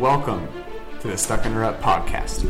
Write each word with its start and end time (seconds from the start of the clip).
Welcome 0.00 0.48
to 1.00 1.08
the 1.08 1.18
Stuck 1.18 1.44
in 1.44 1.52
a 1.52 1.58
Rut 1.58 1.78
podcast. 1.82 2.40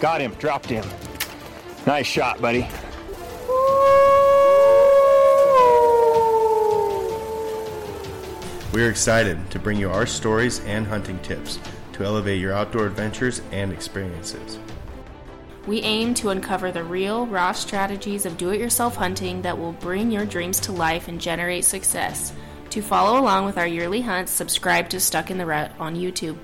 Got 0.00 0.22
him, 0.22 0.32
dropped 0.38 0.70
him. 0.70 0.82
Nice 1.86 2.06
shot, 2.06 2.40
buddy. 2.40 2.66
We 8.72 8.82
are 8.82 8.88
excited 8.88 9.50
to 9.50 9.58
bring 9.58 9.76
you 9.76 9.90
our 9.90 10.06
stories 10.06 10.60
and 10.60 10.86
hunting 10.86 11.18
tips 11.18 11.58
to 11.92 12.04
elevate 12.04 12.40
your 12.40 12.54
outdoor 12.54 12.86
adventures 12.86 13.42
and 13.52 13.70
experiences. 13.70 14.58
We 15.64 15.80
aim 15.82 16.14
to 16.14 16.30
uncover 16.30 16.72
the 16.72 16.82
real, 16.82 17.24
raw 17.24 17.52
strategies 17.52 18.26
of 18.26 18.36
do 18.36 18.50
it 18.50 18.58
yourself 18.58 18.96
hunting 18.96 19.42
that 19.42 19.56
will 19.56 19.70
bring 19.74 20.10
your 20.10 20.24
dreams 20.24 20.58
to 20.60 20.72
life 20.72 21.06
and 21.06 21.20
generate 21.20 21.64
success. 21.64 22.32
To 22.70 22.82
follow 22.82 23.20
along 23.20 23.44
with 23.44 23.56
our 23.56 23.66
yearly 23.66 24.00
hunts, 24.00 24.32
subscribe 24.32 24.88
to 24.88 24.98
Stuck 24.98 25.30
in 25.30 25.38
the 25.38 25.46
Rut 25.46 25.70
on 25.78 25.94
YouTube. 25.94 26.36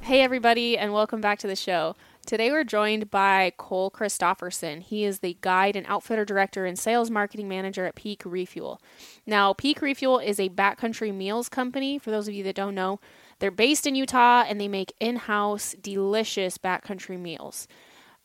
Hey, 0.00 0.20
everybody, 0.20 0.76
and 0.76 0.92
welcome 0.92 1.20
back 1.20 1.38
to 1.40 1.46
the 1.46 1.54
show. 1.54 1.94
Today 2.26 2.50
we're 2.50 2.64
joined 2.64 3.08
by 3.08 3.52
Cole 3.56 3.88
Christofferson. 3.88 4.82
He 4.82 5.04
is 5.04 5.20
the 5.20 5.36
guide 5.40 5.76
and 5.76 5.86
outfitter 5.86 6.24
director 6.24 6.66
and 6.66 6.76
sales 6.76 7.08
marketing 7.08 7.48
manager 7.48 7.86
at 7.86 7.94
Peak 7.94 8.22
Refuel. 8.24 8.80
Now, 9.26 9.52
Peak 9.52 9.80
Refuel 9.80 10.18
is 10.18 10.40
a 10.40 10.48
backcountry 10.48 11.14
meals 11.14 11.48
company. 11.48 12.00
For 12.00 12.10
those 12.10 12.26
of 12.26 12.34
you 12.34 12.42
that 12.44 12.56
don't 12.56 12.74
know, 12.74 12.98
they're 13.40 13.50
based 13.50 13.86
in 13.86 13.94
Utah 13.94 14.44
and 14.46 14.60
they 14.60 14.68
make 14.68 14.92
in 15.00 15.16
house 15.16 15.74
delicious 15.80 16.58
backcountry 16.58 17.18
meals. 17.18 17.66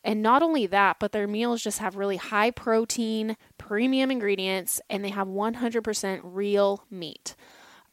And 0.04 0.22
not 0.22 0.44
only 0.44 0.68
that, 0.68 0.98
but 1.00 1.14
their 1.14 1.28
meals 1.28 1.64
just 1.64 1.80
have 1.80 1.96
really 1.96 2.18
high 2.18 2.52
protein, 2.52 3.38
premium 3.58 4.12
ingredients, 4.12 4.80
and 4.88 5.04
they 5.04 5.10
have 5.10 5.28
100% 5.28 6.20
real 6.24 6.86
meat. 6.92 7.36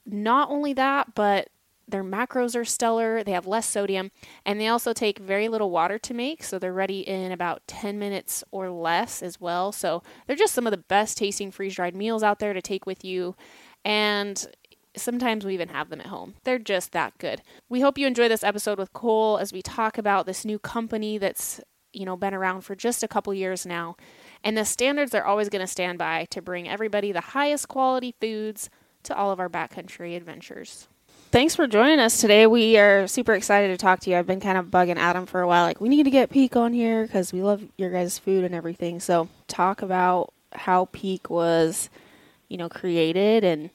Not 0.04 0.50
only 0.50 0.74
that, 0.74 1.14
but 1.14 1.48
their 1.88 2.04
macros 2.04 2.54
are 2.54 2.66
stellar. 2.66 3.24
They 3.24 3.32
have 3.32 3.46
less 3.46 3.66
sodium, 3.66 4.10
and 4.44 4.60
they 4.60 4.68
also 4.68 4.92
take 4.92 5.18
very 5.18 5.48
little 5.48 5.70
water 5.70 5.98
to 6.00 6.14
make, 6.14 6.44
so 6.44 6.58
they're 6.58 6.72
ready 6.72 7.00
in 7.00 7.32
about 7.32 7.66
10 7.66 7.98
minutes 7.98 8.44
or 8.50 8.68
less 8.70 9.22
as 9.22 9.40
well. 9.40 9.72
So 9.72 10.02
they're 10.26 10.36
just 10.36 10.54
some 10.54 10.66
of 10.66 10.70
the 10.70 10.76
best 10.76 11.16
tasting 11.16 11.50
freeze 11.50 11.76
dried 11.76 11.96
meals 11.96 12.22
out 12.22 12.40
there 12.40 12.52
to 12.52 12.62
take 12.62 12.84
with 12.84 13.04
you. 13.04 13.36
And 13.84 14.46
sometimes 14.96 15.44
we 15.44 15.54
even 15.54 15.68
have 15.68 15.90
them 15.90 16.00
at 16.00 16.06
home. 16.06 16.34
They're 16.44 16.58
just 16.58 16.92
that 16.92 17.16
good. 17.18 17.42
We 17.68 17.80
hope 17.80 17.98
you 17.98 18.06
enjoy 18.06 18.28
this 18.28 18.44
episode 18.44 18.78
with 18.78 18.92
Cole 18.92 19.38
as 19.38 19.52
we 19.52 19.62
talk 19.62 19.98
about 19.98 20.26
this 20.26 20.44
new 20.44 20.58
company 20.58 21.18
that's, 21.18 21.60
you 21.92 22.04
know, 22.04 22.16
been 22.16 22.34
around 22.34 22.62
for 22.62 22.74
just 22.74 23.02
a 23.02 23.08
couple 23.08 23.32
years 23.34 23.64
now. 23.64 23.96
And 24.44 24.56
the 24.56 24.64
standards 24.64 25.12
they're 25.12 25.26
always 25.26 25.48
going 25.48 25.60
to 25.60 25.66
stand 25.66 25.98
by 25.98 26.26
to 26.30 26.42
bring 26.42 26.68
everybody 26.68 27.12
the 27.12 27.20
highest 27.20 27.68
quality 27.68 28.14
foods 28.20 28.70
to 29.04 29.16
all 29.16 29.30
of 29.30 29.40
our 29.40 29.48
backcountry 29.48 30.16
adventures 30.16 30.88
thanks 31.32 31.56
for 31.56 31.66
joining 31.66 31.98
us 31.98 32.20
today. 32.20 32.46
We 32.46 32.76
are 32.76 33.06
super 33.06 33.32
excited 33.32 33.68
to 33.68 33.78
talk 33.78 34.00
to 34.00 34.10
you. 34.10 34.16
I've 34.16 34.26
been 34.26 34.38
kind 34.38 34.58
of 34.58 34.66
bugging 34.66 34.98
Adam 34.98 35.24
for 35.24 35.40
a 35.40 35.48
while, 35.48 35.64
like 35.64 35.80
we 35.80 35.88
need 35.88 36.02
to 36.04 36.10
get 36.10 36.30
Peak 36.30 36.54
on 36.56 36.74
here 36.74 37.04
because 37.04 37.32
we 37.32 37.42
love 37.42 37.64
your 37.78 37.90
guys' 37.90 38.18
food 38.18 38.44
and 38.44 38.54
everything. 38.54 39.00
So 39.00 39.28
talk 39.48 39.80
about 39.80 40.32
how 40.52 40.90
Peak 40.92 41.30
was, 41.30 41.88
you 42.48 42.58
know, 42.58 42.68
created 42.68 43.44
and 43.44 43.70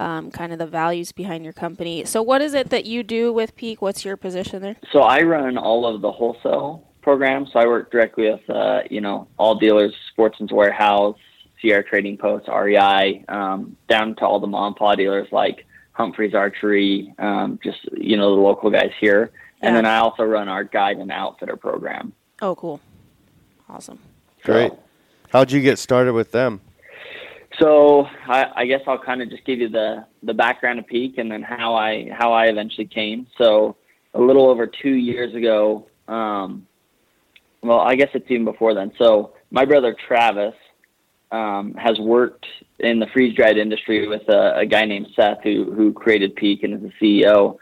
um, 0.00 0.30
kind 0.30 0.52
of 0.52 0.58
the 0.58 0.66
values 0.66 1.12
behind 1.12 1.44
your 1.44 1.52
company. 1.52 2.04
So 2.04 2.22
what 2.22 2.40
is 2.40 2.54
it 2.54 2.70
that 2.70 2.86
you 2.86 3.02
do 3.02 3.32
with 3.32 3.54
Peak? 3.54 3.82
What's 3.82 4.04
your 4.04 4.16
position 4.16 4.62
there? 4.62 4.76
So 4.92 5.02
I 5.02 5.20
run 5.20 5.58
all 5.58 5.86
of 5.86 6.00
the 6.00 6.10
wholesale 6.10 6.88
programs. 7.02 7.50
So 7.52 7.60
I 7.60 7.66
work 7.66 7.90
directly 7.90 8.30
with, 8.30 8.48
uh, 8.48 8.80
you 8.90 9.00
know, 9.00 9.28
all 9.36 9.56
dealers, 9.56 9.94
Sportsman's 10.10 10.52
Warehouse, 10.52 11.18
Sierra 11.60 11.84
Trading 11.84 12.16
Post, 12.16 12.48
REI, 12.48 13.24
um, 13.28 13.76
down 13.88 14.16
to 14.16 14.26
all 14.26 14.40
the 14.40 14.46
mom 14.46 14.68
and 14.68 14.76
pop 14.76 14.96
dealers 14.96 15.28
like 15.30 15.66
Humphreys 15.92 16.34
Archery, 16.34 17.12
um, 17.18 17.58
just 17.62 17.78
you 17.92 18.16
know 18.16 18.34
the 18.34 18.40
local 18.40 18.70
guys 18.70 18.92
here, 18.98 19.30
yeah. 19.34 19.68
and 19.68 19.76
then 19.76 19.84
I 19.84 19.98
also 19.98 20.22
run 20.22 20.48
our 20.48 20.64
guide 20.64 20.96
and 20.96 21.12
outfitter 21.12 21.56
program. 21.56 22.14
Oh, 22.40 22.54
cool, 22.54 22.80
awesome, 23.68 23.98
great. 24.42 24.70
So, 24.70 24.78
How'd 25.28 25.52
you 25.52 25.60
get 25.60 25.78
started 25.78 26.14
with 26.14 26.32
them? 26.32 26.62
So 27.60 28.06
I, 28.26 28.46
I 28.56 28.66
guess 28.66 28.80
I'll 28.86 28.98
kind 28.98 29.20
of 29.20 29.28
just 29.28 29.44
give 29.44 29.58
you 29.58 29.68
the 29.68 30.06
the 30.22 30.34
background 30.34 30.78
of 30.78 30.86
Peak 30.86 31.18
and 31.18 31.30
then 31.30 31.42
how 31.42 31.74
I 31.74 32.08
how 32.10 32.32
I 32.32 32.46
eventually 32.46 32.86
came. 32.86 33.26
So 33.36 33.76
a 34.14 34.20
little 34.20 34.48
over 34.48 34.66
two 34.66 34.94
years 34.94 35.34
ago, 35.34 35.86
um, 36.08 36.66
well, 37.62 37.80
I 37.80 37.94
guess 37.96 38.08
it's 38.14 38.30
even 38.30 38.44
before 38.44 38.74
then. 38.74 38.92
So 38.98 39.34
my 39.50 39.64
brother 39.64 39.94
Travis 40.08 40.54
um, 41.30 41.74
has 41.74 41.98
worked 41.98 42.46
in 42.78 42.98
the 42.98 43.06
freeze 43.12 43.36
dried 43.36 43.58
industry 43.58 44.08
with 44.08 44.28
a, 44.28 44.58
a, 44.58 44.66
guy 44.66 44.84
named 44.84 45.08
Seth 45.14 45.42
who 45.42 45.72
who 45.72 45.92
created 45.92 46.34
Peak 46.36 46.62
and 46.62 46.74
is 46.74 46.80
the 46.80 47.22
CEO. 47.24 47.58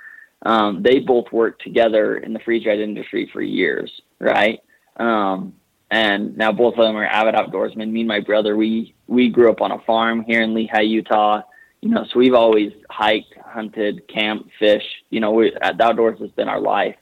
Um, 0.46 0.82
they 0.82 1.00
both 1.00 1.26
worked 1.32 1.62
together 1.62 2.16
in 2.18 2.32
the 2.32 2.38
freeze 2.40 2.62
dried 2.62 2.78
industry 2.78 3.28
for 3.32 3.42
years, 3.42 3.90
right? 4.20 4.60
Um, 4.96 5.54
and 5.90 6.36
now 6.36 6.52
both 6.52 6.74
of 6.74 6.84
them 6.84 6.96
are 6.96 7.04
avid 7.04 7.34
outdoorsmen. 7.34 7.90
Me 7.90 8.00
and 8.00 8.08
my 8.08 8.20
brother, 8.20 8.56
we 8.56 8.94
we 9.08 9.28
grew 9.28 9.50
up 9.50 9.60
on 9.60 9.72
a 9.72 9.78
farm 9.80 10.22
here 10.22 10.42
in 10.42 10.54
Lehi, 10.54 10.88
Utah. 10.88 11.42
You 11.80 11.90
know, 11.90 12.04
so 12.04 12.18
we've 12.18 12.34
always 12.34 12.72
hiked, 12.90 13.34
hunted, 13.44 14.06
camped, 14.08 14.50
fished. 14.58 15.04
You 15.10 15.20
know, 15.20 15.32
we, 15.32 15.50
the 15.50 15.84
outdoors 15.84 16.20
has 16.20 16.30
been 16.32 16.48
our 16.48 16.60
life. 16.60 16.96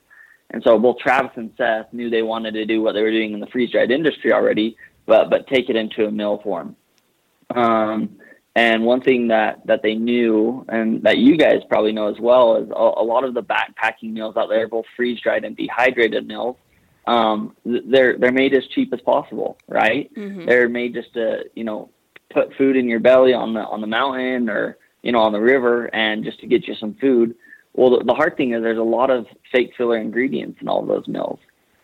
And 0.50 0.62
so 0.62 0.78
both 0.78 0.98
Travis 0.98 1.32
and 1.36 1.50
Seth 1.56 1.92
knew 1.92 2.08
they 2.08 2.22
wanted 2.22 2.54
to 2.54 2.64
do 2.64 2.80
what 2.80 2.92
they 2.92 3.02
were 3.02 3.10
doing 3.10 3.32
in 3.32 3.40
the 3.40 3.48
freeze 3.48 3.70
dried 3.70 3.90
industry 3.90 4.32
already, 4.32 4.76
but 5.04 5.28
but 5.28 5.46
take 5.48 5.68
it 5.68 5.76
into 5.76 6.06
a 6.06 6.10
mill 6.10 6.38
form. 6.42 6.76
Um, 7.54 8.16
and 8.54 8.84
one 8.84 9.00
thing 9.00 9.28
that 9.28 9.66
that 9.66 9.82
they 9.82 9.94
knew, 9.94 10.64
and 10.68 11.02
that 11.02 11.18
you 11.18 11.36
guys 11.36 11.62
probably 11.68 11.92
know 11.92 12.08
as 12.08 12.20
well, 12.20 12.56
is 12.56 12.70
a, 12.70 12.74
a 12.74 13.04
lot 13.04 13.24
of 13.24 13.34
the 13.34 13.42
backpacking 13.42 14.12
mills 14.12 14.36
out 14.36 14.48
there, 14.48 14.68
both 14.68 14.86
freeze 14.96 15.20
dried 15.20 15.44
and 15.44 15.56
dehydrated 15.56 16.26
meals, 16.26 16.56
um, 17.06 17.56
they're 17.64 18.18
they're 18.18 18.32
made 18.32 18.54
as 18.54 18.66
cheap 18.68 18.92
as 18.92 19.00
possible, 19.00 19.58
right? 19.68 20.12
Mm-hmm. 20.14 20.46
They're 20.46 20.68
made 20.68 20.94
just 20.94 21.12
to 21.14 21.44
you 21.54 21.64
know 21.64 21.90
put 22.32 22.54
food 22.56 22.76
in 22.76 22.88
your 22.88 23.00
belly 23.00 23.32
on 23.32 23.54
the 23.54 23.60
on 23.60 23.80
the 23.80 23.86
mountain 23.86 24.48
or 24.48 24.78
you 25.02 25.12
know 25.12 25.20
on 25.20 25.32
the 25.32 25.40
river, 25.40 25.86
and 25.94 26.24
just 26.24 26.40
to 26.40 26.46
get 26.46 26.66
you 26.66 26.74
some 26.74 26.94
food. 27.00 27.34
Well, 27.74 27.98
the, 27.98 28.04
the 28.04 28.14
hard 28.14 28.36
thing 28.36 28.54
is 28.54 28.62
there's 28.62 28.78
a 28.78 28.82
lot 28.82 29.10
of 29.10 29.26
fake 29.52 29.72
filler 29.76 29.98
ingredients 29.98 30.58
in 30.62 30.68
all 30.68 30.84
those 30.84 31.06
mills. 31.06 31.38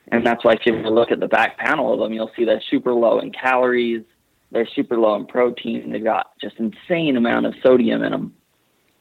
And 0.08 0.26
that's 0.26 0.44
why 0.44 0.54
if 0.54 0.60
you 0.66 0.74
look 0.74 1.10
at 1.10 1.20
the 1.20 1.28
back 1.28 1.58
panel 1.58 1.92
of 1.92 1.98
them, 1.98 2.12
you'll 2.12 2.30
see 2.36 2.44
they're 2.44 2.62
super 2.70 2.92
low 2.92 3.20
in 3.20 3.30
calories, 3.30 4.02
they're 4.50 4.68
super 4.74 4.98
low 4.98 5.14
in 5.16 5.26
protein, 5.26 5.90
they've 5.90 6.04
got 6.04 6.32
just 6.40 6.56
insane 6.58 7.16
amount 7.16 7.46
of 7.46 7.54
sodium 7.62 8.02
in 8.02 8.10
them. 8.10 8.34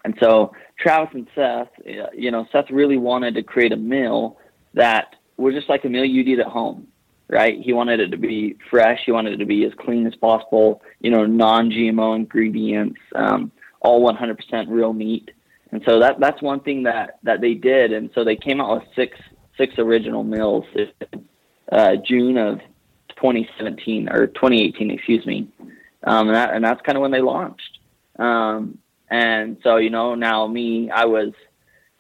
And 0.05 0.15
so 0.21 0.53
Travis 0.79 1.13
and 1.13 1.27
Seth, 1.35 1.67
uh, 1.85 2.07
you 2.13 2.31
know, 2.31 2.47
Seth 2.51 2.69
really 2.71 2.97
wanted 2.97 3.35
to 3.35 3.43
create 3.43 3.71
a 3.71 3.77
meal 3.77 4.37
that 4.73 5.15
was 5.37 5.53
just 5.53 5.69
like 5.69 5.83
a 5.85 5.89
meal 5.89 6.05
you'd 6.05 6.27
eat 6.27 6.39
at 6.39 6.47
home, 6.47 6.87
right? 7.31 7.59
He 7.59 7.73
wanted 7.73 7.99
it 7.99 8.09
to 8.09 8.17
be 8.17 8.57
fresh. 8.69 8.99
He 9.05 9.11
wanted 9.11 9.33
it 9.33 9.37
to 9.37 9.45
be 9.45 9.65
as 9.65 9.71
clean 9.79 10.05
as 10.05 10.13
possible, 10.15 10.81
you 10.99 11.09
know, 11.09 11.25
non-GMO 11.25 12.15
ingredients, 12.15 12.99
um, 13.15 13.51
all 13.79 14.07
100% 14.07 14.65
real 14.67 14.93
meat. 14.93 15.31
And 15.71 15.81
so 15.87 15.99
that 15.99 16.19
that's 16.19 16.41
one 16.41 16.59
thing 16.59 16.83
that 16.83 17.19
that 17.23 17.39
they 17.39 17.53
did. 17.53 17.93
And 17.93 18.09
so 18.13 18.25
they 18.25 18.35
came 18.35 18.59
out 18.59 18.81
with 18.81 18.83
six 18.93 19.17
six 19.57 19.73
original 19.79 20.23
meals 20.23 20.65
in 20.75 20.91
uh, 21.71 21.95
June 22.05 22.37
of 22.37 22.59
2017 23.15 24.09
or 24.09 24.27
2018, 24.27 24.91
excuse 24.91 25.25
me. 25.25 25.47
Um, 26.03 26.27
and, 26.27 26.35
that, 26.35 26.53
and 26.53 26.63
that's 26.63 26.81
kind 26.81 26.97
of 26.97 27.01
when 27.01 27.11
they 27.11 27.21
launched. 27.21 27.79
Um, 28.17 28.79
and 29.09 29.57
so, 29.63 29.77
you 29.77 29.89
know, 29.89 30.15
now 30.15 30.47
me, 30.47 30.89
I 30.89 31.05
was, 31.05 31.33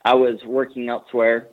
I 0.03 0.15
was 0.15 0.39
working 0.43 0.89
elsewhere, 0.89 1.47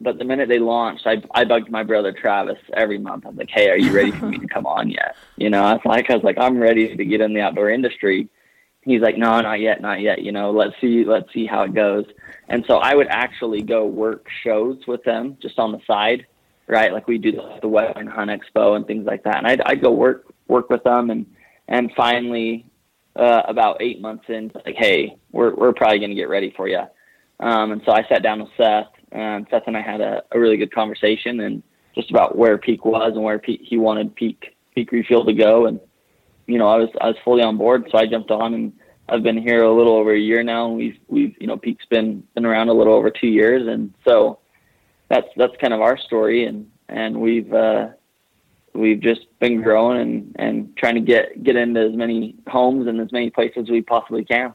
but 0.00 0.18
the 0.18 0.24
minute 0.24 0.48
they 0.48 0.58
launched, 0.58 1.06
I, 1.06 1.22
I 1.32 1.44
bugged 1.44 1.70
my 1.70 1.82
brother 1.82 2.12
Travis 2.12 2.58
every 2.72 2.98
month. 2.98 3.26
I'm 3.26 3.36
like, 3.36 3.50
Hey, 3.50 3.70
are 3.70 3.78
you 3.78 3.92
ready 3.92 4.10
for 4.10 4.26
me 4.26 4.38
to 4.38 4.46
come 4.54 4.66
on 4.66 4.90
yet? 4.90 5.16
You 5.36 5.50
know, 5.50 5.62
I 5.62 5.74
was 5.74 5.82
like, 5.84 6.10
I 6.10 6.14
was 6.14 6.24
like, 6.24 6.38
I'm 6.38 6.58
ready 6.58 6.96
to 6.96 7.04
get 7.04 7.20
in 7.20 7.34
the 7.34 7.40
outdoor 7.40 7.70
industry 7.70 8.28
he's 8.82 9.00
like, 9.00 9.16
no, 9.16 9.40
not 9.40 9.60
yet, 9.60 9.80
not 9.80 10.00
yet. 10.00 10.22
You 10.22 10.32
know, 10.32 10.50
let's 10.50 10.74
see, 10.80 11.04
let's 11.04 11.32
see 11.32 11.46
how 11.46 11.62
it 11.62 11.74
goes. 11.74 12.06
And 12.48 12.64
so 12.66 12.78
I 12.78 12.94
would 12.94 13.08
actually 13.08 13.62
go 13.62 13.86
work 13.86 14.26
shows 14.42 14.78
with 14.86 15.02
them 15.04 15.36
just 15.40 15.58
on 15.58 15.72
the 15.72 15.80
side, 15.86 16.26
right? 16.66 16.92
Like 16.92 17.06
we 17.08 17.18
do 17.18 17.32
the, 17.32 17.58
the 17.62 17.68
Western 17.68 18.06
Hunt 18.06 18.30
Expo 18.30 18.76
and 18.76 18.86
things 18.86 19.06
like 19.06 19.24
that. 19.24 19.38
And 19.38 19.46
I'd, 19.46 19.60
I'd 19.62 19.82
go 19.82 19.90
work 19.92 20.32
work 20.48 20.68
with 20.68 20.82
them, 20.82 21.10
and 21.10 21.26
and 21.68 21.92
finally, 21.96 22.66
uh, 23.14 23.42
about 23.46 23.80
eight 23.80 24.00
months 24.00 24.24
in, 24.28 24.50
like, 24.64 24.74
hey, 24.76 25.16
we're 25.30 25.54
we're 25.54 25.72
probably 25.72 25.98
going 25.98 26.10
to 26.10 26.16
get 26.16 26.28
ready 26.28 26.52
for 26.56 26.68
you. 26.68 26.82
Um, 27.38 27.72
and 27.72 27.82
so 27.86 27.92
I 27.92 28.04
sat 28.08 28.22
down 28.22 28.40
with 28.40 28.50
Seth, 28.56 28.88
and 29.12 29.46
Seth 29.50 29.64
and 29.66 29.76
I 29.76 29.82
had 29.82 30.00
a, 30.00 30.22
a 30.32 30.38
really 30.38 30.56
good 30.56 30.74
conversation, 30.74 31.40
and 31.40 31.62
just 31.94 32.10
about 32.10 32.36
where 32.36 32.58
Peak 32.58 32.84
was 32.84 33.12
and 33.14 33.22
where 33.22 33.38
Peak, 33.38 33.60
he 33.64 33.76
wanted 33.78 34.14
Peak 34.14 34.56
Peak 34.74 34.92
Refuel 34.92 35.24
to 35.24 35.32
go, 35.32 35.66
and 35.66 35.80
you 36.46 36.58
know, 36.58 36.68
I 36.68 36.76
was 36.76 36.88
I 37.00 37.08
was 37.08 37.16
fully 37.24 37.42
on 37.42 37.56
board, 37.56 37.88
so 37.90 37.98
I 37.98 38.06
jumped 38.06 38.30
on 38.30 38.54
and 38.54 38.72
I've 39.10 39.22
been 39.24 39.38
here 39.38 39.64
a 39.64 39.72
little 39.72 39.94
over 39.94 40.14
a 40.14 40.18
year 40.18 40.42
now. 40.42 40.68
And 40.68 40.76
we've 40.76 40.98
we've 41.08 41.34
you 41.40 41.46
know 41.46 41.56
Peak's 41.56 41.84
been 41.86 42.22
been 42.34 42.46
around 42.46 42.68
a 42.68 42.72
little 42.72 42.94
over 42.94 43.10
two 43.10 43.26
years, 43.26 43.66
and 43.66 43.92
so 44.06 44.38
that's 45.08 45.26
that's 45.36 45.56
kind 45.60 45.74
of 45.74 45.80
our 45.80 45.98
story. 45.98 46.44
And 46.44 46.70
and 46.88 47.20
we've 47.20 47.52
uh, 47.52 47.88
we've 48.72 49.00
just 49.00 49.22
been 49.40 49.62
growing 49.62 50.00
and, 50.00 50.36
and 50.38 50.76
trying 50.76 50.94
to 50.94 51.00
get 51.00 51.42
get 51.42 51.56
into 51.56 51.80
as 51.80 51.94
many 51.94 52.36
homes 52.46 52.86
and 52.86 53.00
as 53.00 53.10
many 53.12 53.30
places 53.30 53.64
as 53.64 53.70
we 53.70 53.82
possibly 53.82 54.24
can. 54.24 54.54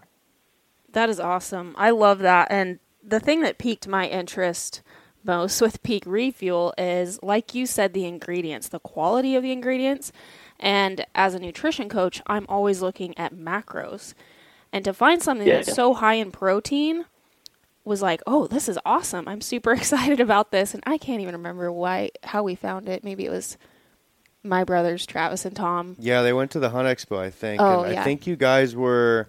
That 0.93 1.09
is 1.09 1.19
awesome. 1.19 1.75
I 1.77 1.89
love 1.89 2.19
that. 2.19 2.47
And 2.49 2.79
the 3.07 3.19
thing 3.19 3.41
that 3.41 3.57
piqued 3.57 3.87
my 3.87 4.07
interest 4.07 4.81
most 5.23 5.61
with 5.61 5.81
Peak 5.83 6.03
Refuel 6.05 6.73
is, 6.77 7.21
like 7.23 7.55
you 7.55 7.65
said, 7.65 7.93
the 7.93 8.05
ingredients, 8.05 8.69
the 8.69 8.79
quality 8.79 9.35
of 9.35 9.43
the 9.43 9.51
ingredients. 9.51 10.11
And 10.59 11.05
as 11.15 11.33
a 11.33 11.39
nutrition 11.39 11.89
coach, 11.89 12.21
I'm 12.27 12.45
always 12.47 12.81
looking 12.81 13.17
at 13.17 13.33
macros. 13.33 14.13
And 14.71 14.85
to 14.85 14.93
find 14.93 15.21
something 15.21 15.47
Yeah, 15.47 15.55
that's 15.55 15.69
yeah. 15.69 15.73
so 15.73 15.93
high 15.95 16.15
in 16.15 16.31
protein 16.31 17.05
was 17.83 18.01
like, 18.01 18.21
oh, 18.27 18.47
this 18.47 18.67
is 18.69 18.79
awesome. 18.85 19.27
I'm 19.27 19.41
super 19.41 19.71
excited 19.79 20.19
about 20.19 20.51
this. 20.51 20.73
And 20.73 20.83
I 20.85 20.97
can't 20.97 21.21
even 21.21 21.35
remember 21.35 21.71
why, 21.71 22.11
how 22.23 22.43
we 22.43 22.55
found 22.55 22.87
it. 22.87 23.03
Maybe 23.03 23.25
it 23.25 23.31
was 23.31 23.57
my 24.43 24.63
brothers, 24.63 25.05
Travis 25.05 25.45
and 25.45 25.55
Tom. 25.55 25.95
Yeah, 25.99 26.21
they 26.21 26.33
went 26.33 26.51
to 26.51 26.59
the 26.59 26.69
Hunt 26.69 26.87
Expo, 26.87 27.17
I 27.17 27.31
think. 27.31 27.61
Oh, 27.61 27.81
and 27.83 27.93
yeah. 27.93 28.01
I 28.01 28.03
think 28.03 28.27
you 28.27 28.35
guys 28.35 28.75
were 28.75 29.27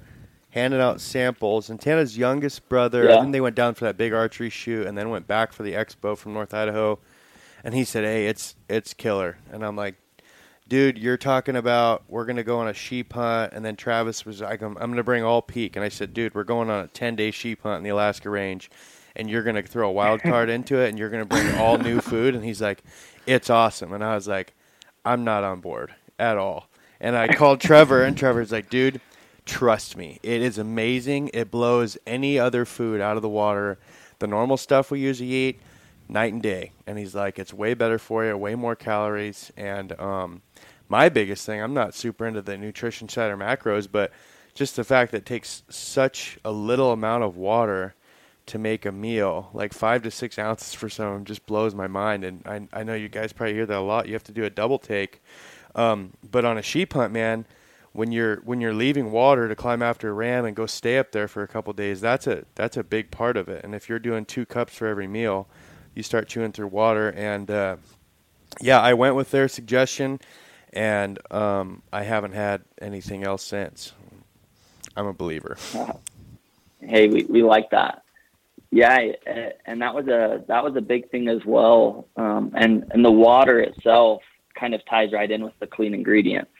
handing 0.56 0.81
out 0.81 1.00
samples. 1.00 1.69
And 1.70 1.79
Tana's 1.81 2.17
youngest 2.17 2.69
brother, 2.69 3.05
Yeah. 3.05 3.20
then 3.20 3.31
they 3.31 3.41
went 3.43 3.55
down 3.55 3.75
for 3.75 3.85
that 3.85 3.97
big 3.97 4.12
archery 4.12 4.49
shoot 4.50 4.87
and 4.87 4.97
then 4.97 5.11
went 5.11 5.26
back 5.26 5.53
for 5.53 5.62
the 5.62 5.75
expo 5.75 6.17
from 6.17 6.32
North 6.32 6.55
Idaho. 6.55 6.99
And 7.62 7.75
he 7.75 7.85
said, 7.85 8.05
Hey, 8.05 8.26
it's 8.26 8.56
it's 8.69 8.94
killer. 8.94 9.38
And 9.53 9.64
I'm 9.64 9.76
like, 9.76 9.94
Dude, 10.69 10.99
you're 10.99 11.17
talking 11.19 11.55
about 11.55 12.03
we're 12.08 12.25
gonna 12.25 12.43
go 12.43 12.58
on 12.58 12.67
a 12.67 12.75
sheep 12.75 13.12
hunt, 13.12 13.53
and 13.53 13.64
then 13.64 13.76
Travis 13.76 14.25
was 14.26 14.41
like, 14.41 14.62
"I'm, 14.62 14.76
I'm 14.81 14.91
gonna 14.91 15.05
bring 15.05 15.23
all 15.23 15.41
peak," 15.41 15.76
and 15.76 15.85
I 15.85 15.88
said, 15.88 16.12
"Dude, 16.12 16.35
we're 16.35 16.43
going 16.43 16.69
on 16.70 16.85
a 16.85 16.88
10 16.88 17.14
day 17.14 17.31
sheep 17.31 17.62
hunt 17.62 17.76
in 17.79 17.82
the 17.85 17.91
Alaska 17.91 18.29
Range, 18.31 18.69
and 19.14 19.31
you're 19.31 19.44
gonna 19.44 19.62
throw 19.62 19.88
a 19.88 19.93
wild 19.93 20.23
card 20.23 20.49
into 20.50 20.81
it, 20.81 20.88
and 20.88 20.99
you're 20.99 21.08
gonna 21.11 21.25
bring 21.25 21.55
all 21.55 21.79
new 21.91 22.00
food." 22.00 22.35
And 22.35 22.44
he's 22.44 22.61
like, 22.61 22.82
"It's 23.26 23.49
awesome," 23.49 23.93
and 23.93 24.03
I 24.03 24.17
was 24.17 24.26
like, 24.26 24.55
I'm 25.05 25.23
not 25.23 25.44
on 25.44 25.61
board 25.61 25.94
at 26.19 26.37
all. 26.37 26.69
And 27.00 27.14
I 27.17 27.29
called 27.29 27.61
Trevor, 27.61 28.03
and 28.03 28.19
Trevor's 28.19 28.50
like, 28.50 28.69
dude, 28.69 29.00
trust 29.46 29.96
me. 29.96 30.19
It 30.22 30.43
is 30.43 30.58
amazing. 30.58 31.31
It 31.32 31.50
blows 31.50 31.96
any 32.06 32.38
other 32.38 32.64
food 32.64 33.00
out 33.00 33.16
of 33.16 33.22
the 33.22 33.28
water. 33.28 33.78
The 34.19 34.26
normal 34.26 34.56
stuff 34.56 34.90
we 34.90 35.00
usually 35.00 35.32
eat, 35.32 35.60
night 36.08 36.32
and 36.32 36.43
day. 36.43 36.72
And 36.87 36.98
he's 36.98 37.14
like, 37.14 37.38
it's 37.38 37.54
way 37.54 37.75
better 37.75 37.98
for 37.98 38.25
you, 38.25 38.37
way 38.37 38.54
more 38.54 38.76
calories. 38.76 39.52
And 39.56 39.98
um, 40.00 40.43
my 40.88 41.08
biggest 41.08 41.46
thing, 41.46 41.62
I'm 41.62 41.75
not 41.75 41.94
super 41.94 42.26
into 42.26 42.43
the 42.43 42.58
nutrition 42.58 43.08
side 43.08 43.31
or 43.31 43.37
macros, 43.37 43.88
but 43.90 44.12
just 44.54 44.76
the 44.76 44.84
fact 44.84 45.12
that 45.12 45.19
it 45.19 45.26
takes 45.26 45.62
such 45.69 46.38
a 46.44 46.50
little 46.50 46.93
amount 46.93 47.25
of 47.25 47.37
water 47.37 47.94
to 48.46 48.58
make 48.58 48.87
a 48.87 48.93
meal, 48.93 49.50
like 49.52 49.72
five 49.72 50.02
to 50.02 50.10
six 50.10 50.38
ounces 50.38 50.72
for 50.72 50.88
some, 50.88 51.25
just 51.25 51.44
blows 51.46 51.75
my 51.75 51.87
mind. 51.88 52.25
And 52.25 52.43
I, 52.46 52.81
I 52.81 52.84
know 52.84 52.94
you 52.94 53.08
guys 53.08 53.32
probably 53.32 53.54
hear 53.54 53.66
that 53.66 53.78
a 53.78 53.81
lot. 53.81 54.06
You 54.06 54.14
have 54.14 54.25
to 54.25 54.32
do 54.32 54.44
a 54.44 54.50
double 54.50 54.78
take. 54.78 55.20
Um, 55.75 56.12
but 56.31 56.44
on 56.44 56.56
a 56.56 56.62
sheep 56.62 56.94
hunt, 56.94 57.12
man, 57.12 57.44
when 57.96 58.12
you're 58.12 58.37
when 58.44 58.60
you're 58.60 58.75
leaving 58.75 59.10
water 59.10 59.48
to 59.48 59.56
climb 59.56 59.82
after 59.82 60.10
a 60.10 60.12
ram 60.12 60.44
and 60.44 60.54
go 60.54 60.66
stay 60.66 60.98
up 60.98 61.12
there 61.12 61.26
for 61.26 61.43
a 61.43 61.48
couple 61.48 61.72
days, 61.72 62.00
that's 62.00 62.26
a 62.26 62.44
that's 62.54 62.76
a 62.76 62.84
big 62.84 63.10
part 63.10 63.37
of 63.37 63.48
it. 63.48 63.64
And 63.64 63.75
if 63.75 63.88
you're 63.88 63.98
doing 63.98 64.25
two 64.25 64.44
cups 64.44 64.76
for 64.76 64.87
every 64.87 65.06
meal, 65.06 65.48
you 65.94 66.02
start 66.02 66.28
chewing 66.28 66.52
through 66.52 66.69
water. 66.69 67.10
And 67.10 67.50
uh, 67.50 67.76
yeah, 68.60 68.81
I 68.81 68.94
went 68.94 69.16
with 69.16 69.31
their 69.31 69.48
suggestion, 69.48 70.20
and 70.72 71.19
um, 71.32 71.82
I 71.93 72.02
haven't 72.02 72.32
had 72.32 72.62
anything 72.81 73.25
else 73.25 73.43
since. 73.43 73.93
I'm 74.96 75.06
a 75.06 75.14
believer. 75.14 75.56
hey, 76.81 77.08
we, 77.08 77.25
we 77.25 77.43
like 77.43 77.70
that. 77.70 78.02
Yeah, 78.70 79.12
eh, 79.26 79.50
and 79.64 79.81
that 79.81 79.94
was 79.94 80.06
a 80.06 80.44
that 80.48 80.62
was 80.62 80.76
a 80.76 80.82
big 80.82 81.10
thing 81.10 81.28
as 81.28 81.44
well. 81.46 82.08
Um, 82.16 82.52
and 82.54 82.84
and 82.90 83.02
the 83.04 83.10
water 83.10 83.58
itself 83.60 84.22
kind 84.54 84.75
of 84.75 84.84
ties 84.84 85.12
right 85.12 85.31
in 85.31 85.43
with 85.43 85.58
the 85.60 85.66
clean 85.66 85.94
ingredients, 85.94 86.50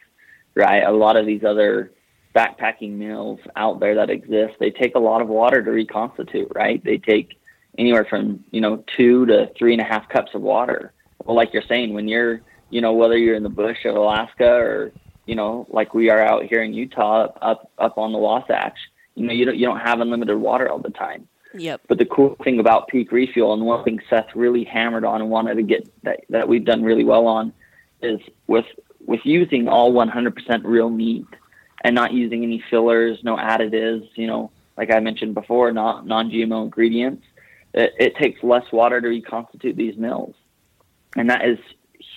right? 0.57 0.83
A 0.83 0.91
lot 0.91 1.17
of 1.17 1.27
these 1.27 1.45
other 1.45 1.93
backpacking 2.35 2.93
meals 2.93 3.39
out 3.55 3.79
there 3.81 3.95
that 3.95 4.11
exist, 4.11 4.55
they 4.59 4.71
take 4.71 4.95
a 4.95 4.99
lot 4.99 5.23
of 5.23 5.29
water 5.29 5.63
to 5.63 5.71
reconstitute, 5.71 6.51
right? 6.55 6.83
They 6.85 6.99
take 6.99 7.39
anywhere 7.79 8.07
from 8.09 8.45
you 8.51 8.61
know 8.61 8.83
two 8.97 9.27
to 9.27 9.51
three 9.57 9.73
and 9.73 9.81
a 9.81 9.85
half 9.85 10.09
cups 10.09 10.33
of 10.35 10.43
water. 10.43 10.93
Well, 11.25 11.37
like 11.37 11.53
you're 11.53 11.63
saying, 11.69 11.95
when 11.95 12.09
you're 12.09 12.41
you 12.71 12.81
know 12.81 12.93
whether 12.93 13.17
you're 13.17 13.37
in 13.37 13.43
the 13.43 13.49
bush 13.49 13.85
of 13.85 13.95
Alaska 13.95 14.49
or 14.49 14.93
you 15.27 15.35
know 15.35 15.67
like 15.71 15.95
we 15.95 16.11
are 16.11 16.21
out 16.21 16.45
here 16.45 16.63
in 16.63 16.73
Utah 16.73 17.25
up 17.25 17.39
up, 17.43 17.71
up 17.79 17.99
on 17.99 18.13
the 18.13 18.19
Wasatch, 18.19 18.79
you 19.15 19.27
know 19.27 19.33
you 19.33 19.45
don't 19.45 19.57
you 19.57 19.67
don't 19.67 19.81
have 19.81 20.01
unlimited 20.01 20.37
water 20.37 20.69
all 20.71 20.79
the 20.79 20.91
time. 20.91 21.29
Yep. 21.55 21.83
But 21.89 21.99
the 21.99 22.05
cool 22.05 22.37
thing 22.45 22.61
about 22.61 22.89
Peak 22.89 23.13
Refuel 23.13 23.55
and 23.55 23.63
one 23.63 23.83
thing 23.83 24.01
Seth 24.11 24.27
really 24.35 24.65
hammered 24.65 25.05
on 25.05 25.23
and 25.23 25.31
wanted 25.31 25.55
to 25.55 25.63
get 25.63 25.89
that, 26.03 26.21
that 26.29 26.49
we've 26.49 26.65
done 26.65 26.83
really 26.83 27.05
well 27.05 27.27
on 27.27 27.53
is 28.03 28.21
with 28.47 28.67
with 29.07 29.21
using 29.25 29.69
all 29.69 29.93
100% 29.93 30.65
real 30.65 30.91
meat 30.91 31.27
and 31.85 31.95
not 31.95 32.13
using 32.13 32.43
any 32.43 32.63
fillers, 32.69 33.19
no 33.23 33.37
additives, 33.37 34.09
you 34.17 34.27
know, 34.27 34.51
like 34.77 34.93
I 34.93 35.01
mentioned 35.01 35.35
before, 35.35 35.73
not 35.73 36.07
non-GMO 36.07 36.65
ingredients. 36.65 37.25
It, 37.73 37.95
it 37.99 38.17
takes 38.17 38.43
less 38.43 38.65
water 38.73 39.01
to 39.01 39.09
reconstitute 39.09 39.77
these 39.77 39.97
meals, 39.97 40.35
and 41.17 41.31
that 41.31 41.47
is 41.47 41.59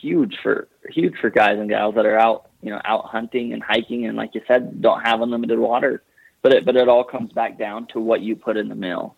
huge 0.01 0.37
for 0.41 0.67
huge 0.89 1.15
for 1.19 1.29
guys 1.29 1.59
and 1.59 1.69
gals 1.69 1.95
that 1.95 2.05
are 2.05 2.17
out, 2.17 2.49
you 2.61 2.71
know, 2.71 2.81
out 2.85 3.05
hunting 3.05 3.53
and 3.53 3.61
hiking, 3.61 4.05
and 4.05 4.17
like 4.17 4.33
you 4.33 4.41
said, 4.47 4.81
don't 4.81 5.01
have 5.01 5.21
unlimited 5.21 5.59
water. 5.59 6.03
But 6.41 6.53
it 6.53 6.65
but 6.65 6.75
it 6.77 6.87
all 6.87 7.03
comes 7.03 7.33
back 7.33 7.57
down 7.57 7.87
to 7.87 7.99
what 7.99 8.21
you 8.21 8.35
put 8.35 8.57
in 8.57 8.69
the 8.69 8.75
meal 8.75 9.17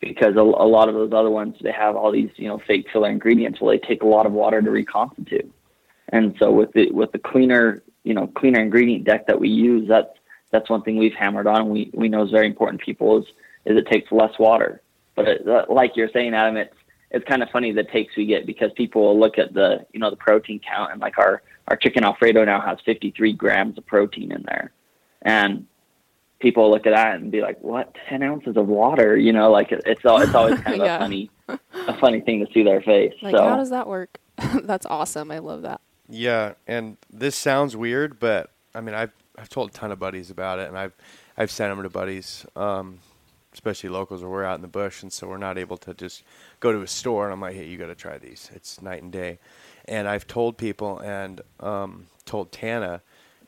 because 0.00 0.36
a, 0.36 0.40
a 0.40 0.68
lot 0.68 0.88
of 0.88 0.94
those 0.94 1.12
other 1.12 1.30
ones 1.30 1.56
they 1.60 1.72
have 1.72 1.96
all 1.96 2.12
these 2.12 2.30
you 2.36 2.48
know 2.48 2.60
fake 2.66 2.86
filler 2.92 3.10
ingredients 3.10 3.60
well 3.60 3.70
they 3.70 3.86
take 3.86 4.02
a 4.02 4.06
lot 4.06 4.26
of 4.26 4.32
water 4.32 4.60
to 4.60 4.70
reconstitute 4.70 5.50
and 6.10 6.34
so 6.38 6.50
with 6.52 6.72
the 6.72 6.90
with 6.92 7.12
the 7.12 7.18
cleaner 7.18 7.82
you 8.04 8.14
know 8.14 8.26
cleaner 8.28 8.60
ingredient 8.60 9.04
deck 9.04 9.26
that 9.26 9.38
we 9.40 9.48
use 9.48 9.86
that's 9.88 10.08
that's 10.50 10.70
one 10.70 10.82
thing 10.82 10.96
we've 10.96 11.14
hammered 11.14 11.46
on 11.46 11.68
we 11.70 11.90
we 11.94 12.08
know 12.08 12.22
is 12.24 12.30
very 12.30 12.46
important 12.46 12.80
to 12.80 12.84
people 12.84 13.18
is 13.18 13.24
is 13.64 13.76
it 13.76 13.86
takes 13.90 14.10
less 14.12 14.38
water 14.38 14.80
but 15.14 15.26
it, 15.28 15.48
uh, 15.48 15.64
like 15.68 15.96
you're 15.96 16.10
saying 16.12 16.34
adam 16.34 16.56
it's 16.56 16.74
it's 17.10 17.24
kind 17.26 17.42
of 17.42 17.48
funny 17.50 17.72
the 17.72 17.84
takes 17.84 18.16
we 18.16 18.26
get 18.26 18.46
because 18.46 18.70
people 18.76 19.02
will 19.02 19.18
look 19.18 19.38
at 19.38 19.52
the 19.54 19.84
you 19.92 20.00
know 20.00 20.10
the 20.10 20.16
protein 20.16 20.60
count 20.60 20.92
and 20.92 21.00
like 21.00 21.18
our 21.18 21.42
our 21.68 21.76
chicken 21.76 22.04
alfredo 22.04 22.44
now 22.44 22.60
has 22.60 22.78
53 22.84 23.32
grams 23.32 23.76
of 23.78 23.84
protein 23.86 24.30
in 24.32 24.42
there 24.46 24.72
and 25.22 25.66
people 26.38 26.70
look 26.70 26.86
at 26.86 26.94
that 26.94 27.16
and 27.16 27.32
be 27.32 27.40
like, 27.40 27.58
"What? 27.62 27.96
Ten 28.08 28.22
ounces 28.22 28.56
of 28.58 28.68
water?" 28.68 29.16
You 29.16 29.32
know, 29.32 29.50
like 29.50 29.72
it- 29.72 29.82
it's 29.86 30.02
it's 30.04 30.34
always 30.34 30.60
kind 30.60 30.80
of 30.80 30.86
Yeah. 30.86 30.96
a 30.96 31.00
funny 31.00 31.30
a 31.48 31.98
funny 31.98 32.20
thing 32.20 32.44
to 32.44 32.52
see 32.52 32.62
their 32.62 32.82
face. 32.82 33.14
Like, 33.22 33.34
so 33.34 33.42
how 33.42 33.56
does 33.56 33.70
that 33.70 33.88
work? 33.88 34.18
That's 34.62 34.84
awesome. 34.86 35.30
I 35.30 35.38
love 35.38 35.62
that. 35.62 35.80
Yeah, 36.08 36.54
and 36.66 36.96
this 37.10 37.36
sounds 37.36 37.76
weird, 37.76 38.18
but 38.18 38.50
I 38.74 38.80
mean, 38.80 38.94
I've 38.94 39.12
I've 39.38 39.48
told 39.48 39.70
a 39.70 39.72
ton 39.72 39.92
of 39.92 39.98
buddies 39.98 40.30
about 40.30 40.58
it, 40.58 40.68
and 40.68 40.78
I've 40.78 40.94
I've 41.36 41.50
sent 41.50 41.74
them 41.74 41.82
to 41.82 41.90
buddies, 41.90 42.46
um, 42.54 43.00
especially 43.52 43.90
locals 43.90 44.22
where 44.22 44.30
we're 44.30 44.44
out 44.44 44.56
in 44.56 44.62
the 44.62 44.68
bush, 44.68 45.02
and 45.02 45.12
so 45.12 45.28
we're 45.28 45.36
not 45.36 45.58
able 45.58 45.76
to 45.78 45.94
just 45.94 46.22
go 46.60 46.72
to 46.72 46.80
a 46.80 46.86
store. 46.86 47.24
And 47.24 47.32
I'm 47.32 47.40
like, 47.40 47.54
hey, 47.54 47.66
you 47.66 47.76
got 47.76 47.86
to 47.86 47.94
try 47.94 48.18
these. 48.18 48.50
It's 48.54 48.80
night 48.80 49.02
and 49.02 49.12
day. 49.12 49.38
And 49.86 50.08
I've 50.08 50.26
told 50.26 50.56
people, 50.56 50.98
and 51.00 51.40
um, 51.60 52.06
told 52.24 52.50
Tana, 52.52 53.02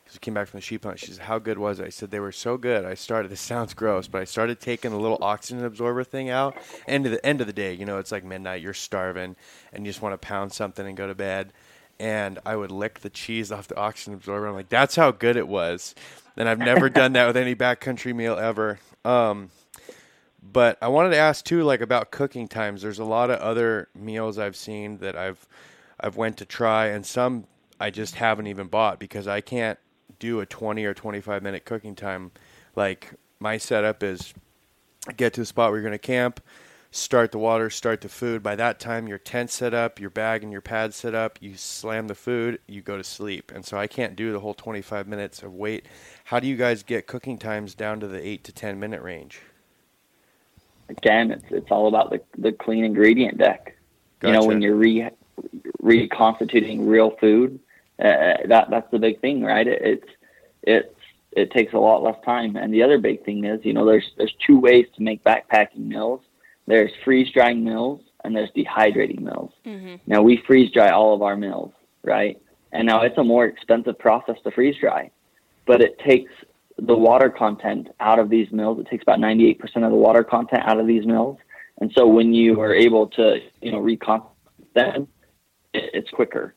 because 0.09 0.15
we 0.15 0.19
came 0.19 0.33
back 0.33 0.47
from 0.47 0.57
the 0.57 0.65
sheep 0.65 0.83
hunt. 0.83 0.99
She 0.99 1.11
said, 1.11 1.25
"How 1.25 1.39
good 1.39 1.57
was 1.57 1.79
it?" 1.79 1.85
I 1.85 1.89
said, 1.89 2.11
"They 2.11 2.19
were 2.19 2.31
so 2.31 2.57
good." 2.57 2.83
I 2.83 2.93
started. 2.93 3.29
This 3.31 3.41
sounds 3.41 3.73
gross, 3.73 4.07
but 4.07 4.21
I 4.21 4.25
started 4.25 4.59
taking 4.59 4.91
the 4.91 4.99
little 4.99 5.19
oxygen 5.21 5.63
absorber 5.63 6.03
thing 6.03 6.29
out. 6.29 6.57
End 6.87 7.05
of 7.05 7.11
the 7.11 7.25
end 7.25 7.41
of 7.41 7.47
the 7.47 7.53
day, 7.53 7.73
you 7.73 7.85
know, 7.85 7.99
it's 7.99 8.11
like 8.11 8.23
midnight. 8.23 8.61
You're 8.61 8.73
starving, 8.73 9.35
and 9.71 9.85
you 9.85 9.91
just 9.91 10.01
want 10.01 10.19
to 10.19 10.27
pound 10.27 10.51
something 10.51 10.85
and 10.85 10.97
go 10.97 11.07
to 11.07 11.15
bed. 11.15 11.53
And 11.99 12.39
I 12.45 12.55
would 12.55 12.71
lick 12.71 12.99
the 12.99 13.09
cheese 13.09 13.51
off 13.51 13.67
the 13.67 13.77
oxygen 13.77 14.13
absorber. 14.13 14.47
I'm 14.47 14.53
like, 14.55 14.69
"That's 14.69 14.95
how 14.95 15.11
good 15.11 15.35
it 15.35 15.47
was." 15.47 15.95
And 16.37 16.47
I've 16.47 16.59
never 16.59 16.89
done 16.89 17.13
that 17.13 17.27
with 17.27 17.35
any 17.37 17.55
backcountry 17.55 18.15
meal 18.15 18.35
ever. 18.35 18.79
Um, 19.03 19.51
but 20.41 20.77
I 20.81 20.87
wanted 20.87 21.09
to 21.09 21.17
ask 21.17 21.43
too, 21.43 21.63
like 21.63 21.81
about 21.81 22.11
cooking 22.11 22.47
times. 22.47 22.81
There's 22.81 22.99
a 22.99 23.05
lot 23.05 23.29
of 23.29 23.39
other 23.39 23.89
meals 23.93 24.39
I've 24.39 24.55
seen 24.55 24.99
that 24.99 25.15
I've 25.17 25.45
I've 25.99 26.15
went 26.15 26.37
to 26.37 26.45
try, 26.45 26.87
and 26.87 27.05
some 27.05 27.45
I 27.79 27.89
just 27.89 28.15
haven't 28.15 28.47
even 28.47 28.67
bought 28.67 28.99
because 28.99 29.27
I 29.27 29.41
can't 29.41 29.77
do 30.19 30.39
a 30.41 30.45
20 30.45 30.83
or 30.85 30.93
25 30.93 31.43
minute 31.43 31.65
cooking 31.65 31.95
time. 31.95 32.31
Like 32.75 33.13
my 33.39 33.57
setup 33.57 34.03
is 34.03 34.33
get 35.17 35.33
to 35.33 35.41
the 35.41 35.45
spot 35.45 35.71
where 35.71 35.79
you're 35.79 35.89
going 35.89 35.91
to 35.93 35.97
camp, 35.99 36.41
start 36.91 37.31
the 37.31 37.37
water, 37.37 37.69
start 37.69 38.01
the 38.01 38.09
food. 38.09 38.41
By 38.43 38.55
that 38.55 38.79
time, 38.79 39.07
your 39.07 39.17
tent 39.17 39.51
set 39.51 39.73
up, 39.73 39.99
your 39.99 40.09
bag 40.09 40.43
and 40.43 40.51
your 40.51 40.61
pad 40.61 40.93
set 40.93 41.13
up. 41.13 41.37
You 41.41 41.55
slam 41.55 42.07
the 42.07 42.15
food, 42.15 42.59
you 42.67 42.81
go 42.81 42.97
to 42.97 43.03
sleep, 43.03 43.51
and 43.53 43.65
so 43.65 43.77
I 43.77 43.87
can't 43.87 44.15
do 44.15 44.31
the 44.31 44.39
whole 44.39 44.53
25 44.53 45.07
minutes 45.07 45.43
of 45.43 45.53
wait. 45.53 45.85
How 46.25 46.39
do 46.39 46.47
you 46.47 46.55
guys 46.55 46.83
get 46.83 47.07
cooking 47.07 47.37
times 47.37 47.75
down 47.75 47.99
to 47.99 48.07
the 48.07 48.25
eight 48.25 48.43
to 48.45 48.51
10 48.51 48.79
minute 48.79 49.01
range? 49.01 49.41
again, 50.89 51.31
it's 51.31 51.45
it's 51.49 51.71
all 51.71 51.87
about 51.87 52.09
the 52.09 52.21
the 52.37 52.51
clean 52.51 52.83
ingredient 52.83 53.37
deck. 53.37 53.75
You 54.21 54.33
know, 54.33 54.43
when 54.43 54.61
you're 54.61 54.75
re 54.75 55.09
reconstituting 55.81 56.85
real 56.85 57.11
food, 57.11 57.59
uh, 57.99 58.33
that 58.47 58.69
that's 58.69 58.91
the 58.91 58.99
big 58.99 59.21
thing, 59.21 59.43
right? 59.43 59.65
It, 59.65 59.81
it's 59.81 60.11
it's 60.63 60.95
it 61.31 61.51
takes 61.51 61.73
a 61.73 61.77
lot 61.77 62.03
less 62.03 62.17
time. 62.25 62.57
And 62.57 62.73
the 62.73 62.83
other 62.83 62.97
big 62.97 63.23
thing 63.23 63.45
is, 63.45 63.63
you 63.63 63.73
know, 63.73 63.85
there's 63.85 64.11
there's 64.17 64.33
two 64.45 64.59
ways 64.59 64.87
to 64.95 65.03
make 65.03 65.23
backpacking 65.23 65.87
meals. 65.87 66.21
There's 66.69 66.91
freeze 67.03 67.31
drying 67.33 67.63
mills 67.63 67.99
and 68.23 68.35
there's 68.35 68.51
dehydrating 68.51 69.21
mills. 69.21 69.51
Mm-hmm. 69.65 69.95
Now 70.05 70.21
we 70.21 70.43
freeze 70.45 70.71
dry 70.71 70.91
all 70.91 71.15
of 71.15 71.23
our 71.23 71.35
mills, 71.35 71.73
right? 72.03 72.39
And 72.71 72.85
now 72.85 73.01
it's 73.01 73.17
a 73.17 73.23
more 73.23 73.45
expensive 73.45 73.97
process 73.97 74.35
to 74.43 74.51
freeze 74.51 74.75
dry, 74.79 75.09
but 75.65 75.81
it 75.81 75.97
takes 75.97 76.31
the 76.77 76.95
water 76.95 77.27
content 77.27 77.87
out 77.99 78.19
of 78.19 78.29
these 78.29 78.51
mills. 78.51 78.79
It 78.79 78.87
takes 78.87 79.01
about 79.01 79.17
98% 79.17 79.59
of 79.77 79.89
the 79.89 79.97
water 79.97 80.23
content 80.23 80.61
out 80.63 80.79
of 80.79 80.85
these 80.85 81.07
mills. 81.07 81.39
And 81.81 81.91
so 81.97 82.05
when 82.05 82.35
you 82.35 82.61
are 82.61 82.75
able 82.75 83.07
to, 83.07 83.39
you 83.63 83.71
know, 83.71 83.79
reconstitute 83.79 84.35
them, 84.75 85.07
it's 85.73 86.11
quicker, 86.11 86.53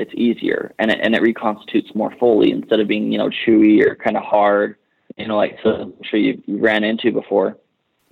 it's 0.00 0.12
easier, 0.14 0.74
and 0.80 0.90
it, 0.90 0.98
and 1.00 1.14
it 1.14 1.22
reconstitutes 1.22 1.94
more 1.94 2.12
fully 2.18 2.50
instead 2.50 2.80
of 2.80 2.88
being, 2.88 3.12
you 3.12 3.18
know, 3.18 3.30
chewy 3.46 3.86
or 3.86 3.94
kind 3.94 4.16
of 4.16 4.24
hard, 4.24 4.74
you 5.16 5.28
know, 5.28 5.36
like 5.36 5.56
so 5.62 5.70
I'm 5.70 5.94
sure 6.02 6.18
you 6.18 6.42
ran 6.48 6.82
into 6.82 7.12
before. 7.12 7.58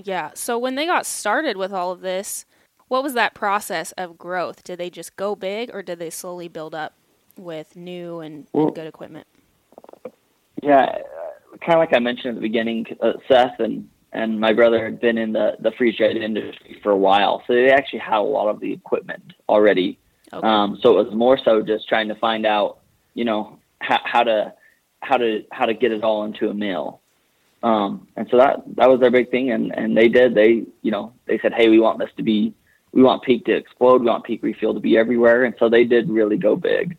Yeah. 0.05 0.31
So 0.35 0.59
when 0.59 0.75
they 0.75 0.87
got 0.87 1.07
started 1.07 1.57
with 1.57 1.73
all 1.73 1.91
of 1.93 2.01
this, 2.01 2.47
what 2.89 3.03
was 3.03 3.15
that 3.15 3.35
process 3.35 3.93
of 3.93 4.19
growth? 4.19 4.65
Did 4.65 4.79
they 4.79 4.91
just 4.91 5.17
go 5.17 5.35
big 5.35 5.71
or 5.73 5.83
did 5.83 5.99
they 5.99 6.11
slowly 6.11 6.49
build 6.49 6.75
up 6.75 6.95
with 7.37 7.77
new 7.77 8.21
and, 8.21 8.47
Well- 8.53 8.67
and 8.67 8.75
good 8.75 8.87
equipment? 8.87 9.27
Yeah, 10.63 10.99
kind 11.61 11.75
of 11.75 11.79
like 11.79 11.95
I 11.95 12.01
mentioned 12.01 12.31
at 12.31 12.35
the 12.35 12.41
beginning, 12.41 12.87
uh, 13.01 13.13
Seth 13.29 13.61
and 13.61 13.89
and 14.13 14.41
my 14.41 14.53
brother 14.53 14.85
had 14.85 15.01
been 15.01 15.17
in 15.17 15.33
the 15.33 15.57
the 15.61 15.71
freeze 15.79 15.97
dried 15.97 16.17
industry 16.17 16.79
for 16.83 16.91
a 16.91 16.97
while, 16.97 17.43
so 17.47 17.55
they 17.55 17.71
actually 17.71 18.01
had 18.01 18.19
a 18.19 18.21
lot 18.21 18.49
of 18.49 18.61
the 18.61 18.73
equipment 18.73 19.33
already. 19.49 19.99
Okay. 20.33 20.47
Um, 20.47 20.79
so 20.83 20.99
it 20.99 21.07
was 21.07 21.15
more 21.15 21.39
so 21.43 21.63
just 21.63 21.89
trying 21.89 22.09
to 22.09 22.15
find 22.17 22.45
out, 22.45 22.79
you 23.15 23.25
know, 23.25 23.59
how, 23.81 24.01
how 24.05 24.23
to 24.23 24.53
how 25.01 25.17
to 25.17 25.45
how 25.51 25.65
to 25.65 25.75
get 25.75 25.93
it 25.93 26.05
all 26.05 26.25
into 26.25 26.51
a 26.51 26.55
mill. 26.55 27.00
Um, 27.63 28.09
and 28.17 28.27
so 28.31 28.39
that 28.39 28.63
that 28.77 28.89
was 28.89 29.01
their 29.01 29.11
big 29.11 29.31
thing, 29.31 29.51
and 29.51 29.77
and 29.77 29.97
they 29.97 30.09
did. 30.09 30.35
They 30.35 30.65
you 30.83 30.91
know 30.91 31.13
they 31.27 31.39
said, 31.39 31.53
hey, 31.55 31.69
we 31.69 31.79
want 31.79 31.99
this 31.99 32.11
to 32.17 32.23
be, 32.23 32.55
we 32.93 33.03
want 33.03 33.23
peak 33.23 33.45
to 33.47 33.53
explode, 33.53 34.01
we 34.01 34.07
want 34.07 34.25
peak 34.25 34.43
refuel 34.43 34.75
to 34.75 34.81
be 34.81 34.97
everywhere, 34.97 35.45
and 35.45 35.55
so 35.59 35.69
they 35.69 35.85
did 35.85 36.09
really 36.09 36.39
go 36.39 36.57
big. 36.57 36.97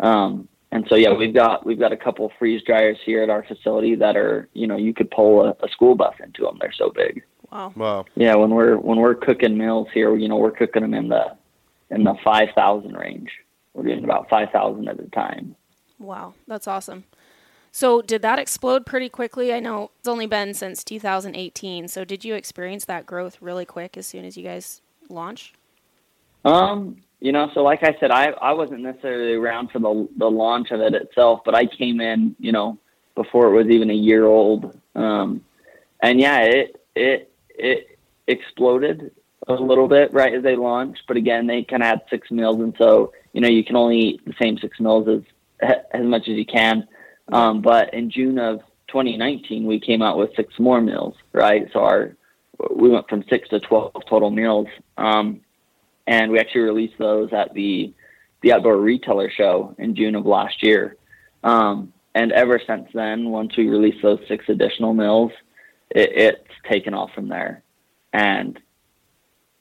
Um, 0.00 0.48
and 0.70 0.84
so 0.88 0.96
yeah, 0.96 1.12
we've 1.12 1.32
got 1.32 1.64
we've 1.64 1.78
got 1.78 1.92
a 1.92 1.96
couple 1.96 2.30
freeze 2.38 2.62
dryers 2.66 2.98
here 3.06 3.22
at 3.22 3.30
our 3.30 3.44
facility 3.44 3.94
that 3.94 4.16
are 4.16 4.48
you 4.52 4.66
know 4.66 4.76
you 4.76 4.92
could 4.92 5.10
pull 5.10 5.42
a, 5.42 5.50
a 5.64 5.68
school 5.70 5.94
bus 5.94 6.14
into 6.22 6.42
them. 6.42 6.58
They're 6.60 6.72
so 6.72 6.90
big. 6.90 7.22
Wow. 7.54 7.72
Wow. 7.76 8.04
Yeah, 8.16 8.34
when 8.34 8.50
we're 8.50 8.76
when 8.76 8.98
we're 8.98 9.14
cooking 9.14 9.56
meals 9.56 9.86
here, 9.94 10.16
you 10.16 10.28
know, 10.28 10.36
we're 10.36 10.50
cooking 10.50 10.82
them 10.82 10.92
in 10.92 11.08
the 11.08 11.36
in 11.90 12.02
the 12.02 12.14
five 12.24 12.48
thousand 12.56 12.96
range. 12.96 13.30
We're 13.72 13.84
doing 13.84 14.02
about 14.02 14.28
five 14.28 14.50
thousand 14.50 14.88
at 14.88 14.98
a 14.98 15.08
time. 15.10 15.54
Wow. 16.00 16.34
That's 16.48 16.66
awesome. 16.66 17.04
So 17.74 18.02
did 18.02 18.22
that 18.22 18.38
explode 18.38 18.86
pretty 18.86 19.08
quickly? 19.08 19.52
I 19.52 19.58
know 19.58 19.90
it's 19.98 20.06
only 20.06 20.28
been 20.28 20.54
since 20.54 20.84
2018. 20.84 21.88
So 21.88 22.04
did 22.04 22.24
you 22.24 22.36
experience 22.36 22.84
that 22.84 23.04
growth 23.04 23.38
really 23.40 23.64
quick 23.64 23.96
as 23.96 24.06
soon 24.06 24.24
as 24.24 24.36
you 24.36 24.44
guys 24.44 24.80
launched? 25.08 25.56
Um, 26.44 26.98
you 27.18 27.32
know, 27.32 27.50
so 27.52 27.64
like 27.64 27.82
I 27.82 27.96
said, 27.98 28.12
I 28.12 28.26
I 28.26 28.52
wasn't 28.52 28.82
necessarily 28.82 29.32
around 29.32 29.72
for 29.72 29.80
the 29.80 30.08
the 30.16 30.30
launch 30.30 30.70
of 30.70 30.78
it 30.82 30.94
itself, 30.94 31.40
but 31.44 31.56
I 31.56 31.66
came 31.66 32.00
in, 32.00 32.36
you 32.38 32.52
know, 32.52 32.78
before 33.16 33.48
it 33.48 33.56
was 33.56 33.66
even 33.66 33.90
a 33.90 33.94
year 33.94 34.24
old. 34.24 34.78
Um, 34.94 35.44
and 36.00 36.20
yeah, 36.20 36.42
it 36.42 36.80
it 36.94 37.32
it 37.48 37.98
exploded 38.28 39.10
a 39.48 39.54
little 39.54 39.88
bit 39.88 40.12
right 40.12 40.32
as 40.32 40.44
they 40.44 40.54
launched, 40.54 41.02
but 41.08 41.16
again, 41.16 41.48
they 41.48 41.64
kind 41.64 41.82
of 41.82 41.88
had 41.88 42.02
six 42.08 42.30
meals, 42.30 42.60
and 42.60 42.72
so 42.78 43.12
you 43.32 43.40
know 43.40 43.48
you 43.48 43.64
can 43.64 43.74
only 43.74 43.98
eat 43.98 44.24
the 44.24 44.34
same 44.40 44.58
six 44.58 44.78
meals 44.78 45.08
as 45.08 45.22
as 45.92 46.04
much 46.04 46.28
as 46.28 46.36
you 46.36 46.46
can. 46.46 46.86
Um, 47.32 47.62
but 47.62 47.94
in 47.94 48.10
June 48.10 48.38
of 48.38 48.60
2019, 48.88 49.66
we 49.66 49.80
came 49.80 50.02
out 50.02 50.18
with 50.18 50.30
six 50.36 50.58
more 50.58 50.80
meals, 50.80 51.14
right? 51.32 51.68
So 51.72 51.80
our 51.80 52.16
we 52.74 52.88
went 52.88 53.08
from 53.08 53.24
six 53.28 53.48
to 53.48 53.60
12 53.60 53.92
total 54.08 54.30
meals. 54.30 54.68
Um, 54.96 55.40
and 56.06 56.30
we 56.30 56.38
actually 56.38 56.62
released 56.62 56.98
those 56.98 57.32
at 57.32 57.54
the 57.54 57.92
the 58.42 58.52
outdoor 58.52 58.76
retailer 58.76 59.30
show 59.30 59.74
in 59.78 59.96
June 59.96 60.14
of 60.14 60.26
last 60.26 60.62
year. 60.62 60.96
Um, 61.42 61.94
and 62.14 62.30
ever 62.30 62.60
since 62.66 62.88
then, 62.92 63.30
once 63.30 63.56
we 63.56 63.68
released 63.68 64.02
those 64.02 64.20
six 64.28 64.44
additional 64.48 64.92
meals, 64.92 65.32
it, 65.90 66.12
it's 66.14 66.50
taken 66.70 66.92
off 66.92 67.10
from 67.14 67.28
there. 67.28 67.62
And 68.12 68.58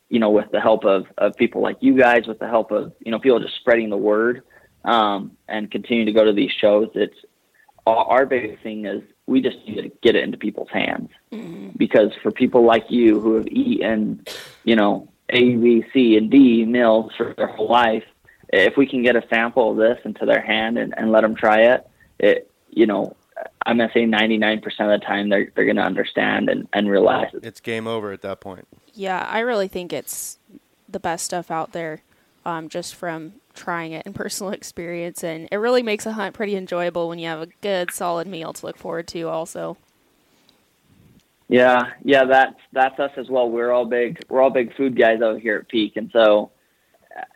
you 0.09 0.19
know, 0.19 0.29
with 0.29 0.51
the 0.51 0.59
help 0.59 0.83
of 0.83 1.05
of 1.17 1.35
people 1.35 1.61
like 1.61 1.77
you 1.79 1.97
guys, 1.97 2.27
with 2.27 2.39
the 2.39 2.47
help 2.47 2.71
of 2.71 2.93
you 2.99 3.11
know 3.11 3.19
people 3.19 3.39
just 3.39 3.55
spreading 3.55 3.89
the 3.89 3.97
word 3.97 4.43
um, 4.83 5.31
and 5.47 5.71
continuing 5.71 6.07
to 6.07 6.13
go 6.13 6.25
to 6.25 6.33
these 6.33 6.51
shows, 6.51 6.89
it's 6.93 7.17
our, 7.85 8.05
our 8.05 8.25
biggest 8.25 8.61
thing 8.63 8.85
is 8.85 9.01
we 9.25 9.41
just 9.41 9.57
need 9.67 9.81
to 9.81 9.91
get 10.01 10.15
it 10.15 10.23
into 10.23 10.37
people's 10.37 10.69
hands 10.69 11.09
mm-hmm. 11.31 11.69
because 11.77 12.11
for 12.21 12.31
people 12.31 12.63
like 12.63 12.85
you 12.89 13.19
who 13.19 13.35
have 13.35 13.47
eaten, 13.47 14.23
you 14.63 14.75
know, 14.75 15.09
A, 15.29 15.55
B, 15.55 15.83
C, 15.93 16.17
and 16.17 16.29
D 16.29 16.65
meals 16.65 17.11
for 17.17 17.33
their 17.35 17.47
whole 17.47 17.69
life, 17.69 18.03
if 18.49 18.77
we 18.77 18.85
can 18.85 19.01
get 19.01 19.15
a 19.15 19.23
sample 19.29 19.71
of 19.71 19.77
this 19.77 19.99
into 20.05 20.25
their 20.25 20.41
hand 20.41 20.77
and, 20.77 20.93
and 20.97 21.11
let 21.11 21.21
them 21.21 21.35
try 21.35 21.61
it, 21.61 21.87
it, 22.19 22.51
you 22.69 22.85
know, 22.85 23.15
I'm 23.65 23.77
gonna 23.77 23.91
say 23.93 24.05
99% 24.05 24.63
of 24.65 24.99
the 24.99 25.05
time 25.05 25.29
they're 25.29 25.51
they're 25.55 25.65
gonna 25.65 25.81
understand 25.81 26.49
and, 26.49 26.67
and 26.73 26.89
realize 26.89 27.33
it. 27.33 27.43
It's 27.43 27.59
game 27.59 27.87
over 27.87 28.11
at 28.11 28.21
that 28.21 28.39
point. 28.39 28.67
Yeah, 28.93 29.25
I 29.27 29.39
really 29.39 29.67
think 29.67 29.91
it's 29.91 30.37
the 30.87 30.99
best 30.99 31.25
stuff 31.25 31.49
out 31.49 31.71
there, 31.71 32.01
um, 32.45 32.69
just 32.69 32.95
from 32.95 33.33
trying 33.53 33.91
it 33.93 34.05
and 34.05 34.15
personal 34.23 34.53
experience, 34.53 35.23
and 35.23 35.47
it 35.51 35.57
really 35.57 35.83
makes 35.83 36.05
a 36.05 36.13
hunt 36.13 36.33
pretty 36.33 36.55
enjoyable 36.55 37.09
when 37.09 37.19
you 37.19 37.27
have 37.27 37.41
a 37.41 37.47
good, 37.61 37.91
solid 37.91 38.27
meal 38.27 38.53
to 38.53 38.65
look 38.65 38.77
forward 38.77 39.07
to. 39.09 39.27
Also, 39.29 39.77
Yeah, 41.49 41.91
yeah, 42.03 42.25
that's 42.25 42.59
that's 42.71 42.99
us 42.99 43.11
as 43.17 43.29
well. 43.29 43.49
We're 43.49 43.71
all 43.71 43.85
big 43.85 44.23
we're 44.29 44.41
all 44.41 44.49
big 44.49 44.75
food 44.75 44.97
guys 44.97 45.21
out 45.21 45.39
here 45.39 45.57
at 45.57 45.67
Peak, 45.69 45.97
and 45.97 46.09
so 46.11 46.51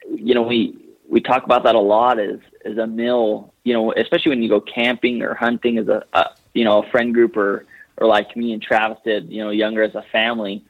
you 0.09 0.33
know 0.33 0.43
we 0.43 0.77
we 1.09 1.21
talk 1.21 1.43
about 1.43 1.63
that 1.63 1.75
a 1.75 1.79
lot. 1.79 2.19
Is 2.19 2.39
is 2.65 2.77
a 2.77 2.87
meal, 2.87 3.53
you 3.63 3.73
know, 3.73 3.93
especially 3.93 4.29
when 4.29 4.41
you 4.41 4.49
go 4.49 4.61
camping 4.61 5.21
or 5.21 5.33
hunting 5.33 5.77
as 5.77 5.87
a, 5.87 6.03
a 6.13 6.31
you 6.53 6.63
know 6.63 6.83
a 6.83 6.89
friend 6.89 7.13
group 7.13 7.37
or 7.37 7.65
or 7.97 8.07
like 8.07 8.35
me 8.35 8.53
and 8.53 8.61
Travis 8.61 8.99
did, 9.03 9.29
you 9.31 9.43
know, 9.43 9.49
younger 9.49 9.83
as 9.83 9.95
a 9.95 10.03
family. 10.11 10.63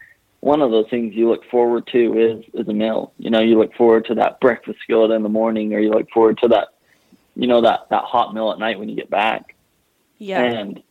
One 0.48 0.62
of 0.62 0.72
those 0.72 0.90
things 0.90 1.14
you 1.14 1.28
look 1.30 1.44
forward 1.52 1.86
to 1.88 2.18
is 2.18 2.46
is 2.54 2.70
a 2.70 2.74
meal. 2.74 3.12
You 3.18 3.30
know, 3.30 3.42
you 3.42 3.60
look 3.60 3.74
forward 3.74 4.06
to 4.06 4.16
that 4.16 4.40
breakfast 4.40 4.80
skillet 4.82 5.12
in 5.12 5.22
the 5.22 5.28
morning, 5.28 5.74
or 5.74 5.80
you 5.80 5.92
look 5.92 6.10
forward 6.10 6.38
to 6.42 6.48
that, 6.48 6.70
you 7.36 7.48
know, 7.48 7.60
that 7.60 7.88
that 7.90 8.06
hot 8.06 8.34
meal 8.34 8.50
at 8.54 8.58
night 8.58 8.80
when 8.80 8.88
you 8.88 8.96
get 8.96 9.10
back. 9.10 9.58
yeah, 10.20 10.42
And 10.42 10.82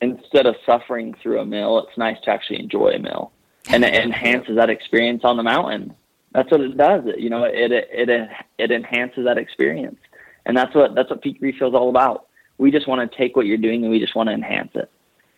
instead 0.00 0.46
of 0.46 0.54
suffering 0.64 1.16
through 1.20 1.40
a 1.40 1.44
meal, 1.44 1.80
it's 1.80 1.98
nice 1.98 2.16
to 2.26 2.30
actually 2.30 2.60
enjoy 2.60 2.90
a 2.90 3.00
meal, 3.00 3.32
and 3.70 3.82
it 3.82 3.92
enhances 3.92 4.54
that 4.54 4.70
experience 4.70 5.22
on 5.24 5.36
the 5.36 5.42
mountain. 5.42 5.96
That's 6.30 6.48
what 6.52 6.60
it 6.60 6.76
does. 6.76 7.02
It 7.04 7.18
you 7.18 7.28
know 7.28 7.42
it 7.42 7.72
it 7.72 7.88
it, 7.90 8.30
it 8.58 8.70
enhances 8.70 9.24
that 9.24 9.36
experience, 9.36 9.98
and 10.46 10.56
that's 10.56 10.76
what 10.76 10.94
that's 10.94 11.10
what 11.10 11.22
peak 11.22 11.38
refuel 11.40 11.70
is 11.70 11.74
all 11.74 11.88
about. 11.88 12.26
We 12.56 12.70
just 12.70 12.86
want 12.86 13.10
to 13.10 13.18
take 13.18 13.34
what 13.34 13.46
you're 13.46 13.58
doing 13.58 13.82
and 13.82 13.90
we 13.90 13.98
just 13.98 14.14
want 14.14 14.28
to 14.28 14.32
enhance 14.32 14.70
it. 14.76 14.88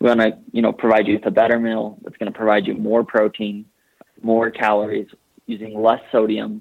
We 0.04 0.08
want 0.08 0.20
to 0.20 0.36
you 0.52 0.60
know 0.60 0.70
provide 0.70 1.06
you 1.08 1.14
with 1.14 1.24
a 1.24 1.30
better 1.30 1.58
meal 1.58 1.96
that's 2.02 2.18
going 2.18 2.30
to 2.30 2.36
provide 2.36 2.66
you 2.66 2.74
more 2.74 3.04
protein, 3.04 3.64
more 4.20 4.50
calories, 4.50 5.06
using 5.46 5.80
less 5.80 6.02
sodium, 6.12 6.60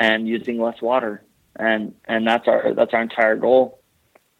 and 0.00 0.26
using 0.26 0.60
less 0.60 0.82
water, 0.82 1.22
and 1.54 1.94
and 2.06 2.26
that's 2.26 2.48
our 2.48 2.74
that's 2.74 2.92
our 2.92 3.00
entire 3.00 3.36
goal. 3.36 3.78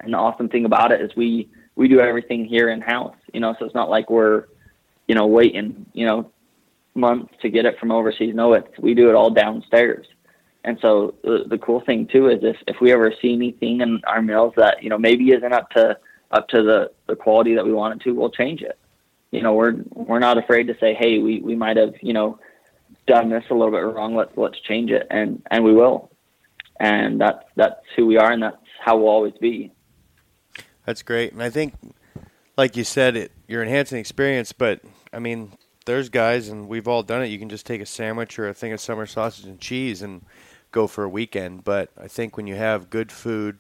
And 0.00 0.12
the 0.12 0.18
awesome 0.18 0.48
thing 0.48 0.64
about 0.64 0.90
it 0.90 1.00
is 1.00 1.14
we 1.14 1.48
we 1.76 1.86
do 1.86 2.00
everything 2.00 2.44
here 2.44 2.70
in 2.70 2.80
house. 2.80 3.14
You 3.32 3.38
know, 3.38 3.54
so 3.56 3.66
it's 3.66 3.74
not 3.74 3.88
like 3.88 4.10
we're, 4.10 4.46
you 5.06 5.14
know, 5.14 5.28
waiting, 5.28 5.86
you 5.92 6.04
know, 6.04 6.28
months 6.96 7.32
to 7.42 7.48
get 7.48 7.66
it 7.66 7.78
from 7.78 7.92
overseas. 7.92 8.34
No, 8.34 8.54
it's 8.54 8.76
we 8.80 8.94
do 8.94 9.10
it 9.10 9.14
all 9.14 9.30
downstairs. 9.30 10.08
And 10.64 10.76
so 10.82 11.14
the, 11.22 11.44
the 11.48 11.58
cool 11.58 11.82
thing 11.82 12.08
too 12.08 12.30
is 12.30 12.40
if 12.42 12.56
if 12.66 12.80
we 12.80 12.90
ever 12.90 13.14
see 13.22 13.32
anything 13.32 13.80
in 13.80 14.00
our 14.08 14.22
meals 14.22 14.54
that 14.56 14.82
you 14.82 14.90
know 14.90 14.98
maybe 14.98 15.30
isn't 15.30 15.52
up 15.52 15.70
to 15.70 15.96
up 16.34 16.48
to 16.48 16.62
the 16.62 16.90
the 17.06 17.16
quality 17.16 17.54
that 17.54 17.64
we 17.64 17.72
want 17.72 17.94
it 17.94 18.04
to, 18.04 18.12
we'll 18.12 18.30
change 18.30 18.60
it. 18.60 18.78
You 19.30 19.42
know, 19.42 19.54
we're 19.54 19.76
we're 19.92 20.18
not 20.18 20.36
afraid 20.36 20.66
to 20.66 20.76
say, 20.78 20.94
hey, 20.94 21.18
we 21.18 21.40
we 21.40 21.54
might 21.56 21.76
have 21.76 21.94
you 22.02 22.12
know 22.12 22.38
done 23.06 23.30
this 23.30 23.44
a 23.50 23.54
little 23.54 23.70
bit 23.70 23.78
wrong. 23.78 24.14
Let's 24.14 24.36
let's 24.36 24.60
change 24.60 24.90
it, 24.90 25.06
and 25.10 25.42
and 25.50 25.64
we 25.64 25.72
will. 25.72 26.10
And 26.80 27.20
that's 27.20 27.44
that's 27.56 27.80
who 27.96 28.06
we 28.06 28.18
are, 28.18 28.32
and 28.32 28.42
that's 28.42 28.56
how 28.80 28.98
we'll 28.98 29.08
always 29.08 29.34
be. 29.40 29.72
That's 30.84 31.02
great, 31.02 31.32
and 31.32 31.42
I 31.42 31.48
think, 31.48 31.74
like 32.58 32.76
you 32.76 32.84
said, 32.84 33.16
it 33.16 33.32
you're 33.46 33.62
enhancing 33.62 33.98
experience. 33.98 34.52
But 34.52 34.80
I 35.12 35.20
mean, 35.20 35.52
there's 35.86 36.08
guys, 36.08 36.48
and 36.48 36.68
we've 36.68 36.88
all 36.88 37.04
done 37.04 37.22
it. 37.22 37.28
You 37.28 37.38
can 37.38 37.48
just 37.48 37.64
take 37.64 37.80
a 37.80 37.86
sandwich 37.86 38.38
or 38.38 38.48
a 38.48 38.54
thing 38.54 38.72
of 38.72 38.80
summer 38.80 39.06
sausage 39.06 39.46
and 39.46 39.60
cheese 39.60 40.02
and 40.02 40.24
go 40.72 40.88
for 40.88 41.04
a 41.04 41.08
weekend. 41.08 41.62
But 41.62 41.90
I 41.96 42.08
think 42.08 42.36
when 42.36 42.48
you 42.48 42.56
have 42.56 42.90
good 42.90 43.12
food 43.12 43.58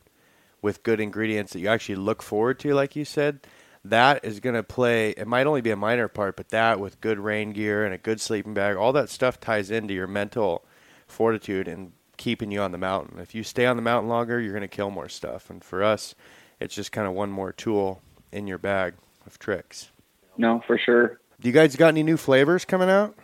with 0.64 0.82
good 0.82 0.98
ingredients 0.98 1.52
that 1.52 1.58
you 1.60 1.68
actually 1.68 1.94
look 1.94 2.22
forward 2.22 2.58
to, 2.58 2.72
like 2.72 2.96
you 2.96 3.04
said, 3.04 3.46
that 3.84 4.24
is 4.24 4.40
going 4.40 4.54
to 4.54 4.62
play. 4.62 5.10
It 5.10 5.28
might 5.28 5.46
only 5.46 5.60
be 5.60 5.68
a 5.68 5.76
minor 5.76 6.08
part, 6.08 6.36
but 6.36 6.48
that 6.48 6.80
with 6.80 7.02
good 7.02 7.18
rain 7.18 7.52
gear 7.52 7.84
and 7.84 7.92
a 7.92 7.98
good 7.98 8.18
sleeping 8.18 8.54
bag, 8.54 8.74
all 8.74 8.90
that 8.94 9.10
stuff 9.10 9.38
ties 9.38 9.70
into 9.70 9.92
your 9.92 10.06
mental 10.06 10.64
fortitude 11.06 11.68
and 11.68 11.92
keeping 12.16 12.50
you 12.50 12.62
on 12.62 12.72
the 12.72 12.78
mountain. 12.78 13.20
If 13.20 13.34
you 13.34 13.42
stay 13.42 13.66
on 13.66 13.76
the 13.76 13.82
mountain 13.82 14.08
longer, 14.08 14.40
you're 14.40 14.54
going 14.54 14.62
to 14.62 14.68
kill 14.68 14.90
more 14.90 15.10
stuff. 15.10 15.50
And 15.50 15.62
for 15.62 15.82
us, 15.82 16.14
it's 16.60 16.74
just 16.74 16.92
kind 16.92 17.06
of 17.06 17.12
one 17.12 17.30
more 17.30 17.52
tool 17.52 18.00
in 18.32 18.46
your 18.46 18.56
bag 18.56 18.94
of 19.26 19.38
tricks. 19.38 19.90
No, 20.38 20.62
for 20.66 20.78
sure. 20.78 21.20
Do 21.42 21.48
you 21.48 21.52
guys 21.52 21.76
got 21.76 21.88
any 21.88 22.02
new 22.02 22.16
flavors 22.16 22.64
coming 22.64 22.88
out? 22.88 23.14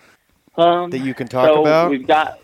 Um, 0.59 0.91
that 0.91 0.99
you 0.99 1.15
can 1.15 1.27
talk 1.27 1.49
so 1.49 1.63
about? 1.63 1.91
We've 1.91 2.07
got 2.07 2.39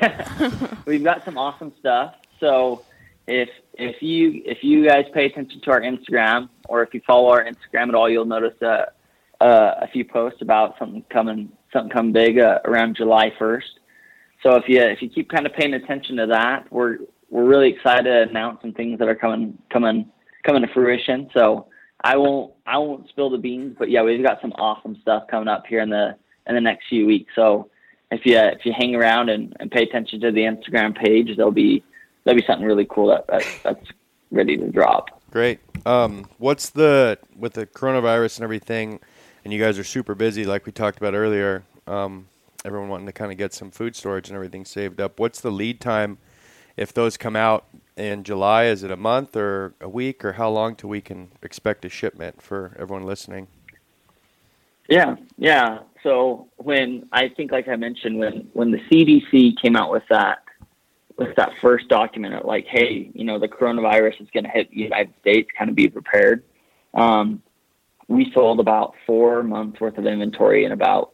we've 0.86 1.02
got 1.02 1.24
some 1.24 1.36
awesome 1.36 1.72
stuff. 1.80 2.14
So 2.38 2.84
if 3.26 3.48
if 3.76 4.02
you 4.02 4.42
if 4.44 4.58
you 4.62 4.86
guys 4.86 5.04
pay 5.12 5.26
attention 5.26 5.60
to 5.62 5.70
our 5.70 5.80
Instagram 5.80 6.48
or 6.68 6.82
if 6.82 6.94
you 6.94 7.00
follow 7.06 7.30
our 7.30 7.44
Instagram 7.44 7.88
at 7.88 7.94
all, 7.94 8.08
you'll 8.08 8.24
notice 8.24 8.60
uh, 8.62 8.86
uh, 9.40 9.74
a 9.82 9.88
few 9.92 10.04
posts 10.04 10.42
about 10.42 10.78
something 10.78 11.04
coming 11.10 11.50
something 11.72 11.90
coming 11.90 12.12
big 12.12 12.38
uh, 12.38 12.60
around 12.64 12.96
July 12.96 13.32
first. 13.38 13.80
So 14.42 14.56
if 14.56 14.64
you 14.68 14.80
if 14.80 15.02
you 15.02 15.08
keep 15.08 15.30
kind 15.30 15.46
of 15.46 15.52
paying 15.52 15.74
attention 15.74 16.16
to 16.16 16.26
that, 16.26 16.70
we're 16.72 16.98
we're 17.30 17.44
really 17.44 17.70
excited 17.70 18.04
to 18.04 18.30
announce 18.30 18.62
some 18.62 18.72
things 18.72 18.98
that 18.98 19.08
are 19.08 19.14
coming 19.14 19.58
coming 19.70 20.10
coming 20.44 20.62
to 20.62 20.72
fruition. 20.72 21.28
So 21.34 21.66
I 22.02 22.16
won't 22.16 22.54
I 22.66 22.78
won't 22.78 23.08
spill 23.08 23.30
the 23.30 23.38
beans, 23.38 23.76
but 23.78 23.90
yeah, 23.90 24.02
we've 24.02 24.24
got 24.24 24.40
some 24.40 24.52
awesome 24.52 24.96
stuff 25.02 25.24
coming 25.30 25.48
up 25.48 25.66
here 25.66 25.80
in 25.80 25.90
the 25.90 26.16
in 26.46 26.54
the 26.54 26.60
next 26.60 26.88
few 26.88 27.06
weeks. 27.06 27.32
So 27.34 27.70
if 28.10 28.24
you 28.24 28.38
if 28.38 28.64
you 28.64 28.72
hang 28.72 28.94
around 28.94 29.28
and, 29.28 29.54
and 29.60 29.70
pay 29.70 29.82
attention 29.82 30.20
to 30.20 30.32
the 30.32 30.42
Instagram 30.42 30.96
page, 30.96 31.36
there'll 31.36 31.52
be 31.52 31.82
there'll 32.26 32.38
be 32.38 32.46
something 32.46 32.66
really 32.66 32.86
cool 32.90 33.06
that, 33.06 33.26
that 33.28 33.46
that's 33.62 33.86
ready 34.30 34.56
to 34.58 34.68
drop. 34.68 35.22
Great. 35.30 35.60
Um, 35.86 36.28
what's 36.38 36.70
the 36.70 37.18
with 37.34 37.54
the 37.54 37.66
coronavirus 37.66 38.38
and 38.38 38.44
everything, 38.44 39.00
and 39.44 39.52
you 39.52 39.62
guys 39.62 39.78
are 39.78 39.84
super 39.84 40.14
busy, 40.14 40.44
like 40.44 40.66
we 40.66 40.72
talked 40.72 40.98
about 40.98 41.14
earlier. 41.14 41.62
Um, 41.86 42.26
everyone 42.64 42.88
wanting 42.88 43.06
to 43.06 43.12
kind 43.12 43.30
of 43.30 43.38
get 43.38 43.54
some 43.54 43.70
food 43.70 43.94
storage 43.94 44.28
and 44.28 44.34
everything 44.34 44.64
saved 44.64 45.00
up. 45.00 45.20
What's 45.20 45.40
the 45.40 45.52
lead 45.52 45.80
time 45.80 46.18
if 46.76 46.92
those 46.92 47.16
come 47.16 47.36
out 47.36 47.66
in 47.96 48.24
July? 48.24 48.64
Is 48.64 48.82
it 48.82 48.90
a 48.90 48.96
month 48.96 49.36
or 49.36 49.74
a 49.80 49.88
week, 49.88 50.24
or 50.24 50.32
how 50.32 50.50
long 50.50 50.74
till 50.74 50.90
we 50.90 51.00
can 51.00 51.28
expect 51.42 51.84
a 51.84 51.88
shipment 51.88 52.42
for 52.42 52.76
everyone 52.76 53.06
listening? 53.06 53.46
Yeah, 54.88 55.16
yeah. 55.38 55.80
So 56.02 56.48
when 56.56 57.08
I 57.12 57.28
think, 57.28 57.52
like 57.52 57.68
I 57.68 57.76
mentioned, 57.76 58.18
when 58.18 58.48
when 58.52 58.72
the 58.72 58.78
CDC 58.90 59.60
came 59.62 59.76
out 59.76 59.92
with 59.92 60.04
that 60.10 60.38
with 61.16 61.34
that 61.36 61.50
first 61.62 61.88
document 61.88 62.34
of 62.34 62.44
like, 62.44 62.66
hey, 62.66 63.10
you 63.14 63.24
know, 63.24 63.38
the 63.38 63.48
coronavirus 63.48 64.20
is 64.20 64.28
going 64.32 64.44
to 64.44 64.50
hit 64.50 64.70
the 64.70 64.76
United 64.76 65.14
States, 65.20 65.48
kind 65.56 65.70
of 65.70 65.76
be 65.76 65.88
prepared. 65.88 66.44
Um, 66.94 67.42
we 68.08 68.30
sold 68.32 68.60
about 68.60 68.94
four 69.06 69.42
months 69.42 69.80
worth 69.80 69.98
of 69.98 70.06
inventory 70.06 70.64
in 70.64 70.72
about 70.72 71.12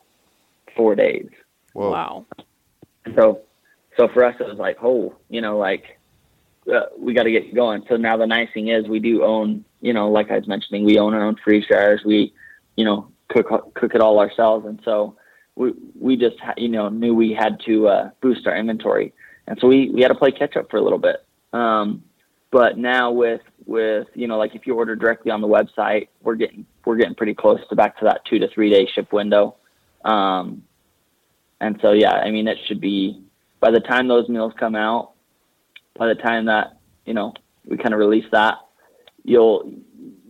four 0.77 0.95
days. 0.95 1.29
Whoa. 1.73 1.91
Wow. 1.91 2.27
So, 3.17 3.41
so 3.97 4.09
for 4.09 4.25
us, 4.25 4.35
it 4.41 4.47
was 4.47 4.59
like, 4.59 4.79
oh, 4.83 5.15
you 5.29 5.41
know, 5.41 5.57
like 5.57 5.99
uh, 6.73 6.87
we 6.99 7.15
got 7.15 7.25
to 7.25 7.31
get 7.31 7.55
going. 7.55 7.85
So 7.89 7.97
now 7.97 8.17
the 8.17 8.27
nice 8.27 8.49
thing 8.53 8.69
is 8.69 8.87
we 8.87 8.99
do 8.99 9.25
own, 9.25 9.65
you 9.81 9.93
know, 9.93 10.11
like 10.11 10.31
I 10.31 10.39
was 10.39 10.47
mentioning, 10.47 10.85
we 10.85 10.99
own 10.99 11.15
our 11.15 11.25
own 11.25 11.37
freeze 11.43 11.67
dryers. 11.67 12.03
We, 12.05 12.33
you 12.77 12.85
know, 12.85 13.09
cook 13.29 13.75
cook 13.75 13.95
it 13.95 14.01
all 14.01 14.19
ourselves, 14.19 14.67
and 14.67 14.81
so 14.85 15.17
we 15.57 15.73
we 15.99 16.17
just 16.17 16.37
you 16.57 16.69
know 16.69 16.89
knew 16.89 17.15
we 17.15 17.33
had 17.33 17.61
to 17.67 17.89
uh, 17.89 18.11
boost 18.21 18.47
our 18.47 18.57
inventory, 18.57 19.13
and 19.47 19.59
so 19.61 19.67
we 19.67 19.91
we 19.91 20.03
had 20.03 20.09
to 20.09 20.15
play 20.15 20.31
catch 20.31 20.57
up 20.57 20.71
for 20.71 20.77
a 20.77 20.83
little 20.83 20.99
bit. 20.99 21.25
Um, 21.53 22.03
but 22.51 22.79
now 22.79 23.11
with 23.11 23.41
with 23.67 24.09
you 24.15 24.27
know 24.27 24.39
like 24.39 24.55
if 24.55 24.67
you 24.67 24.75
order 24.75 24.95
directly 24.97 25.31
on 25.31 25.41
the 25.41 25.49
website, 25.49 26.09
we're 26.23 26.35
getting 26.35 26.67
we're 26.85 26.97
getting 26.97 27.15
pretty 27.15 27.35
close 27.35 27.61
to 27.69 27.77
back 27.77 27.99
to 27.99 28.05
that 28.05 28.25
two 28.25 28.39
to 28.39 28.49
three 28.49 28.71
day 28.71 28.87
ship 28.95 29.13
window. 29.13 29.57
Um, 30.05 30.63
and 31.61 31.79
so 31.81 31.93
yeah, 31.93 32.13
I 32.13 32.31
mean 32.31 32.49
it 32.49 32.59
should 32.67 32.81
be 32.81 33.23
by 33.61 33.71
the 33.71 33.81
time 33.81 34.09
those 34.09 34.29
meals 34.29 34.53
come 34.59 34.75
out, 34.75 35.13
by 35.97 36.09
the 36.09 36.15
time 36.15 36.47
that 36.47 36.79
you 37.05 37.15
know 37.15 37.35
we 37.65 37.77
kind 37.77 37.95
of 37.95 38.01
release 38.01 38.27
that, 38.33 38.59
you'll 39.25 39.73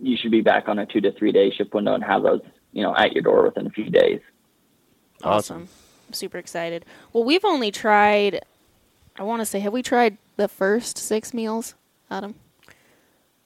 you 0.01 0.17
should 0.17 0.31
be 0.31 0.41
back 0.41 0.67
on 0.67 0.79
a 0.79 0.85
two 0.85 1.01
to 1.01 1.11
three 1.13 1.31
day 1.31 1.51
ship 1.51 1.73
window 1.73 1.93
and 1.93 2.03
have 2.03 2.23
those 2.23 2.41
you 2.71 2.83
know 2.83 2.95
at 2.95 3.13
your 3.13 3.23
door 3.23 3.43
within 3.43 3.67
a 3.67 3.69
few 3.69 3.89
days. 3.89 4.21
Awesome. 5.23 5.67
I'm 6.07 6.13
super 6.13 6.37
excited. 6.37 6.85
Well, 7.11 7.23
we've 7.23 7.45
only 7.45 7.71
tried, 7.71 8.41
I 9.17 9.23
want 9.23 9.41
to 9.41 9.45
say, 9.45 9.59
have 9.59 9.73
we 9.73 9.81
tried 9.83 10.17
the 10.37 10.47
first 10.47 10.97
six 10.97 11.33
meals, 11.33 11.75
Adam? 12.09 12.35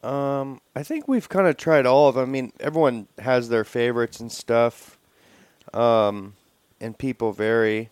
Um, 0.04 0.62
I 0.76 0.84
think 0.84 1.08
we've 1.08 1.28
kind 1.28 1.48
of 1.48 1.58
tried 1.58 1.86
all 1.86 2.08
of 2.08 2.16
them. 2.16 2.30
I 2.30 2.32
mean, 2.32 2.54
everyone 2.60 3.08
has 3.20 3.50
their 3.50 3.64
favorites 3.64 4.20
and 4.20 4.32
stuff, 4.32 4.98
um, 5.74 6.34
and 6.80 6.98
people 6.98 7.32
vary, 7.34 7.90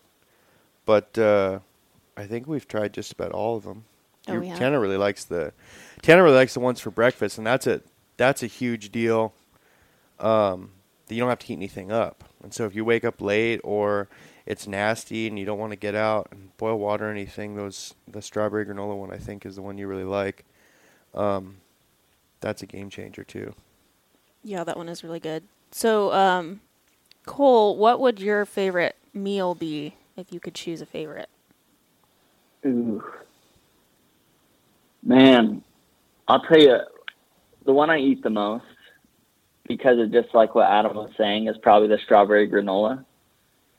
but 0.86 1.18
uh, 1.18 1.58
I 2.16 2.24
think 2.26 2.46
we've 2.46 2.66
tried 2.66 2.94
just 2.94 3.12
about 3.12 3.32
all 3.32 3.56
of 3.56 3.64
them. 3.64 3.84
Oh, 4.28 4.32
Your- 4.32 4.40
we 4.40 4.48
have? 4.48 4.58
Tanner 4.58 4.80
really 4.80 4.96
likes 4.96 5.24
the 5.24 5.52
Tanner 6.02 6.22
really 6.22 6.36
likes 6.36 6.54
the 6.54 6.60
ones 6.60 6.80
for 6.80 6.90
breakfast, 6.90 7.38
and 7.38 7.46
that's 7.46 7.66
a 7.66 7.82
that's 8.16 8.42
a 8.42 8.46
huge 8.46 8.90
deal. 8.92 9.34
Um, 10.18 10.70
that 11.06 11.14
you 11.14 11.20
don't 11.20 11.28
have 11.28 11.40
to 11.40 11.46
heat 11.46 11.54
anything 11.54 11.92
up, 11.92 12.24
and 12.42 12.54
so 12.54 12.64
if 12.64 12.74
you 12.74 12.84
wake 12.84 13.04
up 13.04 13.20
late 13.20 13.60
or 13.62 14.08
it's 14.46 14.66
nasty 14.66 15.26
and 15.26 15.38
you 15.38 15.44
don't 15.44 15.58
want 15.58 15.72
to 15.72 15.76
get 15.76 15.94
out 15.94 16.28
and 16.30 16.56
boil 16.56 16.78
water 16.78 17.08
or 17.08 17.10
anything, 17.10 17.56
those 17.56 17.94
the 18.08 18.22
strawberry 18.22 18.64
granola 18.64 18.96
one 18.96 19.12
I 19.12 19.18
think 19.18 19.44
is 19.44 19.56
the 19.56 19.62
one 19.62 19.76
you 19.76 19.86
really 19.86 20.04
like. 20.04 20.44
Um, 21.14 21.56
that's 22.40 22.62
a 22.62 22.66
game 22.66 22.88
changer 22.90 23.24
too. 23.24 23.54
Yeah, 24.44 24.62
that 24.64 24.76
one 24.76 24.88
is 24.88 25.02
really 25.02 25.20
good. 25.20 25.42
So, 25.72 26.12
um, 26.12 26.60
Cole, 27.24 27.76
what 27.76 27.98
would 27.98 28.20
your 28.20 28.44
favorite 28.44 28.94
meal 29.12 29.54
be 29.54 29.94
if 30.16 30.32
you 30.32 30.38
could 30.38 30.54
choose 30.54 30.80
a 30.80 30.86
favorite? 30.86 31.28
Ooh. 32.64 33.02
Man, 35.02 35.62
I'll 36.28 36.42
tell 36.42 36.58
you, 36.58 36.78
the 37.64 37.72
one 37.72 37.90
I 37.90 37.98
eat 37.98 38.22
the 38.22 38.30
most, 38.30 38.64
because 39.66 39.98
of 39.98 40.12
just 40.12 40.34
like 40.34 40.54
what 40.54 40.70
Adam 40.70 40.96
was 40.96 41.10
saying, 41.18 41.48
is 41.48 41.56
probably 41.58 41.88
the 41.88 41.98
strawberry 42.04 42.48
granola. 42.48 43.04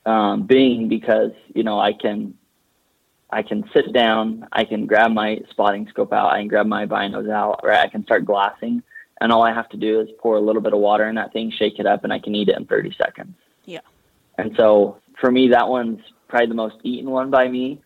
Um, 0.08 0.46
being 0.46 0.88
because 0.88 1.32
you 1.54 1.62
know 1.62 1.78
I 1.78 1.92
can, 1.92 2.32
I 3.28 3.42
can 3.42 3.68
sit 3.74 3.92
down, 3.92 4.48
I 4.52 4.64
can 4.64 4.86
grab 4.86 5.10
my 5.10 5.40
spotting 5.50 5.86
scope 5.90 6.14
out, 6.14 6.32
I 6.32 6.38
can 6.38 6.48
grab 6.48 6.66
my 6.66 6.86
binos 6.86 7.30
out, 7.30 7.60
or 7.62 7.74
I 7.74 7.88
can 7.88 8.04
start 8.04 8.24
glassing, 8.24 8.82
and 9.20 9.30
all 9.30 9.42
I 9.42 9.52
have 9.52 9.68
to 9.68 9.76
do 9.76 10.00
is 10.00 10.08
pour 10.18 10.36
a 10.36 10.40
little 10.40 10.62
bit 10.62 10.72
of 10.72 10.78
water 10.78 11.06
in 11.10 11.14
that 11.16 11.34
thing, 11.34 11.52
shake 11.58 11.78
it 11.78 11.84
up, 11.84 12.04
and 12.04 12.12
I 12.14 12.20
can 12.20 12.34
eat 12.34 12.48
it 12.48 12.56
in 12.56 12.64
30 12.64 12.96
seconds. 12.96 13.34
Yeah. 13.66 13.80
And 14.38 14.54
so 14.56 14.96
for 15.20 15.30
me, 15.30 15.48
that 15.48 15.68
one's 15.68 16.00
probably 16.26 16.46
the 16.46 16.54
most 16.54 16.76
eaten 16.84 17.10
one 17.10 17.30
by 17.30 17.46
me, 17.46 17.82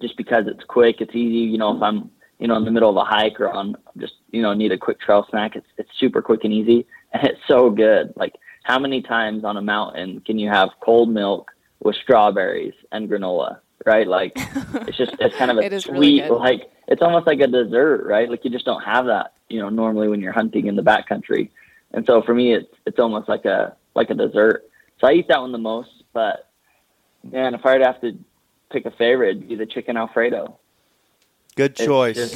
just 0.00 0.16
because 0.16 0.48
it's 0.48 0.64
quick, 0.64 0.96
it's 1.00 1.14
easy. 1.14 1.48
You 1.48 1.58
know, 1.58 1.76
if 1.76 1.80
I'm 1.80 2.10
you 2.40 2.48
know 2.48 2.56
in 2.56 2.64
the 2.64 2.72
middle 2.72 2.90
of 2.90 2.96
a 2.96 3.04
hike 3.04 3.38
or 3.38 3.50
on 3.50 3.76
just 3.98 4.14
you 4.32 4.42
know 4.42 4.52
need 4.52 4.72
a 4.72 4.78
quick 4.78 4.98
trail 4.98 5.24
snack, 5.30 5.54
it's 5.54 5.68
it's 5.78 5.90
super 6.00 6.20
quick 6.20 6.42
and 6.42 6.52
easy, 6.52 6.88
and 7.12 7.22
it's 7.22 7.40
so 7.46 7.70
good. 7.70 8.12
Like 8.16 8.34
how 8.66 8.78
many 8.80 9.00
times 9.00 9.44
on 9.44 9.56
a 9.56 9.62
mountain 9.62 10.20
can 10.26 10.38
you 10.40 10.48
have 10.48 10.70
cold 10.80 11.08
milk 11.08 11.52
with 11.84 11.94
strawberries 11.96 12.74
and 12.90 13.08
granola? 13.08 13.58
Right, 13.84 14.08
like 14.08 14.32
it's 14.88 14.96
just 14.96 15.14
it's 15.20 15.36
kind 15.36 15.50
of 15.52 15.58
a 15.58 15.60
It 15.62 15.72
is 15.72 15.86
really 15.86 16.18
sweet 16.18 16.28
good. 16.28 16.34
like 16.38 16.70
it's 16.88 17.00
almost 17.02 17.26
like 17.28 17.38
a 17.40 17.46
dessert, 17.46 18.04
right? 18.06 18.28
Like 18.28 18.44
you 18.44 18.50
just 18.50 18.64
don't 18.64 18.82
have 18.82 19.06
that, 19.06 19.34
you 19.48 19.60
know, 19.60 19.68
normally 19.68 20.08
when 20.08 20.20
you're 20.20 20.32
hunting 20.32 20.66
in 20.66 20.74
the 20.74 20.82
backcountry. 20.82 21.50
And 21.92 22.04
so 22.04 22.20
for 22.22 22.34
me, 22.34 22.54
it's 22.54 22.72
it's 22.86 22.98
almost 22.98 23.28
like 23.28 23.44
a 23.44 23.76
like 23.94 24.10
a 24.10 24.14
dessert. 24.14 24.68
So 25.00 25.06
I 25.06 25.12
eat 25.12 25.28
that 25.28 25.40
one 25.40 25.52
the 25.52 25.58
most. 25.58 25.90
But 26.12 26.48
man, 27.30 27.54
if 27.54 27.64
I'd 27.64 27.82
have 27.82 28.00
to 28.00 28.18
pick 28.72 28.84
a 28.86 28.90
favorite, 28.90 29.36
it'd 29.36 29.48
be 29.48 29.54
the 29.54 29.66
chicken 29.66 29.96
Alfredo. 29.96 30.58
Good 31.54 31.72
It's 31.72 31.84
choice. 31.84 32.16
just- 32.16 32.34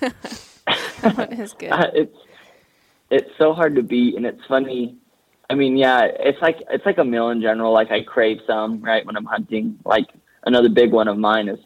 That 1.02 1.16
one 1.16 1.32
is 1.34 1.52
good. 1.52 1.70
it's 1.94 2.16
it's 3.10 3.30
so 3.38 3.52
hard 3.52 3.76
to 3.76 3.82
beat, 3.84 4.16
and 4.16 4.26
it's 4.26 4.44
funny. 4.46 4.96
I 5.50 5.54
mean, 5.54 5.76
yeah, 5.76 6.02
it's 6.04 6.40
like 6.42 6.62
it's 6.70 6.84
like 6.84 6.98
a 6.98 7.04
meal 7.04 7.30
in 7.30 7.40
general. 7.40 7.72
Like 7.72 7.90
I 7.90 8.02
crave 8.02 8.38
some 8.46 8.80
right 8.82 9.04
when 9.06 9.16
I'm 9.16 9.24
hunting. 9.24 9.78
Like 9.84 10.06
another 10.44 10.68
big 10.68 10.92
one 10.92 11.08
of 11.08 11.16
mine 11.16 11.48
is 11.48 11.58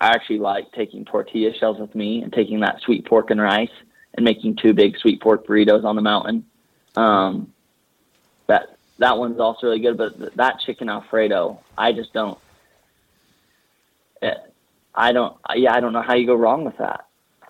I 0.00 0.08
actually 0.08 0.38
like 0.38 0.70
taking 0.72 1.04
tortilla 1.04 1.52
shells 1.58 1.78
with 1.78 1.94
me 1.94 2.22
and 2.22 2.32
taking 2.32 2.60
that 2.60 2.80
sweet 2.82 3.06
pork 3.06 3.30
and 3.30 3.40
rice 3.40 3.70
and 4.14 4.24
making 4.24 4.56
two 4.56 4.74
big 4.74 4.98
sweet 4.98 5.20
pork 5.22 5.46
burritos 5.46 5.84
on 5.84 5.96
the 5.96 6.02
mountain. 6.02 6.44
Um, 6.96 7.52
that 8.46 8.76
that 8.98 9.16
one's 9.16 9.40
also 9.40 9.68
really 9.68 9.80
good, 9.80 9.96
but 9.96 10.18
th- 10.18 10.32
that 10.36 10.60
chicken 10.66 10.88
Alfredo, 10.90 11.60
I 11.78 11.92
just 11.92 12.12
don't. 12.12 12.38
eh, 14.20 14.34
I 14.94 15.12
don't. 15.12 15.36
Yeah, 15.54 15.72
I 15.74 15.80
don't 15.80 15.94
know 15.94 16.02
how 16.02 16.14
you 16.14 16.26
go 16.26 16.34
wrong 16.34 16.64
with 16.64 16.76
that. 16.78 17.06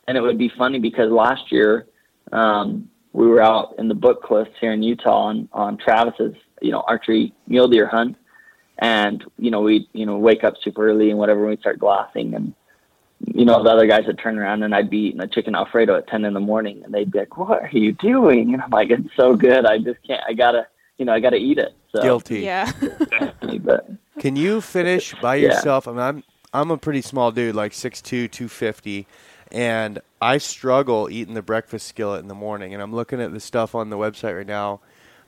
And 0.06 0.16
it 0.16 0.20
would 0.20 0.38
be 0.38 0.50
funny 0.56 0.78
because 0.78 1.10
last 1.10 1.50
year 1.50 1.86
um, 2.32 2.88
we 3.12 3.26
were 3.26 3.40
out 3.40 3.74
in 3.78 3.88
the 3.88 3.94
book 3.94 4.22
cliffs 4.22 4.50
here 4.60 4.72
in 4.72 4.82
Utah 4.82 5.22
on 5.28 5.48
on 5.52 5.76
Travis's 5.78 6.34
you 6.60 6.70
know 6.70 6.82
archery 6.86 7.32
mule 7.46 7.68
deer 7.68 7.86
hunt, 7.86 8.16
and 8.78 9.24
you 9.38 9.50
know 9.50 9.60
we 9.60 9.88
you 9.92 10.06
know 10.06 10.16
wake 10.18 10.44
up 10.44 10.54
super 10.62 10.88
early 10.88 11.10
and 11.10 11.18
whatever 11.18 11.40
and 11.40 11.50
we'd 11.50 11.60
start 11.60 11.78
glassing 11.78 12.34
and 12.34 12.54
you 13.34 13.44
know 13.44 13.62
the 13.64 13.70
other 13.70 13.86
guys 13.86 14.06
would 14.06 14.18
turn 14.18 14.38
around 14.38 14.62
and 14.62 14.74
I'd 14.74 14.90
be 14.90 14.98
eating 15.08 15.20
a 15.20 15.26
chicken 15.26 15.54
alfredo 15.56 15.96
at 15.96 16.06
ten 16.06 16.24
in 16.24 16.34
the 16.34 16.40
morning 16.40 16.82
and 16.84 16.94
they'd 16.94 17.10
be 17.10 17.18
like, 17.20 17.36
"What 17.36 17.62
are 17.62 17.70
you 17.72 17.92
doing?" 17.92 18.54
And 18.54 18.62
I'm 18.62 18.70
like, 18.70 18.90
"It's 18.90 19.08
so 19.16 19.34
good, 19.34 19.66
I 19.66 19.78
just 19.78 19.98
can't. 20.06 20.22
I 20.28 20.34
gotta 20.34 20.66
you 20.98 21.04
know 21.04 21.12
I 21.12 21.20
gotta 21.20 21.36
eat 21.36 21.58
it." 21.58 21.74
So, 21.92 22.02
Guilty. 22.02 22.40
Yeah. 22.40 22.70
But 23.60 23.88
Can 24.18 24.36
you 24.36 24.60
finish 24.60 25.14
by 25.22 25.36
Yeah. 25.36 25.48
yourself? 25.48 25.88
I 25.88 25.92
mean, 25.92 26.00
I'm 26.00 26.24
I'm 26.52 26.70
a 26.70 26.78
pretty 26.78 27.02
small 27.02 27.30
dude, 27.32 27.54
like 27.54 27.72
6'2", 27.72 28.30
250, 28.30 29.06
and 29.50 30.00
I 30.20 30.38
struggle 30.38 31.08
eating 31.10 31.34
the 31.34 31.42
breakfast 31.42 31.86
skillet 31.86 32.20
in 32.20 32.28
the 32.28 32.34
morning. 32.34 32.74
And 32.74 32.82
I'm 32.82 32.94
looking 32.94 33.20
at 33.20 33.32
the 33.32 33.40
stuff 33.40 33.74
on 33.74 33.90
the 33.90 33.96
website 33.96 34.36
right 34.36 34.46
now. 34.46 34.80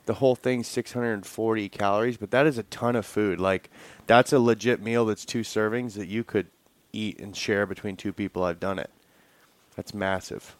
the 0.07 0.15
whole 0.15 0.35
thing's 0.35 0.67
640 0.67 1.69
calories, 1.69 2.17
but 2.17 2.31
that 2.31 2.47
is 2.47 2.57
a 2.57 2.63
ton 2.63 2.95
of 2.95 3.05
food. 3.05 3.39
Like 3.39 3.69
that's 4.07 4.33
a 4.33 4.39
legit 4.39 4.81
meal 4.81 5.05
that's 5.05 5.23
two 5.23 5.41
servings 5.41 5.93
that 5.93 6.07
you 6.07 6.23
could 6.23 6.47
eat 6.91 7.19
and 7.19 7.35
share 7.35 7.65
between 7.67 7.95
two 7.95 8.11
people. 8.11 8.43
I've 8.43 8.59
done 8.59 8.79
it. 8.79 8.89
That's 9.75 9.93
massive. 9.93 10.55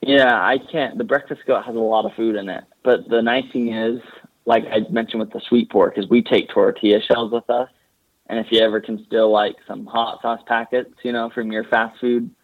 Yeah, 0.00 0.34
I 0.34 0.58
can't. 0.58 0.98
The 0.98 1.04
breakfast 1.04 1.42
skillet 1.42 1.64
has 1.66 1.76
a 1.76 1.78
lot 1.78 2.06
of 2.06 2.14
food 2.14 2.34
in 2.36 2.48
it, 2.48 2.64
but 2.82 3.08
the 3.08 3.22
nice 3.22 3.44
thing 3.52 3.72
is, 3.72 4.00
like 4.46 4.64
I 4.64 4.80
mentioned 4.90 5.20
with 5.20 5.30
the 5.30 5.40
sweet 5.46 5.70
pork, 5.70 5.96
is 5.96 6.08
we 6.08 6.22
take 6.22 6.48
tortilla 6.48 7.00
shells 7.00 7.30
with 7.30 7.48
us, 7.48 7.68
and 8.26 8.40
if 8.40 8.46
you 8.50 8.60
ever 8.60 8.80
can 8.80 9.04
still 9.04 9.30
like 9.30 9.56
some 9.68 9.86
hot 9.86 10.20
sauce 10.22 10.40
packets, 10.46 10.92
you 11.04 11.12
know, 11.12 11.30
from 11.30 11.52
your 11.52 11.64
fast 11.64 12.00
food 12.00 12.34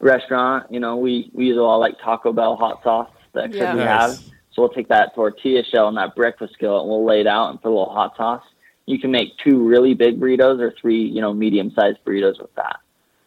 restaurant, 0.00 0.70
you 0.70 0.80
know, 0.80 0.96
we 0.96 1.30
we 1.34 1.46
use 1.46 1.56
a 1.56 1.60
lot 1.60 1.76
of, 1.76 1.80
like 1.80 1.96
Taco 2.02 2.32
Bell 2.32 2.56
hot 2.56 2.82
sauce 2.82 3.10
that 3.34 3.52
Yeah. 3.52 3.74
we 3.74 3.80
Nice. 3.80 3.88
have. 3.88 4.18
So 4.52 4.62
we'll 4.62 4.68
take 4.70 4.88
that 4.88 5.14
tortilla 5.14 5.62
shell 5.64 5.88
and 5.88 5.96
that 5.96 6.14
breakfast 6.16 6.54
skillet, 6.54 6.82
and 6.82 6.90
we'll 6.90 7.04
lay 7.04 7.20
it 7.20 7.26
out 7.26 7.50
and 7.50 7.60
put 7.62 7.68
a 7.68 7.74
little 7.76 7.92
hot 7.92 8.16
sauce. 8.16 8.42
You 8.86 8.98
can 8.98 9.10
make 9.10 9.36
two 9.44 9.62
really 9.66 9.94
big 9.94 10.18
burritos 10.18 10.60
or 10.60 10.72
three, 10.80 11.02
you 11.02 11.20
know, 11.20 11.32
medium-sized 11.34 11.98
burritos 12.06 12.40
with 12.40 12.54
that. 12.54 12.78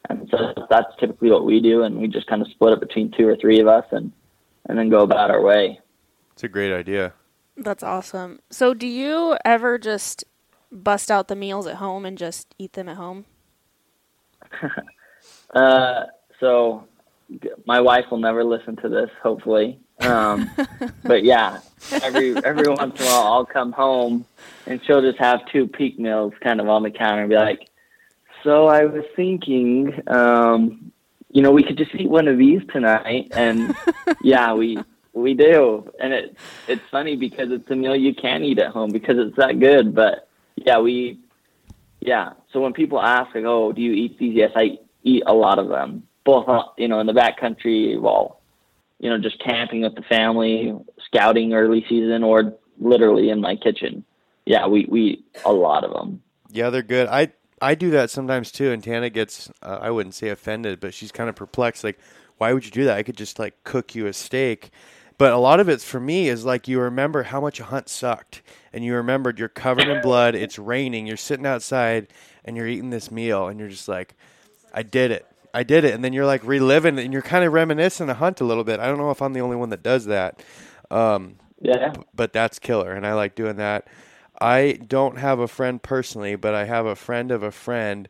And 0.09 0.27
so 0.31 0.53
that's 0.69 0.93
typically 0.99 1.29
what 1.29 1.45
we 1.45 1.61
do, 1.61 1.83
and 1.83 1.97
we 1.99 2.07
just 2.07 2.27
kind 2.27 2.41
of 2.41 2.47
split 2.49 2.73
it 2.73 2.79
between 2.79 3.11
two 3.11 3.27
or 3.27 3.35
three 3.37 3.59
of 3.59 3.67
us, 3.67 3.85
and 3.91 4.11
and 4.67 4.77
then 4.77 4.89
go 4.89 5.01
about 5.01 5.31
our 5.31 5.41
way. 5.41 5.79
It's 6.33 6.43
a 6.43 6.47
great 6.49 6.73
idea. 6.73 7.13
That's 7.55 7.83
awesome. 7.83 8.39
So, 8.49 8.73
do 8.73 8.87
you 8.87 9.37
ever 9.45 9.77
just 9.77 10.23
bust 10.71 11.11
out 11.11 11.27
the 11.27 11.35
meals 11.35 11.67
at 11.67 11.75
home 11.75 12.05
and 12.05 12.17
just 12.17 12.53
eat 12.57 12.73
them 12.73 12.89
at 12.89 12.97
home? 12.97 13.25
Uh, 15.53 16.05
so 16.41 16.87
my 17.65 17.79
wife 17.79 18.05
will 18.11 18.17
never 18.17 18.43
listen 18.43 18.75
to 18.77 18.89
this, 18.89 19.09
hopefully. 19.23 19.79
Um, 20.01 20.49
but 21.03 21.23
yeah, 21.23 21.59
every 22.03 22.35
every 22.43 22.67
once 22.67 22.99
in 22.99 23.05
a 23.05 23.09
while 23.09 23.27
I'll 23.33 23.45
come 23.45 23.71
home 23.71 24.25
and 24.67 24.81
she'll 24.85 25.01
just 25.01 25.19
have 25.19 25.39
two 25.51 25.67
peak 25.67 25.97
meals 25.99 26.33
kind 26.41 26.59
of 26.59 26.67
on 26.67 26.83
the 26.83 26.91
counter 26.91 27.21
and 27.21 27.29
be 27.29 27.35
like, 27.35 27.69
"So 28.43 28.67
I 28.67 28.85
was 28.85 29.05
thinking, 29.15 30.01
um, 30.07 30.91
you 31.29 31.41
know, 31.41 31.51
we 31.51 31.63
could 31.63 31.77
just 31.77 31.95
eat 31.95 32.09
one 32.09 32.27
of 32.27 32.37
these 32.37 32.61
tonight." 32.73 33.31
And 33.33 33.75
yeah, 34.21 34.53
we 34.53 34.79
we 35.13 35.33
do, 35.33 35.89
and 35.99 36.11
it 36.11 36.37
it's 36.67 36.83
funny 36.91 37.15
because 37.15 37.51
it's 37.51 37.69
a 37.69 37.75
meal 37.75 37.95
you 37.95 38.13
can 38.13 38.43
eat 38.43 38.59
at 38.59 38.71
home 38.71 38.91
because 38.91 39.17
it's 39.17 39.37
that 39.37 39.59
good. 39.59 39.95
But 39.95 40.27
yeah, 40.55 40.79
we 40.79 41.19
yeah. 42.01 42.33
So 42.51 42.59
when 42.59 42.73
people 42.73 42.99
ask 43.01 43.33
like, 43.33 43.45
"Oh, 43.45 43.71
do 43.71 43.81
you 43.81 43.93
eat 43.93 44.17
these?" 44.17 44.33
Yes, 44.33 44.51
I 44.55 44.79
eat 45.03 45.23
a 45.25 45.33
lot 45.33 45.59
of 45.59 45.69
them. 45.69 46.03
Both, 46.23 46.47
uh, 46.47 46.63
you 46.77 46.87
know, 46.87 46.99
in 46.99 47.07
the 47.07 47.13
backcountry, 47.13 47.99
while 47.99 48.41
you 48.99 49.09
know, 49.09 49.17
just 49.17 49.39
camping 49.43 49.81
with 49.81 49.95
the 49.95 50.03
family, 50.03 50.73
scouting 51.05 51.53
early 51.53 51.83
season, 51.89 52.23
or 52.23 52.53
literally 52.79 53.29
in 53.29 53.41
my 53.41 53.55
kitchen. 53.55 54.05
Yeah, 54.45 54.67
we 54.67 54.85
we 54.89 55.23
a 55.43 55.51
lot 55.51 55.83
of 55.83 55.91
them. 55.91 56.21
Yeah, 56.51 56.69
they're 56.69 56.83
good. 56.83 57.07
I 57.07 57.31
I 57.61 57.73
do 57.75 57.89
that 57.91 58.11
sometimes 58.11 58.51
too, 58.51 58.71
and 58.71 58.83
Tana 58.83 59.09
gets 59.09 59.51
uh, 59.63 59.79
I 59.81 59.89
wouldn't 59.89 60.13
say 60.13 60.29
offended, 60.29 60.79
but 60.79 60.93
she's 60.93 61.11
kind 61.11 61.29
of 61.29 61.35
perplexed. 61.35 61.83
Like, 61.83 61.99
why 62.37 62.53
would 62.53 62.63
you 62.63 62.71
do 62.71 62.85
that? 62.85 62.97
I 62.97 63.03
could 63.03 63.17
just 63.17 63.39
like 63.39 63.63
cook 63.63 63.95
you 63.95 64.07
a 64.07 64.13
steak. 64.13 64.69
But 65.17 65.33
a 65.33 65.37
lot 65.37 65.59
of 65.59 65.69
it's 65.69 65.83
for 65.83 65.99
me 65.99 66.29
is 66.29 66.45
like 66.45 66.67
you 66.67 66.79
remember 66.79 67.23
how 67.23 67.39
much 67.39 67.59
a 67.59 67.65
hunt 67.65 67.89
sucked, 67.89 68.41
and 68.73 68.83
you 68.83 68.95
remembered 68.95 69.39
you're 69.39 69.49
covered 69.49 69.87
in 69.87 70.01
blood. 70.01 70.35
It's 70.35 70.57
raining. 70.57 71.05
You're 71.05 71.17
sitting 71.17 71.45
outside, 71.45 72.07
and 72.43 72.57
you're 72.57 72.67
eating 72.67 72.89
this 72.91 73.11
meal, 73.11 73.47
and 73.47 73.59
you're 73.59 73.69
just 73.69 73.87
like, 73.87 74.15
I 74.73 74.83
did 74.83 75.11
it. 75.11 75.30
I 75.53 75.63
did 75.63 75.83
it, 75.83 75.93
and 75.93 76.03
then 76.03 76.13
you're 76.13 76.25
like 76.25 76.43
reliving, 76.45 76.97
and 76.99 77.11
you're 77.13 77.21
kind 77.21 77.43
of 77.43 77.53
reminiscing 77.53 78.09
a 78.09 78.13
hunt 78.13 78.41
a 78.41 78.45
little 78.45 78.63
bit. 78.63 78.79
I 78.79 78.87
don't 78.87 78.97
know 78.97 79.11
if 79.11 79.21
I'm 79.21 79.33
the 79.33 79.41
only 79.41 79.55
one 79.57 79.69
that 79.69 79.83
does 79.83 80.05
that. 80.05 80.41
Um, 80.89 81.35
Yeah, 81.61 81.93
but 82.13 82.33
that's 82.33 82.57
killer 82.59 82.91
and 82.93 83.05
I 83.05 83.13
like 83.13 83.35
doing 83.35 83.57
that. 83.57 83.87
I 84.39 84.79
don't 84.87 85.19
have 85.19 85.39
a 85.39 85.47
friend 85.47 85.81
personally, 85.81 86.35
but 86.35 86.55
I 86.55 86.65
have 86.65 86.87
a 86.87 86.95
friend 86.95 87.29
of 87.31 87.43
a 87.43 87.51
friend 87.51 88.07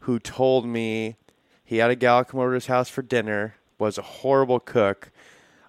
who 0.00 0.18
told 0.20 0.64
me 0.66 1.16
he 1.64 1.78
had 1.78 1.90
a 1.90 1.96
gal 1.96 2.24
come 2.24 2.38
over 2.40 2.50
to 2.50 2.54
his 2.54 2.66
house 2.66 2.88
for 2.88 3.02
dinner, 3.02 3.56
was 3.78 3.98
a 3.98 4.02
horrible 4.02 4.60
cook. 4.60 5.10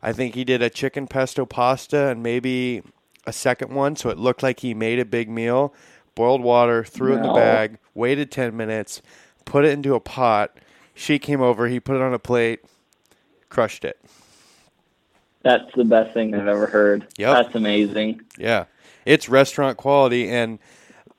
I 0.04 0.14
think 0.14 0.36
he 0.36 0.44
did 0.44 0.62
a 0.62 0.70
chicken 0.70 1.08
pesto 1.08 1.46
pasta 1.46 2.10
and 2.10 2.22
maybe 2.22 2.84
a 3.26 3.34
second 3.34 3.74
one, 3.74 3.96
so 3.96 4.10
it 4.10 4.18
looked 4.20 4.44
like 4.44 4.60
he 4.60 4.74
made 4.76 5.00
a 5.00 5.06
big 5.06 5.30
meal. 5.30 5.74
Boiled 6.14 6.42
water, 6.44 6.84
threw 6.84 7.14
it 7.14 7.18
in 7.18 7.22
the 7.24 7.34
bag, 7.34 7.80
waited 7.96 8.30
10 8.30 8.56
minutes, 8.56 9.02
put 9.46 9.66
it 9.66 9.72
into 9.72 9.96
a 9.96 10.00
pot. 10.00 10.56
She 10.94 11.20
came 11.20 11.42
over, 11.42 11.68
he 11.68 11.80
put 11.80 11.96
it 11.96 12.02
on 12.02 12.14
a 12.14 12.20
plate, 12.20 12.62
crushed 13.50 13.84
it. 13.86 14.00
that's 15.42 15.74
the 15.76 15.84
best 15.84 16.14
thing 16.14 16.34
I've 16.36 16.48
ever 16.48 16.68
heard. 16.68 17.08
Yep. 17.18 17.34
That's 17.34 17.56
amazing. 17.56 18.22
Yeah, 18.38 18.66
it's 19.06 19.28
restaurant 19.28 19.78
quality, 19.78 20.30
and 20.30 20.60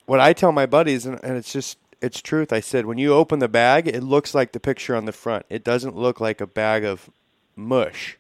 what 0.07 0.21
I 0.21 0.33
tell 0.33 0.53
my 0.53 0.67
buddies, 0.67 1.07
and, 1.07 1.23
and 1.25 1.37
it's 1.37 1.53
just 1.53 1.79
it's 2.01 2.21
truth. 2.21 2.53
I 2.53 2.61
said 2.61 2.87
when 2.87 2.99
you 2.99 3.15
open 3.15 3.39
the 3.39 3.49
bag, 3.49 3.89
it 3.89 4.03
looks 4.03 4.35
like 4.35 4.53
the 4.53 4.61
picture 4.61 4.95
on 4.95 5.07
the 5.07 5.13
front. 5.13 5.47
It 5.49 5.65
doesn't 5.65 5.97
look 5.97 6.21
like 6.21 6.41
a 6.41 6.47
bag 6.47 6.85
of 6.85 7.11
mush. 7.57 8.19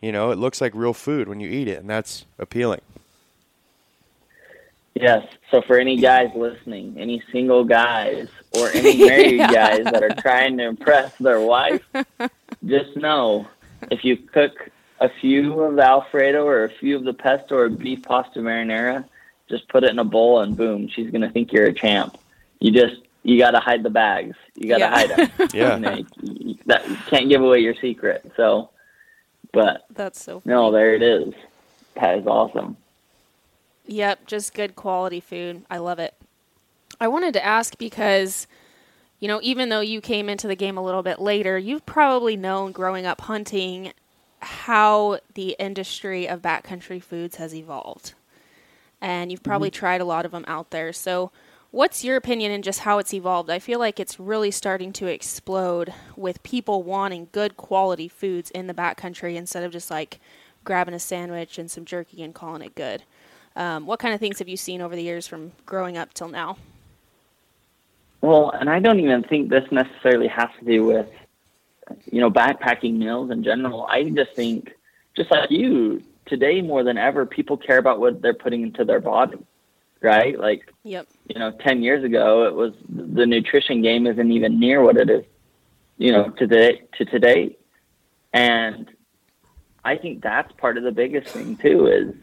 You 0.00 0.12
know, 0.12 0.30
it 0.30 0.38
looks 0.38 0.60
like 0.60 0.74
real 0.74 0.94
food 0.94 1.28
when 1.28 1.40
you 1.40 1.48
eat 1.48 1.68
it, 1.68 1.80
and 1.80 1.90
that's 1.90 2.24
appealing. 2.38 2.80
Yes. 4.94 5.26
So 5.50 5.62
for 5.62 5.78
any 5.78 5.96
guys 5.96 6.30
listening, 6.34 6.96
any 6.98 7.22
single 7.32 7.64
guys 7.64 8.28
or 8.52 8.70
any 8.74 8.98
married 9.06 9.36
Yeah. 9.38 9.52
guys 9.52 9.84
that 9.84 10.02
are 10.02 10.14
trying 10.20 10.58
to 10.58 10.64
impress 10.64 11.14
their 11.18 11.40
wife, 11.40 11.82
just 12.66 12.96
know 12.96 13.46
if 13.90 14.04
you 14.04 14.16
cook 14.16 14.68
a 15.00 15.08
few 15.08 15.58
of 15.60 15.76
the 15.76 15.84
Alfredo 15.84 16.44
or 16.46 16.64
a 16.64 16.68
few 16.68 16.96
of 16.96 17.04
the 17.04 17.14
pesto 17.14 17.56
or 17.56 17.68
beef 17.68 18.02
pasta 18.02 18.40
marinara, 18.40 19.04
just 19.48 19.68
put 19.68 19.84
it 19.84 19.90
in 19.90 19.98
a 19.98 20.04
bowl 20.04 20.40
and 20.40 20.56
boom, 20.56 20.88
she's 20.88 21.10
gonna 21.10 21.30
think 21.30 21.52
you're 21.52 21.66
a 21.66 21.72
champ. 21.72 22.18
You 22.58 22.70
just 22.72 23.00
you 23.22 23.38
got 23.38 23.50
to 23.50 23.60
hide 23.60 23.82
the 23.82 23.90
bags. 23.90 24.34
You 24.54 24.68
got 24.68 24.78
to 24.78 24.80
Yeah. 24.80 24.90
hide 24.90 25.10
them. 25.38 25.48
Yeah. 25.54 25.74
You, 25.76 25.80
know, 25.80 25.94
you- 25.94 26.06
you- 26.22 26.58
that, 26.66 26.88
you 26.88 26.96
can't 27.08 27.28
give 27.28 27.42
away 27.42 27.60
your 27.60 27.74
secret. 27.74 28.30
So, 28.36 28.70
but 29.52 29.84
That's 29.94 30.22
so. 30.22 30.40
no, 30.46 30.70
there 30.72 30.94
it 30.94 31.02
is. 31.02 31.34
That 31.96 32.18
is 32.18 32.26
awesome. 32.26 32.76
Yep, 33.90 34.28
just 34.28 34.54
good 34.54 34.76
quality 34.76 35.18
food. 35.18 35.64
I 35.68 35.78
love 35.78 35.98
it. 35.98 36.14
I 37.00 37.08
wanted 37.08 37.34
to 37.34 37.44
ask 37.44 37.76
because, 37.76 38.46
you 39.18 39.26
know, 39.26 39.40
even 39.42 39.68
though 39.68 39.80
you 39.80 40.00
came 40.00 40.28
into 40.28 40.46
the 40.46 40.54
game 40.54 40.78
a 40.78 40.82
little 40.82 41.02
bit 41.02 41.18
later, 41.18 41.58
you've 41.58 41.84
probably 41.86 42.36
known 42.36 42.70
growing 42.70 43.04
up 43.04 43.22
hunting 43.22 43.92
how 44.38 45.18
the 45.34 45.56
industry 45.58 46.28
of 46.28 46.40
backcountry 46.40 47.02
foods 47.02 47.36
has 47.36 47.52
evolved. 47.52 48.14
And 49.00 49.32
you've 49.32 49.42
probably 49.42 49.70
mm-hmm. 49.70 49.80
tried 49.80 50.00
a 50.00 50.04
lot 50.04 50.24
of 50.24 50.30
them 50.30 50.44
out 50.46 50.70
there. 50.70 50.92
So, 50.92 51.32
what's 51.72 52.04
your 52.04 52.14
opinion 52.14 52.52
in 52.52 52.62
just 52.62 52.80
how 52.80 52.98
it's 52.98 53.12
evolved? 53.12 53.50
I 53.50 53.58
feel 53.58 53.80
like 53.80 53.98
it's 53.98 54.20
really 54.20 54.52
starting 54.52 54.92
to 54.94 55.06
explode 55.06 55.92
with 56.14 56.44
people 56.44 56.84
wanting 56.84 57.26
good 57.32 57.56
quality 57.56 58.06
foods 58.06 58.52
in 58.52 58.68
the 58.68 58.74
backcountry 58.74 59.34
instead 59.34 59.64
of 59.64 59.72
just 59.72 59.90
like 59.90 60.20
grabbing 60.62 60.94
a 60.94 61.00
sandwich 61.00 61.58
and 61.58 61.68
some 61.68 61.84
jerky 61.84 62.22
and 62.22 62.36
calling 62.36 62.62
it 62.62 62.76
good. 62.76 63.02
Um, 63.56 63.86
what 63.86 63.98
kind 63.98 64.14
of 64.14 64.20
things 64.20 64.38
have 64.38 64.48
you 64.48 64.56
seen 64.56 64.80
over 64.80 64.94
the 64.94 65.02
years 65.02 65.26
from 65.26 65.52
growing 65.66 65.96
up 65.98 66.14
till 66.14 66.28
now? 66.28 66.56
Well, 68.20 68.50
and 68.50 68.68
I 68.68 68.80
don't 68.80 69.00
even 69.00 69.22
think 69.22 69.48
this 69.48 69.64
necessarily 69.70 70.28
has 70.28 70.48
to 70.58 70.64
do 70.64 70.84
with, 70.84 71.08
you 72.10 72.20
know, 72.20 72.30
backpacking 72.30 72.98
meals 72.98 73.30
in 73.30 73.42
general. 73.42 73.86
I 73.86 74.04
just 74.10 74.34
think, 74.34 74.72
just 75.16 75.30
like 75.30 75.50
you, 75.50 76.02
today 76.26 76.60
more 76.60 76.84
than 76.84 76.98
ever, 76.98 77.26
people 77.26 77.56
care 77.56 77.78
about 77.78 77.98
what 77.98 78.20
they're 78.22 78.34
putting 78.34 78.62
into 78.62 78.84
their 78.84 79.00
body, 79.00 79.38
right? 80.00 80.38
Like, 80.38 80.72
Yep. 80.84 81.06
you 81.28 81.38
know, 81.38 81.50
10 81.50 81.82
years 81.82 82.04
ago, 82.04 82.46
it 82.46 82.54
was 82.54 82.72
the 82.88 83.26
nutrition 83.26 83.82
game 83.82 84.06
isn't 84.06 84.30
even 84.30 84.60
near 84.60 84.82
what 84.82 84.96
it 84.96 85.08
is, 85.10 85.24
you 85.96 86.12
know, 86.12 86.28
today, 86.30 86.82
to 86.98 87.04
today. 87.06 87.56
And 88.32 88.88
I 89.84 89.96
think 89.96 90.22
that's 90.22 90.52
part 90.52 90.76
of 90.76 90.84
the 90.84 90.92
biggest 90.92 91.28
thing 91.28 91.56
too 91.56 91.86
is, 91.86 92.14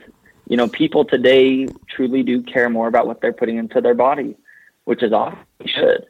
you 0.48 0.56
know, 0.56 0.68
people 0.68 1.04
today 1.04 1.68
truly 1.90 2.24
do 2.24 2.42
care 2.42 2.70
more 2.70 2.88
about 2.88 3.06
what 3.06 3.22
they're 3.22 3.34
putting 3.34 3.58
into 3.58 3.82
their 3.82 3.94
body, 3.94 4.36
which 4.86 5.04
is 5.04 5.12
awesome. 5.12 5.40
They 5.60 5.68
should. 5.68 6.06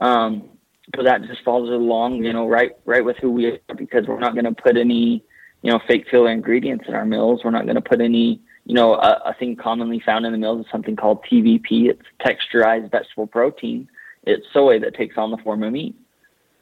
Um, 0.00 0.48
but 0.94 1.04
that 1.04 1.22
just 1.24 1.42
falls 1.42 1.68
along, 1.68 2.24
you 2.24 2.32
know, 2.32 2.46
right, 2.46 2.72
right 2.86 3.04
with 3.04 3.16
who 3.18 3.30
we 3.30 3.46
are 3.46 3.74
because 3.76 4.06
we're 4.06 4.20
not 4.20 4.34
going 4.34 4.44
to 4.44 4.52
put 4.52 4.76
any, 4.76 5.22
you 5.62 5.70
know, 5.70 5.80
fake 5.86 6.06
filler 6.10 6.30
ingredients 6.30 6.84
in 6.88 6.94
our 6.94 7.04
meals. 7.04 7.42
We're 7.44 7.50
not 7.50 7.64
going 7.64 7.74
to 7.74 7.82
put 7.82 8.00
any, 8.00 8.40
you 8.64 8.74
know, 8.74 8.94
a, 8.94 9.22
a 9.26 9.34
thing 9.34 9.56
commonly 9.56 10.00
found 10.00 10.24
in 10.24 10.32
the 10.32 10.38
meals 10.38 10.64
is 10.64 10.72
something 10.72 10.96
called 10.96 11.24
TVP. 11.30 11.90
It's 11.90 12.02
texturized 12.24 12.90
vegetable 12.90 13.26
protein. 13.26 13.88
It's 14.22 14.46
soy 14.52 14.78
that 14.80 14.94
takes 14.94 15.18
on 15.18 15.30
the 15.30 15.38
form 15.38 15.62
of 15.62 15.72
meat. 15.72 15.96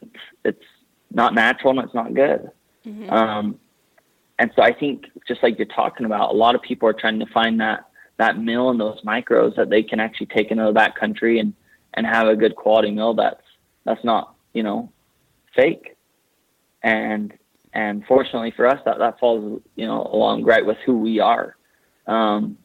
It's, 0.03 0.21
it's 0.45 0.65
not 1.13 1.35
natural 1.35 1.79
and 1.79 1.87
it's 1.87 1.95
not 1.95 2.15
good. 2.15 2.51
Um, 3.11 3.61
and 4.39 4.51
so 4.57 4.63
I 4.63 4.73
think 4.73 5.07
just 5.27 5.43
like 5.43 5.59
you're 5.59 5.67
talking 5.67 6.07
about, 6.07 6.31
a 6.31 6.37
lot 6.37 6.55
of 6.55 6.63
people 6.63 6.89
are 6.89 6.95
trying 6.95 7.21
to 7.21 7.27
find 7.27 7.61
that 7.61 7.87
that 8.17 8.39
meal 8.39 8.71
and 8.71 8.81
those 8.81 9.01
macros 9.03 9.57
that 9.57 9.71
they 9.71 9.83
can 9.83 9.99
actually 9.99 10.27
take 10.27 10.51
into 10.51 10.65
the 10.65 10.73
back 10.73 10.99
country 10.99 11.39
and 11.41 11.53
and 11.95 12.07
have 12.07 12.29
a 12.29 12.37
good 12.37 12.55
quality 12.57 12.91
meal 12.91 13.15
that's 13.15 13.43
that's 13.85 14.05
not 14.05 14.35
you 14.53 14.63
know 14.63 14.91
fake. 15.55 15.97
And 16.83 17.33
and 17.73 18.05
fortunately 18.07 18.53
for 18.53 18.67
us, 18.67 18.81
that 18.85 18.99
that 18.99 19.19
falls 19.19 19.61
you 19.77 19.87
know 19.87 20.09
along 20.13 20.45
right 20.45 20.65
with 20.65 20.79
who 20.85 20.99
we 20.99 21.21
are. 21.21 21.57
Um, 22.07 22.59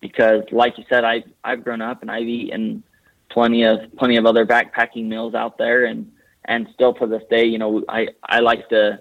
because, 0.00 0.42
like 0.52 0.76
you 0.76 0.84
said, 0.88 1.04
I've 1.04 1.24
I've 1.42 1.64
grown 1.64 1.80
up 1.80 2.02
and 2.02 2.10
I've 2.10 2.28
eaten 2.28 2.82
plenty 3.30 3.64
of 3.64 3.78
plenty 3.96 4.16
of 4.16 4.26
other 4.26 4.44
backpacking 4.44 5.06
meals 5.06 5.34
out 5.34 5.56
there, 5.56 5.86
and 5.86 6.12
and 6.44 6.68
still 6.74 6.92
to 6.94 7.06
this 7.06 7.22
day, 7.30 7.44
you 7.44 7.58
know, 7.58 7.82
I 7.88 8.08
I 8.22 8.40
like 8.40 8.68
to, 8.68 9.00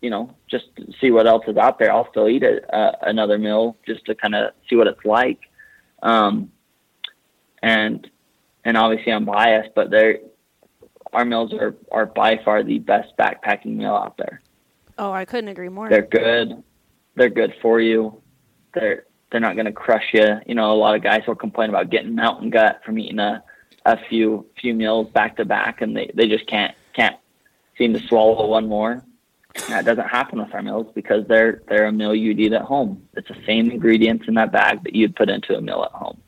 you 0.00 0.10
know, 0.10 0.34
just 0.48 0.66
see 1.00 1.10
what 1.10 1.26
else 1.26 1.44
is 1.48 1.56
out 1.56 1.78
there. 1.78 1.92
I'll 1.92 2.08
still 2.10 2.28
eat 2.28 2.42
a, 2.42 2.62
uh, 2.74 2.92
another 3.02 3.38
meal 3.38 3.76
just 3.86 4.04
to 4.06 4.14
kind 4.14 4.34
of 4.34 4.52
see 4.68 4.76
what 4.76 4.86
it's 4.86 5.04
like. 5.04 5.40
Um, 6.02 6.52
and 7.62 8.08
and 8.64 8.76
obviously 8.76 9.12
I'm 9.12 9.24
biased, 9.24 9.74
but 9.74 9.90
they're 9.90 10.18
our 11.12 11.24
meals 11.24 11.52
are 11.52 11.74
are 11.90 12.06
by 12.06 12.40
far 12.44 12.62
the 12.62 12.78
best 12.78 13.16
backpacking 13.18 13.76
meal 13.76 13.94
out 13.94 14.16
there. 14.16 14.42
Oh, 14.98 15.12
I 15.12 15.24
couldn't 15.24 15.48
agree 15.48 15.68
more. 15.68 15.88
They're 15.88 16.02
good. 16.02 16.62
They're 17.16 17.30
good 17.30 17.54
for 17.60 17.80
you. 17.80 18.20
They're 18.74 19.04
they're 19.30 19.40
not 19.40 19.54
going 19.54 19.66
to 19.66 19.72
crush 19.72 20.10
you. 20.12 20.38
You 20.46 20.54
know, 20.54 20.72
a 20.72 20.74
lot 20.74 20.94
of 20.94 21.02
guys 21.02 21.22
will 21.26 21.34
complain 21.34 21.70
about 21.70 21.90
getting 21.90 22.14
mountain 22.14 22.50
gut 22.50 22.80
from 22.84 22.98
eating 22.98 23.18
a 23.18 23.42
a 23.84 23.98
few 24.08 24.46
few 24.60 24.74
meals 24.74 25.08
back 25.10 25.36
to 25.36 25.44
back, 25.44 25.80
and 25.80 25.96
they 25.96 26.10
they 26.14 26.28
just 26.28 26.46
can't 26.46 26.74
can't 26.92 27.16
seem 27.76 27.92
to 27.94 28.00
swallow 28.00 28.46
one 28.46 28.68
more. 28.68 29.02
That 29.68 29.84
doesn't 29.84 30.08
happen 30.08 30.40
with 30.40 30.54
our 30.54 30.62
meals 30.62 30.86
because 30.94 31.26
they're 31.26 31.62
they're 31.68 31.86
a 31.86 31.92
meal 31.92 32.14
you'd 32.14 32.38
eat 32.38 32.52
at 32.52 32.62
home. 32.62 33.06
It's 33.14 33.28
the 33.28 33.36
same 33.46 33.70
ingredients 33.70 34.26
in 34.28 34.34
that 34.34 34.52
bag 34.52 34.84
that 34.84 34.94
you'd 34.94 35.16
put 35.16 35.28
into 35.28 35.56
a 35.56 35.60
meal 35.60 35.82
at 35.84 35.92
home. 35.92 36.20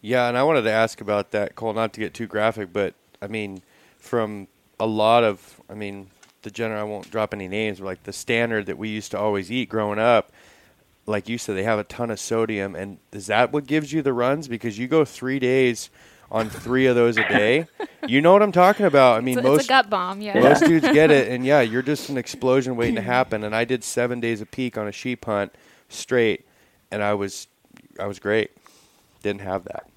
Yeah, 0.00 0.28
and 0.28 0.36
I 0.36 0.42
wanted 0.42 0.62
to 0.62 0.70
ask 0.70 1.00
about 1.00 1.30
that, 1.30 1.54
Cole. 1.54 1.72
Not 1.72 1.92
to 1.94 2.00
get 2.00 2.14
too 2.14 2.26
graphic, 2.26 2.72
but 2.72 2.94
I 3.20 3.26
mean, 3.26 3.62
from 3.98 4.48
a 4.80 4.86
lot 4.86 5.22
of, 5.22 5.60
I 5.70 5.74
mean, 5.74 6.08
the 6.42 6.50
general. 6.50 6.80
I 6.80 6.84
won't 6.84 7.10
drop 7.10 7.32
any 7.32 7.48
names, 7.48 7.78
but 7.78 7.86
like 7.86 8.02
the 8.04 8.12
standard 8.12 8.66
that 8.66 8.78
we 8.78 8.88
used 8.88 9.10
to 9.12 9.18
always 9.18 9.50
eat 9.50 9.68
growing 9.68 9.98
up. 9.98 10.32
Like 11.04 11.28
you 11.28 11.36
said, 11.36 11.56
they 11.56 11.64
have 11.64 11.80
a 11.80 11.84
ton 11.84 12.10
of 12.10 12.20
sodium, 12.20 12.76
and 12.76 12.98
is 13.12 13.26
that 13.26 13.52
what 13.52 13.66
gives 13.66 13.92
you 13.92 14.02
the 14.02 14.12
runs? 14.12 14.46
Because 14.46 14.78
you 14.78 14.86
go 14.86 15.04
three 15.04 15.40
days 15.40 15.90
on 16.32 16.48
three 16.48 16.86
of 16.86 16.96
those 16.96 17.18
a 17.18 17.28
day. 17.28 17.66
You 18.08 18.20
know 18.20 18.32
what 18.32 18.42
I'm 18.42 18.50
talking 18.50 18.86
about. 18.86 19.18
I 19.18 19.20
mean, 19.20 19.38
it's, 19.38 19.46
a, 19.46 19.48
most 19.48 19.60
it's 19.60 19.66
a 19.66 19.68
gut 19.68 19.90
bomb, 19.90 20.20
yeah. 20.20 20.40
most 20.40 20.64
dudes 20.64 20.88
get 20.90 21.12
it, 21.12 21.28
and 21.32 21.46
yeah, 21.46 21.60
you're 21.60 21.82
just 21.82 22.08
an 22.08 22.16
explosion 22.16 22.74
waiting 22.74 22.96
to 22.96 23.02
happen. 23.02 23.44
And 23.44 23.54
I 23.54 23.64
did 23.64 23.84
seven 23.84 24.18
days 24.18 24.40
a 24.40 24.46
peak 24.46 24.76
on 24.76 24.88
a 24.88 24.92
sheep 24.92 25.24
hunt 25.24 25.54
straight, 25.88 26.44
and 26.90 27.02
I 27.02 27.14
was 27.14 27.46
I 28.00 28.06
was 28.06 28.18
great. 28.18 28.50
Didn't 29.22 29.42
have 29.42 29.64
that. 29.64 29.88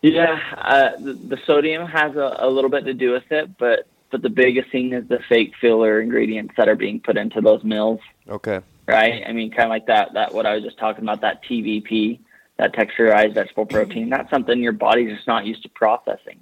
Yeah, 0.00 0.40
uh, 0.56 0.96
the, 0.98 1.12
the 1.12 1.38
sodium 1.46 1.86
has 1.86 2.16
a, 2.16 2.38
a 2.40 2.50
little 2.50 2.70
bit 2.70 2.86
to 2.86 2.94
do 2.94 3.12
with 3.12 3.30
it, 3.30 3.56
but 3.58 3.86
but 4.10 4.22
the 4.22 4.30
biggest 4.30 4.70
thing 4.72 4.92
is 4.92 5.06
the 5.06 5.20
fake 5.28 5.52
filler 5.60 6.00
ingredients 6.00 6.54
that 6.56 6.68
are 6.68 6.74
being 6.74 7.00
put 7.00 7.16
into 7.16 7.40
those 7.40 7.62
meals. 7.62 8.00
Okay. 8.28 8.60
Right. 8.86 9.22
I 9.26 9.32
mean, 9.32 9.50
kind 9.50 9.64
of 9.64 9.68
like 9.68 9.86
that. 9.86 10.14
That 10.14 10.34
what 10.34 10.46
I 10.46 10.54
was 10.54 10.64
just 10.64 10.78
talking 10.78 11.04
about. 11.04 11.20
That 11.20 11.44
TVP, 11.44 12.18
that 12.62 12.74
texturized 12.74 13.34
vegetable 13.34 13.66
mm-hmm. 13.66 13.76
protein. 13.76 14.08
That's 14.08 14.30
something 14.30 14.62
your 14.62 14.72
body's 14.72 15.14
just 15.16 15.26
not 15.26 15.44
used 15.44 15.64
to 15.64 15.68
processing. 15.68 16.38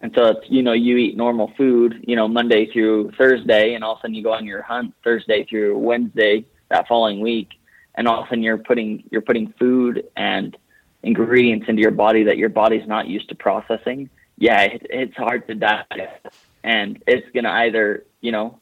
And 0.00 0.12
so 0.16 0.26
it's 0.26 0.48
you 0.48 0.62
know 0.62 0.72
you 0.72 0.96
eat 0.96 1.16
normal 1.16 1.52
food 1.56 2.04
you 2.06 2.14
know 2.14 2.28
Monday 2.28 2.70
through 2.72 3.10
Thursday, 3.18 3.74
and 3.74 3.82
all 3.82 3.94
of 3.94 3.98
a 3.98 4.02
sudden 4.02 4.14
you 4.14 4.22
go 4.22 4.32
on 4.32 4.46
your 4.46 4.62
hunt 4.62 4.94
Thursday 5.02 5.44
through 5.44 5.76
Wednesday 5.76 6.44
that 6.68 6.86
following 6.86 7.20
week, 7.20 7.48
and 7.96 8.06
all 8.06 8.20
of 8.20 8.26
a 8.26 8.28
sudden 8.28 8.44
you're 8.44 8.58
putting 8.58 9.02
you're 9.10 9.22
putting 9.22 9.52
food 9.58 10.04
and 10.16 10.56
ingredients 11.02 11.66
into 11.68 11.82
your 11.82 11.90
body 11.90 12.22
that 12.24 12.38
your 12.38 12.48
body's 12.48 12.86
not 12.86 13.08
used 13.08 13.28
to 13.28 13.34
processing, 13.34 14.08
yeah, 14.36 14.62
it, 14.62 14.86
it's 14.88 15.16
hard 15.16 15.48
to 15.48 15.56
digest, 15.56 16.26
and 16.62 17.02
it's 17.08 17.26
gonna 17.34 17.50
either 17.50 18.04
you 18.20 18.30
know, 18.30 18.60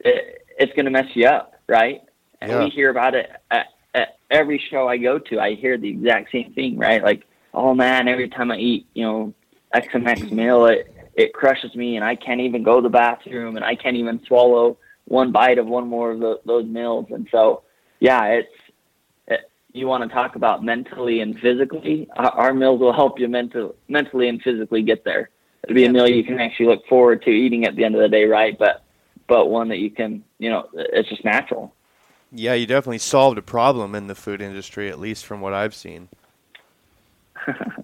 it, 0.00 0.44
it's 0.58 0.72
gonna 0.76 0.90
mess 0.90 1.08
you 1.14 1.26
up, 1.26 1.58
right? 1.66 2.02
And 2.42 2.50
Yeah. 2.50 2.64
we 2.64 2.68
hear 2.68 2.90
about 2.90 3.14
it 3.14 3.30
at, 3.50 3.68
every 4.32 4.60
show 4.70 4.88
I 4.88 4.96
go 4.96 5.18
to. 5.18 5.38
I 5.38 5.54
hear 5.54 5.78
the 5.78 5.88
exact 5.88 6.32
same 6.32 6.52
thing, 6.54 6.78
right? 6.78 7.02
Like, 7.02 7.24
oh 7.54 7.74
man, 7.74 8.08
every 8.08 8.28
time 8.28 8.50
I 8.50 8.56
eat, 8.56 8.86
you 8.94 9.04
know, 9.04 9.34
X 9.72 9.88
and 9.92 10.08
X 10.08 10.22
meal, 10.22 10.66
it 10.66 10.92
it 11.14 11.34
crushes 11.34 11.74
me, 11.76 11.96
and 11.96 12.04
I 12.04 12.16
can't 12.16 12.40
even 12.40 12.62
go 12.62 12.76
to 12.76 12.82
the 12.82 12.88
bathroom, 12.88 13.56
and 13.56 13.64
I 13.64 13.76
can't 13.76 13.96
even 13.96 14.24
swallow 14.26 14.78
one 15.04 15.30
bite 15.30 15.58
of 15.58 15.66
one 15.66 15.86
more 15.86 16.10
of 16.10 16.20
the, 16.20 16.40
those 16.46 16.64
meals, 16.64 17.06
and 17.10 17.28
so 17.30 17.62
yeah, 18.00 18.24
it's 18.24 18.48
it, 19.28 19.50
you 19.72 19.86
want 19.86 20.02
to 20.02 20.08
talk 20.08 20.34
about 20.34 20.64
mentally 20.64 21.20
and 21.20 21.38
physically. 21.38 22.08
Our, 22.16 22.30
our 22.30 22.54
meals 22.54 22.80
will 22.80 22.94
help 22.94 23.20
you 23.20 23.28
mental, 23.28 23.76
mentally 23.88 24.28
and 24.28 24.42
physically 24.42 24.82
get 24.82 25.04
there. 25.04 25.30
It'll 25.64 25.76
be 25.76 25.84
a 25.84 25.92
meal 25.92 26.08
you 26.08 26.24
can 26.24 26.40
actually 26.40 26.66
look 26.66 26.84
forward 26.88 27.22
to 27.22 27.30
eating 27.30 27.66
at 27.66 27.76
the 27.76 27.84
end 27.84 27.94
of 27.94 28.00
the 28.00 28.08
day, 28.08 28.24
right? 28.24 28.58
But 28.58 28.82
but 29.28 29.48
one 29.48 29.68
that 29.68 29.78
you 29.78 29.90
can, 29.90 30.24
you 30.38 30.50
know, 30.50 30.68
it's 30.74 31.08
just 31.08 31.24
natural. 31.24 31.74
Yeah, 32.34 32.54
you 32.54 32.66
definitely 32.66 32.98
solved 32.98 33.36
a 33.38 33.42
problem 33.42 33.94
in 33.94 34.06
the 34.06 34.14
food 34.14 34.40
industry, 34.40 34.88
at 34.88 34.98
least 34.98 35.26
from 35.26 35.40
what 35.40 35.52
I've 35.52 35.74
seen. 35.74 36.08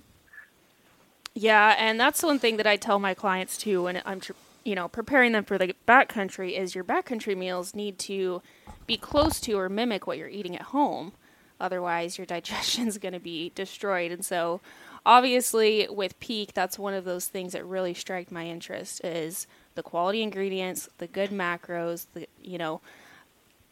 Yeah, 1.41 1.77
and 1.79 2.01
that's 2.01 2.25
one 2.25 2.41
thing 2.41 2.57
that 2.57 2.67
I 2.67 2.75
tell 2.77 2.99
my 2.99 3.15
clients 3.15 3.57
too 3.57 3.85
when 3.85 4.03
I'm, 4.05 4.21
you 4.65 4.75
know, 4.75 4.89
preparing 4.89 5.31
them 5.31 5.45
for 5.45 5.57
the 5.57 5.73
backcountry 5.87 6.59
is 6.59 6.75
your 6.75 6.83
backcountry 6.83 7.37
meals 7.37 7.77
need 7.77 7.97
to 8.01 8.43
be 8.89 8.97
close 8.97 9.39
to 9.43 9.53
or 9.53 9.69
mimic 9.69 10.05
what 10.05 10.19
you're 10.19 10.29
eating 10.29 10.57
at 10.57 10.63
home. 10.63 11.13
Otherwise, 11.61 12.19
your 12.19 12.27
digestion's 12.35 12.99
going 12.99 13.13
to 13.13 13.21
be 13.21 13.53
destroyed. 13.55 14.11
And 14.11 14.25
so, 14.25 14.61
obviously, 15.07 15.87
with 15.89 16.19
Peak, 16.19 16.55
that's 16.55 16.77
one 16.77 16.95
of 16.95 17.05
those 17.05 17.29
things 17.29 17.53
that 17.53 17.65
really 17.65 17.95
struck 17.95 18.33
my 18.33 18.47
interest 18.47 19.05
is 19.05 19.47
the 19.77 19.85
quality 19.85 20.23
ingredients, 20.23 20.89
the 20.99 21.07
good 21.07 21.31
macros, 21.31 22.07
the 22.15 22.27
you 22.43 22.59
know, 22.59 22.81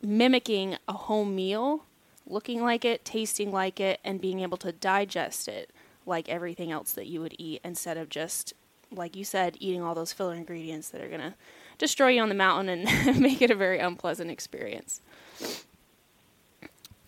mimicking 0.06 0.76
a 0.88 0.92
home 0.92 1.34
meal, 1.34 1.84
looking 2.26 2.62
like 2.62 2.84
it, 2.84 3.04
tasting 3.04 3.52
like 3.52 3.80
it, 3.80 4.00
and 4.04 4.20
being 4.20 4.40
able 4.40 4.56
to 4.58 4.72
digest 4.72 5.48
it 5.48 5.70
like 6.06 6.28
everything 6.28 6.70
else 6.70 6.92
that 6.92 7.06
you 7.06 7.20
would 7.20 7.34
eat 7.38 7.60
instead 7.64 7.96
of 7.96 8.08
just, 8.08 8.52
like 8.90 9.16
you 9.16 9.24
said, 9.24 9.56
eating 9.58 9.82
all 9.82 9.94
those 9.94 10.12
filler 10.12 10.34
ingredients 10.34 10.90
that 10.90 11.00
are 11.00 11.08
going 11.08 11.20
to 11.20 11.34
destroy 11.78 12.08
you 12.08 12.22
on 12.22 12.28
the 12.28 12.34
mountain 12.34 12.86
and 12.86 13.20
make 13.20 13.42
it 13.42 13.50
a 13.50 13.54
very 13.54 13.78
unpleasant 13.78 14.30
experience. 14.30 15.00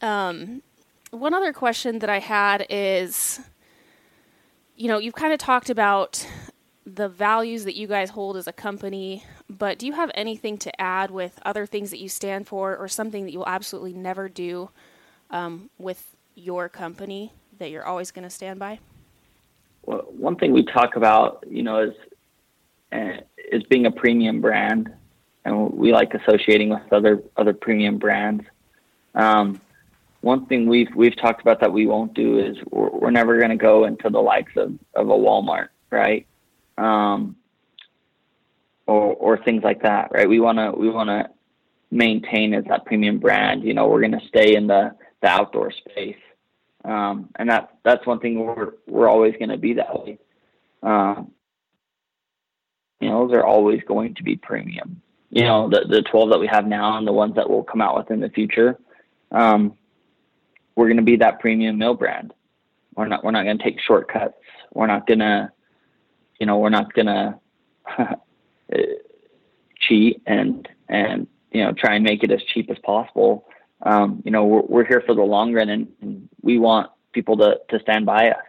Um, 0.02 0.62
one 1.10 1.34
other 1.34 1.52
question 1.52 2.00
that 2.00 2.10
I 2.10 2.18
had 2.18 2.66
is 2.68 3.40
you 4.78 4.86
know, 4.86 4.98
you've 4.98 5.14
kind 5.14 5.32
of 5.32 5.40
talked 5.40 5.70
about 5.70 6.24
the 6.86 7.08
values 7.08 7.64
that 7.64 7.74
you 7.74 7.88
guys 7.88 8.10
hold 8.10 8.36
as 8.36 8.46
a 8.46 8.52
company, 8.52 9.24
but 9.48 9.78
do 9.78 9.86
you 9.86 9.92
have 9.94 10.10
anything 10.14 10.58
to 10.58 10.80
add 10.80 11.10
with 11.10 11.38
other 11.44 11.66
things 11.66 11.90
that 11.90 11.98
you 11.98 12.08
stand 12.08 12.46
for 12.46 12.76
or 12.76 12.88
something 12.88 13.24
that 13.24 13.32
you'll 13.32 13.48
absolutely 13.48 13.94
never 13.94 14.28
do 14.28 14.70
um, 15.30 15.70
with 15.78 16.14
your 16.34 16.68
company 16.68 17.32
that 17.58 17.70
you're 17.70 17.84
always 17.84 18.10
going 18.10 18.24
to 18.24 18.30
stand 18.30 18.58
by? 18.58 18.78
Well, 19.84 20.04
one 20.08 20.36
thing 20.36 20.52
we 20.52 20.64
talk 20.64 20.96
about, 20.96 21.44
you 21.48 21.62
know, 21.62 21.78
is 21.78 21.94
uh, 22.92 23.20
is 23.50 23.62
being 23.64 23.86
a 23.86 23.90
premium 23.90 24.40
brand, 24.40 24.92
and 25.44 25.72
we 25.72 25.92
like 25.92 26.12
associating 26.14 26.68
with 26.68 26.92
other 26.92 27.22
other 27.36 27.54
premium 27.54 27.98
brands. 27.98 28.44
Um, 29.14 29.60
one 30.20 30.46
thing 30.46 30.66
we've 30.66 30.94
we've 30.94 31.16
talked 31.16 31.40
about 31.40 31.60
that 31.60 31.72
we 31.72 31.86
won't 31.86 32.12
do 32.12 32.38
is 32.38 32.58
we're, 32.70 32.90
we're 32.90 33.10
never 33.10 33.38
going 33.38 33.50
to 33.50 33.56
go 33.56 33.84
into 33.84 34.10
the 34.10 34.20
likes 34.20 34.52
of, 34.56 34.74
of 34.94 35.08
a 35.08 35.12
Walmart, 35.12 35.68
right? 35.90 36.26
Um, 36.76 37.36
or 38.88 39.14
or 39.14 39.38
things 39.44 39.62
like 39.62 39.82
that, 39.82 40.10
right? 40.12 40.28
We 40.28 40.40
want 40.40 40.58
to 40.58 40.72
we 40.72 40.88
want 40.88 41.10
to 41.10 41.28
maintain 41.90 42.54
as 42.54 42.64
that 42.64 42.86
premium 42.86 43.18
brand. 43.18 43.62
You 43.62 43.74
know, 43.74 43.86
we're 43.86 44.00
going 44.00 44.18
to 44.18 44.26
stay 44.26 44.56
in 44.56 44.66
the 44.66 44.96
the 45.20 45.28
outdoor 45.28 45.70
space, 45.70 46.16
um, 46.84 47.28
and 47.36 47.50
that 47.50 47.76
that's 47.84 48.06
one 48.06 48.18
thing 48.18 48.44
we're 48.44 48.72
we're 48.86 49.08
always 49.08 49.34
going 49.34 49.50
to 49.50 49.58
be 49.58 49.74
that 49.74 49.94
way. 49.94 50.18
Um, 50.82 51.32
you 53.00 53.10
know, 53.10 53.28
those 53.28 53.36
are 53.36 53.44
always 53.44 53.82
going 53.86 54.14
to 54.14 54.22
be 54.22 54.36
premium. 54.36 55.02
You 55.30 55.42
know, 55.42 55.68
the 55.68 55.84
the 55.86 56.02
12 56.02 56.30
that 56.30 56.40
we 56.40 56.46
have 56.46 56.66
now 56.66 56.96
and 56.96 57.06
the 57.06 57.12
ones 57.12 57.36
that 57.36 57.48
will 57.48 57.62
come 57.62 57.82
out 57.82 57.96
with 57.96 58.10
in 58.10 58.20
the 58.20 58.30
future. 58.30 58.78
Um, 59.30 59.76
we're 60.74 60.86
going 60.86 60.96
to 60.96 61.02
be 61.02 61.16
that 61.16 61.40
premium 61.40 61.76
mill 61.76 61.94
brand. 61.94 62.32
We're 62.96 63.06
not 63.06 63.22
we're 63.22 63.32
not 63.32 63.44
going 63.44 63.58
to 63.58 63.64
take 63.64 63.80
shortcuts. 63.80 64.38
We're 64.72 64.86
not 64.86 65.06
going 65.06 65.18
to, 65.18 65.52
you 66.40 66.46
know, 66.46 66.58
we're 66.58 66.70
not 66.70 66.94
going 66.94 67.06
to 67.06 67.38
cheat 69.80 70.22
and 70.26 70.68
and 70.88 71.26
you 71.52 71.62
know 71.62 71.72
try 71.72 71.94
and 71.94 72.04
make 72.04 72.22
it 72.22 72.30
as 72.30 72.42
cheap 72.52 72.70
as 72.70 72.78
possible. 72.78 73.46
Um, 73.82 74.22
you 74.24 74.30
know, 74.30 74.44
we're 74.44 74.62
we're 74.62 74.84
here 74.84 75.02
for 75.06 75.14
the 75.14 75.22
long 75.22 75.52
run, 75.52 75.68
and, 75.68 75.88
and 76.00 76.28
we 76.42 76.58
want 76.58 76.90
people 77.12 77.36
to 77.38 77.58
to 77.70 77.80
stand 77.80 78.06
by 78.06 78.30
us. 78.30 78.44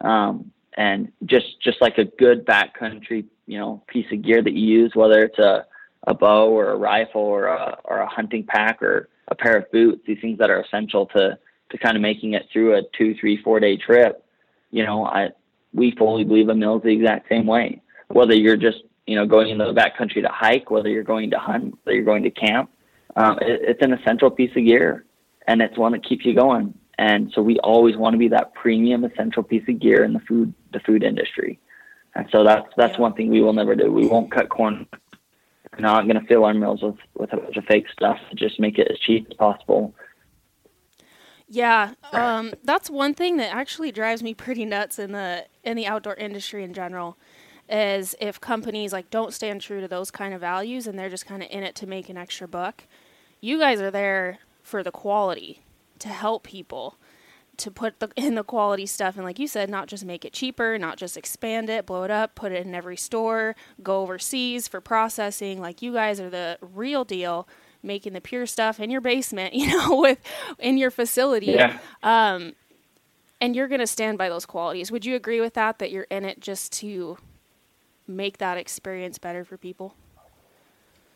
Um, 0.00 0.50
and 0.76 1.12
just 1.24 1.60
just 1.60 1.80
like 1.80 1.98
a 1.98 2.04
good 2.04 2.44
backcountry, 2.46 3.24
you 3.46 3.58
know, 3.58 3.82
piece 3.86 4.06
of 4.12 4.22
gear 4.22 4.42
that 4.42 4.52
you 4.52 4.66
use, 4.66 4.92
whether 4.94 5.22
it's 5.24 5.38
a 5.38 5.66
a 6.06 6.14
bow 6.14 6.48
or 6.48 6.70
a 6.70 6.76
rifle 6.76 7.20
or 7.20 7.46
a 7.46 7.78
or 7.84 7.98
a 7.98 8.08
hunting 8.08 8.44
pack 8.44 8.82
or 8.82 9.08
a 9.28 9.34
pair 9.34 9.56
of 9.56 9.70
boots, 9.70 10.02
these 10.06 10.18
things 10.20 10.38
that 10.38 10.50
are 10.50 10.62
essential 10.62 11.06
to 11.06 11.38
to 11.70 11.78
kind 11.78 11.96
of 11.96 12.02
making 12.02 12.34
it 12.34 12.46
through 12.52 12.76
a 12.76 12.82
two, 12.96 13.14
three, 13.20 13.40
four 13.42 13.60
day 13.60 13.76
trip. 13.76 14.24
You 14.70 14.84
know, 14.84 15.04
I 15.04 15.30
we 15.72 15.92
fully 15.92 16.24
believe 16.24 16.48
a 16.48 16.54
mill 16.54 16.76
is 16.76 16.82
the 16.82 16.90
exact 16.90 17.28
same 17.28 17.46
way. 17.46 17.82
Whether 18.08 18.34
you're 18.34 18.56
just 18.56 18.82
you 19.06 19.16
know 19.16 19.26
going 19.26 19.48
into 19.50 19.64
the 19.64 19.74
backcountry 19.74 20.22
to 20.22 20.28
hike, 20.28 20.70
whether 20.70 20.88
you're 20.88 21.02
going 21.02 21.30
to 21.30 21.38
hunt, 21.38 21.78
whether 21.82 21.94
you're 21.94 22.04
going 22.04 22.22
to 22.22 22.30
camp, 22.30 22.70
um, 23.16 23.38
it, 23.40 23.60
it's 23.62 23.82
an 23.82 23.92
essential 23.92 24.30
piece 24.30 24.50
of 24.56 24.64
gear. 24.64 25.04
and 25.46 25.60
it's 25.62 25.76
one 25.76 25.92
that 25.92 26.04
keeps 26.04 26.24
you 26.24 26.34
going. 26.34 26.74
And 26.98 27.32
so 27.34 27.42
we 27.42 27.58
always 27.58 27.96
want 27.96 28.14
to 28.14 28.18
be 28.18 28.28
that 28.28 28.54
premium 28.54 29.04
essential 29.04 29.42
piece 29.42 29.68
of 29.68 29.80
gear 29.80 30.04
in 30.04 30.12
the 30.12 30.20
food 30.20 30.54
the 30.72 30.80
food 30.80 31.02
industry. 31.02 31.58
And 32.14 32.28
so 32.30 32.44
that's 32.44 32.68
that's 32.76 32.98
one 32.98 33.14
thing 33.14 33.30
we 33.30 33.40
will 33.40 33.52
never 33.52 33.74
do. 33.74 33.92
We 33.92 34.06
won't 34.06 34.30
cut 34.30 34.48
corn. 34.48 34.86
We're 35.72 35.80
not 35.80 36.06
going 36.06 36.20
to 36.20 36.26
fill 36.26 36.44
our 36.44 36.54
mills 36.54 36.82
with 36.82 36.96
with 37.14 37.32
a 37.32 37.36
bunch 37.36 37.56
of 37.56 37.64
fake 37.64 37.86
stuff 37.92 38.18
to 38.30 38.36
just 38.36 38.60
make 38.60 38.78
it 38.78 38.88
as 38.90 38.98
cheap 38.98 39.26
as 39.30 39.36
possible. 39.36 39.94
Yeah, 41.48 41.92
um, 42.12 42.54
that's 42.62 42.88
one 42.88 43.12
thing 43.12 43.36
that 43.36 43.54
actually 43.54 43.92
drives 43.92 44.22
me 44.22 44.32
pretty 44.34 44.64
nuts 44.64 44.98
in 44.98 45.12
the 45.12 45.46
in 45.62 45.76
the 45.76 45.86
outdoor 45.86 46.14
industry 46.14 46.62
in 46.62 46.72
general. 46.72 47.18
Is 47.68 48.14
if 48.20 48.40
companies 48.40 48.92
like 48.92 49.10
don't 49.10 49.32
stand 49.32 49.62
true 49.62 49.80
to 49.80 49.88
those 49.88 50.10
kind 50.10 50.34
of 50.34 50.40
values 50.40 50.86
and 50.86 50.98
they're 50.98 51.08
just 51.08 51.24
kind 51.24 51.42
of 51.42 51.48
in 51.50 51.62
it 51.62 51.74
to 51.76 51.86
make 51.86 52.08
an 52.08 52.16
extra 52.16 52.46
buck. 52.46 52.84
You 53.40 53.58
guys 53.58 53.80
are 53.80 53.90
there 53.90 54.38
for 54.62 54.82
the 54.82 54.90
quality, 54.90 55.62
to 55.98 56.08
help 56.08 56.44
people, 56.44 56.96
to 57.58 57.70
put 57.70 58.00
the, 58.00 58.10
in 58.16 58.34
the 58.34 58.44
quality 58.44 58.86
stuff, 58.86 59.16
and 59.16 59.24
like 59.24 59.38
you 59.38 59.46
said, 59.46 59.70
not 59.70 59.88
just 59.88 60.04
make 60.04 60.24
it 60.24 60.32
cheaper, 60.32 60.78
not 60.78 60.96
just 60.96 61.16
expand 61.16 61.70
it, 61.70 61.86
blow 61.86 62.02
it 62.04 62.10
up, 62.10 62.34
put 62.34 62.52
it 62.52 62.66
in 62.66 62.74
every 62.74 62.96
store, 62.96 63.54
go 63.82 64.00
overseas 64.02 64.68
for 64.68 64.80
processing. 64.80 65.60
Like 65.60 65.82
you 65.82 65.92
guys 65.92 66.20
are 66.20 66.30
the 66.30 66.58
real 66.60 67.04
deal, 67.04 67.48
making 67.82 68.14
the 68.14 68.20
pure 68.20 68.46
stuff 68.46 68.80
in 68.80 68.90
your 68.90 69.00
basement, 69.00 69.54
you 69.54 69.68
know, 69.68 70.00
with 70.00 70.18
in 70.58 70.78
your 70.78 70.90
facility 70.90 71.52
Yeah. 71.52 71.78
Um, 72.02 72.54
and 73.40 73.54
you're 73.54 73.68
going 73.68 73.80
to 73.80 73.86
stand 73.86 74.16
by 74.16 74.30
those 74.30 74.46
qualities. 74.46 74.90
Would 74.90 75.04
you 75.04 75.16
agree 75.16 75.40
with 75.40 75.54
that? 75.54 75.78
That 75.78 75.90
you're 75.90 76.04
in 76.04 76.24
it 76.24 76.40
just 76.40 76.72
to 76.74 77.18
make 78.06 78.38
that 78.38 78.58
experience 78.58 79.18
better 79.18 79.44
for 79.44 79.56
people? 79.56 79.94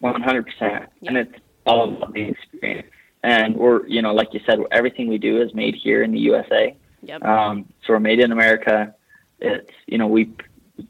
One 0.00 0.20
hundred 0.22 0.46
percent, 0.46 0.88
Yeah. 1.00 1.08
and 1.08 1.18
it's 1.18 1.34
all 1.66 1.88
about 1.88 2.12
the 2.14 2.22
experience. 2.22 2.88
And 3.24 3.56
we're, 3.56 3.86
you 3.86 4.00
know, 4.00 4.14
like 4.14 4.32
you 4.32 4.40
said, 4.46 4.60
everything 4.70 5.08
we 5.08 5.18
do 5.18 5.42
is 5.42 5.52
made 5.54 5.74
here 5.74 6.02
in 6.02 6.12
the 6.12 6.20
USA. 6.20 6.76
Yep. 7.02 7.24
Um, 7.24 7.64
so 7.84 7.94
we're 7.94 8.00
made 8.00 8.20
in 8.20 8.30
America. 8.30 8.94
It's, 9.40 9.70
you 9.86 9.98
know, 9.98 10.06
we 10.06 10.32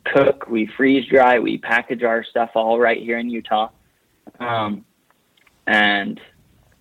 cook, 0.04 0.46
we 0.48 0.66
freeze 0.66 1.06
dry, 1.06 1.38
we 1.38 1.56
package 1.58 2.02
our 2.02 2.22
stuff 2.22 2.50
all 2.54 2.78
right 2.78 3.02
here 3.02 3.18
in 3.18 3.30
Utah. 3.30 3.70
Um, 4.38 4.84
and 5.66 6.20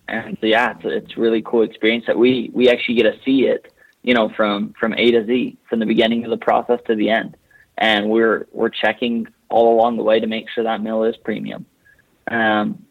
and 0.06 0.36
so 0.40 0.46
yeah, 0.46 0.72
it's 0.76 0.84
it's 0.84 1.16
really 1.16 1.42
cool 1.42 1.62
experience 1.62 2.04
that 2.06 2.18
we 2.18 2.50
we 2.52 2.68
actually 2.68 2.96
get 2.96 3.04
to 3.04 3.18
see 3.24 3.46
it, 3.46 3.72
you 4.02 4.12
know, 4.14 4.28
from 4.36 4.74
from 4.78 4.92
A 4.94 5.10
to 5.12 5.24
Z, 5.26 5.56
from 5.68 5.78
the 5.78 5.86
beginning 5.86 6.24
of 6.24 6.30
the 6.30 6.36
process 6.36 6.80
to 6.86 6.94
the 6.94 7.08
end, 7.08 7.36
and 7.78 8.10
we're 8.10 8.46
we're 8.52 8.68
checking 8.68 9.26
all 9.48 9.74
along 9.74 9.96
the 9.96 10.02
way 10.02 10.20
to 10.20 10.26
make 10.26 10.50
sure 10.50 10.64
that 10.64 10.82
meal 10.82 11.04
is 11.04 11.16
premium. 11.16 11.64
Um, 12.30 12.84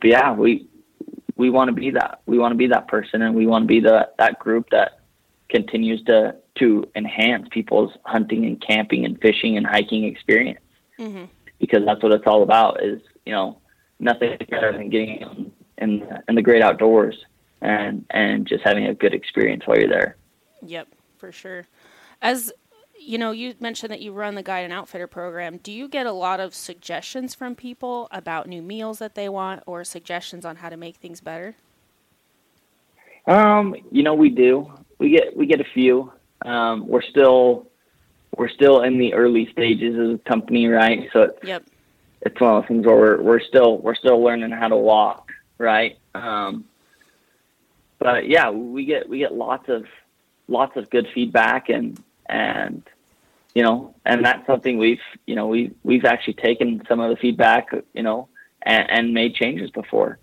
but 0.00 0.10
yeah, 0.10 0.32
we 0.32 0.66
we 1.36 1.50
want 1.50 1.68
to 1.68 1.72
be 1.72 1.90
that. 1.90 2.22
We 2.26 2.38
want 2.38 2.52
to 2.52 2.56
be 2.56 2.66
that 2.68 2.88
person, 2.88 3.22
and 3.22 3.34
we 3.34 3.46
want 3.46 3.64
to 3.64 3.66
be 3.66 3.80
the 3.80 4.08
that 4.18 4.38
group 4.38 4.70
that 4.70 5.00
continues 5.48 6.02
to 6.04 6.34
to 6.56 6.84
enhance 6.96 7.46
people's 7.50 7.92
hunting 8.04 8.46
and 8.46 8.60
camping 8.60 9.04
and 9.04 9.20
fishing 9.20 9.56
and 9.56 9.66
hiking 9.66 10.04
experience. 10.04 10.60
Mhm. 10.98 11.28
Because 11.60 11.84
that's 11.84 12.02
what 12.02 12.12
it's 12.12 12.26
all 12.26 12.42
about. 12.42 12.82
Is 12.82 13.00
you 13.24 13.32
know 13.32 13.58
nothing 14.00 14.36
better 14.50 14.72
than 14.72 14.88
getting 14.88 15.20
in 15.20 15.52
in 15.78 16.00
the, 16.00 16.22
in 16.28 16.34
the 16.34 16.42
great 16.42 16.62
outdoors 16.62 17.16
and 17.60 18.04
and 18.10 18.46
just 18.46 18.64
having 18.64 18.86
a 18.86 18.94
good 18.94 19.14
experience 19.14 19.66
while 19.66 19.78
you're 19.78 19.88
there. 19.88 20.16
Yep, 20.62 20.88
for 21.18 21.32
sure. 21.32 21.66
As 22.22 22.52
you 23.00 23.18
know, 23.18 23.30
you 23.30 23.54
mentioned 23.60 23.90
that 23.92 24.00
you 24.00 24.12
run 24.12 24.34
the 24.34 24.42
guide 24.42 24.60
and 24.60 24.72
outfitter 24.72 25.06
program. 25.06 25.58
Do 25.58 25.72
you 25.72 25.88
get 25.88 26.06
a 26.06 26.12
lot 26.12 26.40
of 26.40 26.54
suggestions 26.54 27.34
from 27.34 27.54
people 27.54 28.08
about 28.10 28.48
new 28.48 28.62
meals 28.62 28.98
that 28.98 29.14
they 29.14 29.28
want 29.28 29.62
or 29.66 29.84
suggestions 29.84 30.44
on 30.44 30.56
how 30.56 30.68
to 30.68 30.76
make 30.76 30.96
things 30.96 31.20
better? 31.20 31.56
Um, 33.26 33.74
you 33.90 34.02
know, 34.02 34.14
we 34.14 34.30
do. 34.30 34.72
We 34.98 35.10
get 35.10 35.36
we 35.36 35.46
get 35.46 35.60
a 35.60 35.66
few. 35.74 36.12
Um, 36.44 36.86
we're 36.86 37.02
still 37.02 37.68
we're 38.36 38.48
still 38.48 38.82
in 38.82 38.98
the 38.98 39.14
early 39.14 39.50
stages 39.50 39.98
of 39.98 40.08
the 40.08 40.20
company, 40.26 40.66
right? 40.68 41.08
So 41.12 41.22
it's 41.22 41.44
Yep. 41.44 41.64
it's 42.22 42.40
one 42.40 42.56
of 42.56 42.62
those 42.62 42.68
things 42.68 42.86
where 42.86 42.96
we're 42.96 43.22
we're 43.22 43.40
still 43.40 43.78
we're 43.78 43.94
still 43.94 44.22
learning 44.22 44.50
how 44.50 44.68
to 44.68 44.76
walk, 44.76 45.32
right? 45.58 45.98
Um, 46.14 46.64
but 47.98 48.28
yeah, 48.28 48.50
we 48.50 48.84
get 48.84 49.08
we 49.08 49.18
get 49.18 49.34
lots 49.34 49.68
of 49.68 49.86
lots 50.48 50.76
of 50.76 50.88
good 50.90 51.08
feedback 51.12 51.68
and 51.68 52.00
and 52.28 52.82
you 53.54 53.62
know, 53.62 53.94
and 54.04 54.24
that's 54.24 54.46
something 54.46 54.76
we've 54.78 55.00
you 55.26 55.34
know 55.34 55.46
we 55.46 55.72
we've 55.82 56.04
actually 56.04 56.34
taken 56.34 56.82
some 56.88 57.00
of 57.00 57.10
the 57.10 57.16
feedback, 57.16 57.68
you 57.94 58.02
know, 58.02 58.28
and, 58.62 58.90
and 58.90 59.14
made 59.14 59.34
changes 59.34 59.70
before. 59.70 60.18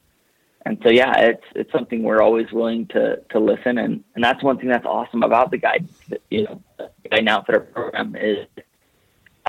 And 0.65 0.79
so 0.83 0.89
yeah, 0.89 1.17
it's 1.19 1.43
it's 1.55 1.71
something 1.71 2.03
we're 2.03 2.21
always 2.21 2.51
willing 2.51 2.85
to 2.87 3.17
to 3.31 3.39
listen 3.39 3.77
and 3.79 4.03
and 4.15 4.23
that's 4.23 4.41
one 4.43 4.57
thing 4.57 4.69
that's 4.69 4.85
awesome 4.85 5.23
about 5.23 5.51
the 5.51 5.57
guide 5.57 5.87
you 6.29 6.43
know 6.43 6.61
the 6.77 6.89
guide 7.09 7.27
outfitter 7.27 7.61
program 7.61 8.15
is 8.15 8.47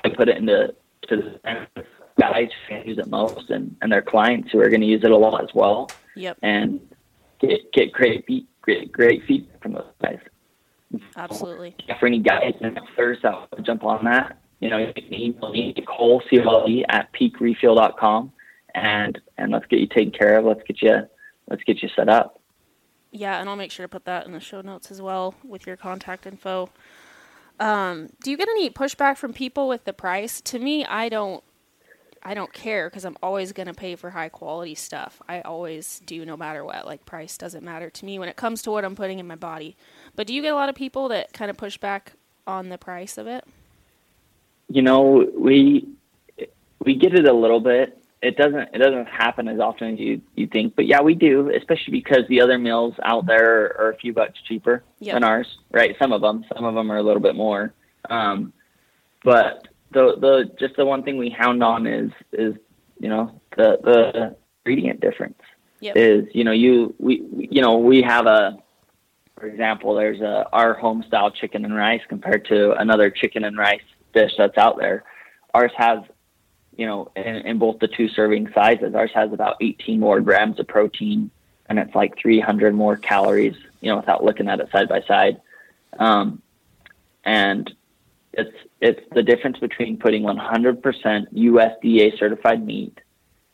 I 0.05 0.09
put 0.09 0.29
it 0.29 0.39
into 0.39 0.75
to 1.09 1.17
the 1.17 1.85
guys 2.19 2.49
who 2.69 2.77
use 2.89 2.99
it 2.99 3.09
most 3.09 3.51
and, 3.51 3.77
and 3.83 3.93
their 3.93 4.03
clients 4.03 4.51
who 4.51 4.61
are 4.61 4.69
going 4.69 4.81
to 4.81 4.87
use 4.87 5.05
it 5.05 5.11
a 5.11 5.17
lot 5.17 5.43
as 5.43 5.51
well 5.55 5.91
Yep. 6.17 6.39
and 6.43 6.81
get 7.39 7.73
get 7.73 7.93
great 7.93 8.27
great 8.63 8.91
great 8.91 9.25
feedback 9.25 9.63
from 9.63 9.73
those 9.75 9.93
guys. 10.03 10.19
Absolutely. 11.17 11.77
For 11.99 12.07
any 12.07 12.19
guys 12.19 12.55
and 12.61 12.79
outfitters 12.79 13.19
that 13.23 13.49
to 13.57 13.63
jump 13.63 13.85
on 13.85 14.05
that, 14.05 14.39
you 14.61 14.71
know, 14.71 14.79
you 14.79 14.93
can 14.95 15.13
email 15.13 15.51
me 15.51 15.75
Nicole 15.77 16.23
C 16.31 16.41
O 16.41 16.43
L 16.43 16.69
E 16.69 16.85
at 16.89 17.13
peakrefuel.com 17.13 18.33
and 18.75 19.21
and 19.39 19.53
let's 19.53 19.67
get 19.67 19.81
you 19.81 19.87
taken 19.87 20.13
care 20.13 20.39
of. 20.39 20.45
Let's 20.45 20.63
get 20.67 20.83
you 20.83 21.09
let's 21.49 21.63
get 21.65 21.83
you 21.83 21.89
set 21.95 22.09
up. 22.09 22.41
Yeah, 23.11 23.41
and 23.41 23.49
I'll 23.49 23.57
make 23.57 23.71
sure 23.71 23.85
to 23.85 23.89
put 23.89 24.07
that 24.07 24.27
in 24.27 24.33
the 24.33 24.41
show 24.41 24.61
notes 24.61 24.91
as 24.91 25.01
well 25.01 25.35
with 25.45 25.67
your 25.67 25.77
contact 25.77 26.27
info. 26.27 26.69
Um, 27.61 28.09
do 28.23 28.31
you 28.31 28.37
get 28.37 28.49
any 28.49 28.71
pushback 28.71 29.17
from 29.17 29.33
people 29.33 29.69
with 29.69 29.85
the 29.85 29.93
price? 29.93 30.41
To 30.43 30.59
me, 30.59 30.85
I 30.85 31.09
don't. 31.09 31.43
I 32.27 32.33
don't 32.33 32.55
care 32.55 32.89
because 32.89 33.05
I'm 33.05 33.19
always 33.23 33.53
going 33.53 33.67
to 33.67 33.75
pay 33.75 33.97
for 33.97 34.09
high 34.09 34.31
quality 34.31 34.75
stuff. 34.75 35.21
I 35.29 35.43
always 35.43 36.01
do, 36.07 36.25
no 36.25 36.39
matter 36.39 36.65
what. 36.65 36.87
Like 36.87 37.05
price 37.05 37.37
doesn't 37.37 37.63
matter 37.63 37.91
to 37.91 38.05
me 38.07 38.19
when 38.19 38.31
it 38.31 38.37
comes 38.37 38.63
to 38.63 38.71
what 38.71 38.83
I'm 38.83 38.97
putting 38.97 39.19
in 39.19 39.27
my 39.27 39.37
body. 39.37 39.77
But 40.17 40.27
do 40.27 40.35
you 40.35 40.43
get 40.43 40.53
a 40.53 40.57
lot 40.57 40.69
of 40.69 40.75
people 40.75 41.09
that 41.09 41.33
kind 41.33 41.51
of 41.51 41.57
push 41.57 41.77
back 41.79 42.13
on 42.47 42.69
the 42.69 42.79
price 42.79 43.19
of 43.19 43.27
it? 43.27 43.45
You 44.69 44.83
know, 44.83 45.27
we 45.37 45.89
we 46.85 46.95
get 46.95 47.15
it 47.15 47.27
a 47.27 47.33
little 47.33 47.61
bit. 47.61 47.99
It 48.23 48.37
doesn't 48.37 48.75
it 48.75 48.79
doesn't 48.79 49.07
happen 49.07 49.49
as 49.49 49.61
often 49.61 49.95
as 49.95 49.99
you 50.01 50.21
you 50.35 50.47
think, 50.47 50.75
but 50.77 50.87
yeah, 50.87 51.01
we 51.01 51.15
do, 51.15 51.51
especially 51.55 51.93
because 51.93 52.25
the 52.29 52.41
other 52.41 52.59
meals 52.59 52.95
out 53.03 53.27
there 53.27 53.77
are, 53.79 53.91
a 53.91 53.97
few 53.97 54.13
bucks 54.13 54.41
cheaper 54.49 54.83
Yep. 55.01 55.15
than 55.15 55.25
ours, 55.25 55.59
right? 55.73 55.95
Some 55.99 56.13
of 56.13 56.23
them, 56.23 56.45
some 56.55 56.65
of 56.65 56.75
them 56.75 56.91
are 56.91 56.97
a 56.97 57.03
little 57.03 57.21
bit 57.21 57.35
more. 57.35 57.75
Um, 58.09 58.53
but 59.23 59.69
the 59.93 60.17
the 60.19 60.51
just 60.59 60.77
the 60.77 60.85
one 60.87 61.03
thing 61.03 61.19
we 61.19 61.29
hound 61.31 61.63
on 61.63 61.87
is 61.87 62.11
is 62.33 62.55
you 62.99 63.09
know 63.09 63.39
the 63.57 63.79
the 63.83 64.37
ingredient 64.65 65.01
difference 65.01 65.39
Yep. 65.81 65.97
is 65.97 66.25
you 66.33 66.45
know 66.45 66.53
you 66.53 66.95
we- 66.99 67.23
you 67.51 67.61
know 67.61 67.77
we 67.77 68.01
have 68.01 68.27
a 68.27 68.57
for 69.45 69.51
example 69.51 69.95
there's 69.95 70.23
a 70.23 70.49
our 70.55 70.73
home 70.73 71.05
style 71.07 71.31
chicken 71.31 71.67
and 71.67 71.77
rice 71.77 72.01
compared 72.09 72.47
to 72.47 72.73
another 72.81 73.11
chicken 73.11 73.45
and 73.45 73.59
rice 73.59 73.83
dish 74.15 74.33
that's 74.39 74.57
out 74.57 74.79
there. 74.79 75.05
Ours 75.53 75.71
has 75.77 75.99
you 76.79 76.87
know 76.87 77.13
in, 77.15 77.37
in 77.49 77.59
both 77.59 77.79
the 77.79 77.87
two 77.87 78.09
serving 78.09 78.51
sizes 78.55 78.95
ours 78.95 79.11
has 79.15 79.35
about 79.35 79.57
18 79.61 80.01
more 80.01 80.23
grams 80.23 80.59
of 80.59 80.67
protein 80.67 81.31
and 81.69 81.79
it's 81.79 81.95
like 81.95 82.19
300 82.19 82.75
more 82.75 82.97
calories 82.97 83.55
you 83.83 83.91
know 83.91 83.99
without 83.99 84.25
looking 84.25 84.49
at 84.49 84.61
it 84.61 84.71
side 84.73 84.89
by 84.89 85.03
side. 85.03 85.43
Um, 85.99 86.41
and 87.23 87.71
it's 88.33 88.57
it's 88.81 89.03
the 89.15 89.23
difference 89.23 89.59
between 89.59 89.99
putting 89.99 90.23
100% 90.23 90.81
USDA 90.83 92.19
certified 92.19 92.65
meat 92.65 92.99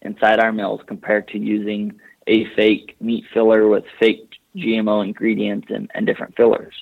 inside 0.03 0.39
our 0.39 0.53
meals 0.53 0.83
compared 0.87 1.27
to 1.29 1.39
using 1.39 1.99
a 2.29 2.45
fake 2.55 2.95
meat 3.01 3.25
filler 3.35 3.67
with 3.67 3.85
fake 3.99 4.40
GMO 4.57 5.05
ingredients 5.05 5.69
and, 5.71 5.91
and 5.95 6.07
different 6.07 6.37
fillers. 6.37 6.75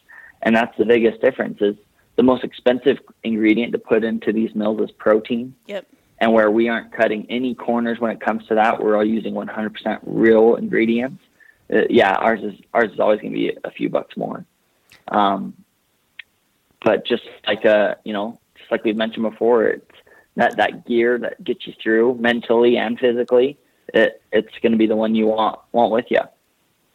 And 0.43 0.55
that's 0.55 0.77
the 0.79 0.85
biggest 0.85 1.21
difference 1.21 1.59
is 1.61 1.77
the 2.17 2.23
most 2.23 2.45
expensive 2.45 2.99
ingredient 3.23 3.73
to 3.73 3.79
put 3.79 4.05
into 4.05 4.33
these 4.33 4.55
mills 4.55 4.81
is 4.81 4.91
protein. 4.93 5.55
Yep. 5.67 5.87
And 6.21 6.33
where 6.33 6.51
we 6.51 6.69
aren't 6.69 6.93
cutting 6.93 7.27
any 7.31 7.55
corners 7.55 8.01
when 8.01 8.11
it 8.11 8.21
comes 8.21 8.47
to 8.49 8.57
that, 8.57 8.83
we're 8.83 8.97
all 8.97 9.05
using 9.05 9.35
100% 9.35 10.01
real 10.03 10.57
ingredients. 10.57 11.23
Uh, 11.73 11.83
yeah, 11.91 12.15
ours 12.15 12.41
is 12.43 12.55
ours 12.73 12.91
is 12.93 12.99
always 12.99 13.21
going 13.21 13.33
to 13.33 13.39
be 13.39 13.57
a 13.63 13.71
few 13.71 13.89
bucks 13.89 14.17
more. 14.17 14.45
Um, 15.09 15.55
but 16.85 17.07
just 17.07 17.25
like 17.47 17.65
uh, 17.67 17.97
you 18.05 18.13
know, 18.13 18.41
just 18.57 18.71
like 18.71 18.85
we've 18.85 18.97
mentioned 18.97 19.31
before, 19.31 19.65
it's 19.67 19.97
that 20.37 20.57
that 20.57 20.87
gear 20.87 21.19
that 21.19 21.45
gets 21.45 21.67
you 21.67 21.75
through 21.83 22.17
mentally 22.19 22.79
and 22.79 22.99
physically. 22.99 23.59
It 23.93 24.23
it's 24.33 24.53
going 24.63 24.73
to 24.73 24.79
be 24.79 24.87
the 24.87 24.97
one 24.97 25.15
you 25.15 25.27
want 25.27 25.61
want 25.73 25.93
with 25.93 26.07
you. 26.11 26.21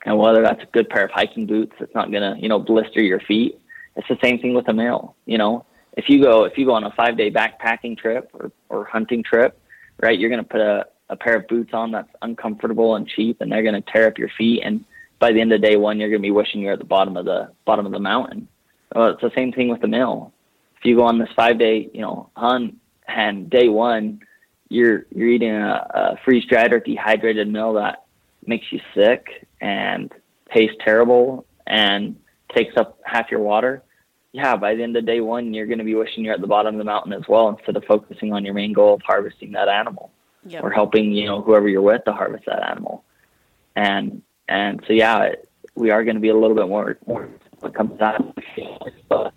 And 0.05 0.17
whether 0.17 0.41
that's 0.41 0.61
a 0.61 0.67
good 0.67 0.89
pair 0.89 1.05
of 1.05 1.11
hiking 1.11 1.45
boots 1.45 1.73
that's 1.79 1.93
not 1.95 2.11
going 2.11 2.23
to 2.23 2.41
you 2.41 2.49
know 2.49 2.59
blister 2.59 3.01
your 3.01 3.19
feet, 3.21 3.59
it's 3.95 4.07
the 4.07 4.17
same 4.21 4.39
thing 4.39 4.53
with 4.53 4.67
a 4.67 4.73
meal. 4.73 5.15
You 5.25 5.37
know, 5.37 5.65
if 5.95 6.09
you 6.09 6.21
go 6.21 6.43
if 6.43 6.57
you 6.57 6.65
go 6.65 6.73
on 6.73 6.83
a 6.83 6.91
five 6.91 7.17
day 7.17 7.31
backpacking 7.31 7.97
trip 7.97 8.29
or, 8.33 8.51
or 8.69 8.85
hunting 8.85 9.23
trip, 9.23 9.59
right, 10.01 10.17
you're 10.17 10.29
going 10.29 10.43
to 10.43 10.49
put 10.49 10.61
a, 10.61 10.87
a 11.09 11.15
pair 11.15 11.35
of 11.35 11.47
boots 11.47 11.73
on 11.73 11.91
that's 11.91 12.09
uncomfortable 12.21 12.95
and 12.95 13.07
cheap, 13.07 13.41
and 13.41 13.51
they're 13.51 13.63
going 13.63 13.81
to 13.81 13.91
tear 13.91 14.07
up 14.07 14.17
your 14.17 14.29
feet. 14.37 14.61
And 14.63 14.83
by 15.19 15.31
the 15.31 15.39
end 15.39 15.53
of 15.53 15.61
day 15.61 15.77
one, 15.77 15.99
you're 15.99 16.09
going 16.09 16.21
to 16.21 16.27
be 16.27 16.31
wishing 16.31 16.61
you're 16.61 16.73
at 16.73 16.79
the 16.79 16.85
bottom 16.85 17.15
of 17.15 17.25
the 17.25 17.51
bottom 17.65 17.85
of 17.85 17.91
the 17.91 17.99
mountain. 17.99 18.47
Well, 18.93 19.09
it's 19.09 19.21
the 19.21 19.31
same 19.35 19.51
thing 19.51 19.69
with 19.69 19.81
the 19.81 19.87
meal. 19.87 20.33
If 20.77 20.85
you 20.85 20.97
go 20.97 21.03
on 21.03 21.17
this 21.17 21.29
five 21.35 21.57
day, 21.57 21.89
you 21.93 22.01
know, 22.01 22.29
hunt 22.35 22.77
and 23.07 23.49
day 23.49 23.69
one, 23.69 24.21
you're 24.69 25.05
you're 25.11 25.29
eating 25.29 25.51
a, 25.51 25.87
a 25.93 26.19
freeze 26.25 26.45
dried 26.45 26.73
or 26.73 26.79
dehydrated 26.79 27.47
meal 27.47 27.73
that 27.73 28.02
makes 28.47 28.71
you 28.71 28.79
sick 28.95 29.47
and 29.61 30.11
tastes 30.53 30.75
terrible 30.83 31.45
and 31.67 32.15
takes 32.55 32.75
up 32.77 32.99
half 33.05 33.31
your 33.31 33.39
water. 33.39 33.83
Yeah, 34.31 34.55
by 34.55 34.75
the 34.75 34.83
end 34.83 34.97
of 34.97 35.05
day 35.05 35.21
one, 35.21 35.53
you're 35.53 35.67
going 35.67 35.77
to 35.77 35.83
be 35.83 35.95
wishing 35.95 36.23
you're 36.23 36.33
at 36.33 36.41
the 36.41 36.47
bottom 36.47 36.75
of 36.75 36.79
the 36.79 36.85
mountain 36.85 37.13
as 37.13 37.23
well, 37.27 37.49
instead 37.49 37.75
of 37.75 37.83
focusing 37.85 38.33
on 38.33 38.43
your 38.43 38.53
main 38.55 38.73
goal 38.73 38.95
of 38.95 39.01
harvesting 39.03 39.51
that 39.51 39.67
animal 39.67 40.11
Yep. 40.45 40.63
or 40.63 40.71
helping 40.71 41.13
you 41.13 41.25
know 41.25 41.41
whoever 41.41 41.69
you're 41.69 41.81
with 41.81 42.03
to 42.03 42.11
harvest 42.11 42.45
that 42.47 42.67
animal. 42.67 43.05
And 43.75 44.21
and 44.49 44.83
so 44.85 44.93
yeah, 44.93 45.23
it, 45.23 45.49
we 45.75 45.89
are 45.91 46.03
going 46.03 46.15
to 46.15 46.21
be 46.21 46.29
a 46.29 46.35
little 46.35 46.55
bit 46.55 46.67
more 46.67 46.97
more 47.07 47.29
when 47.59 47.71
it 47.71 47.75
comes 47.75 47.91
to 47.91 47.97
that. 47.97 48.93
But 49.07 49.33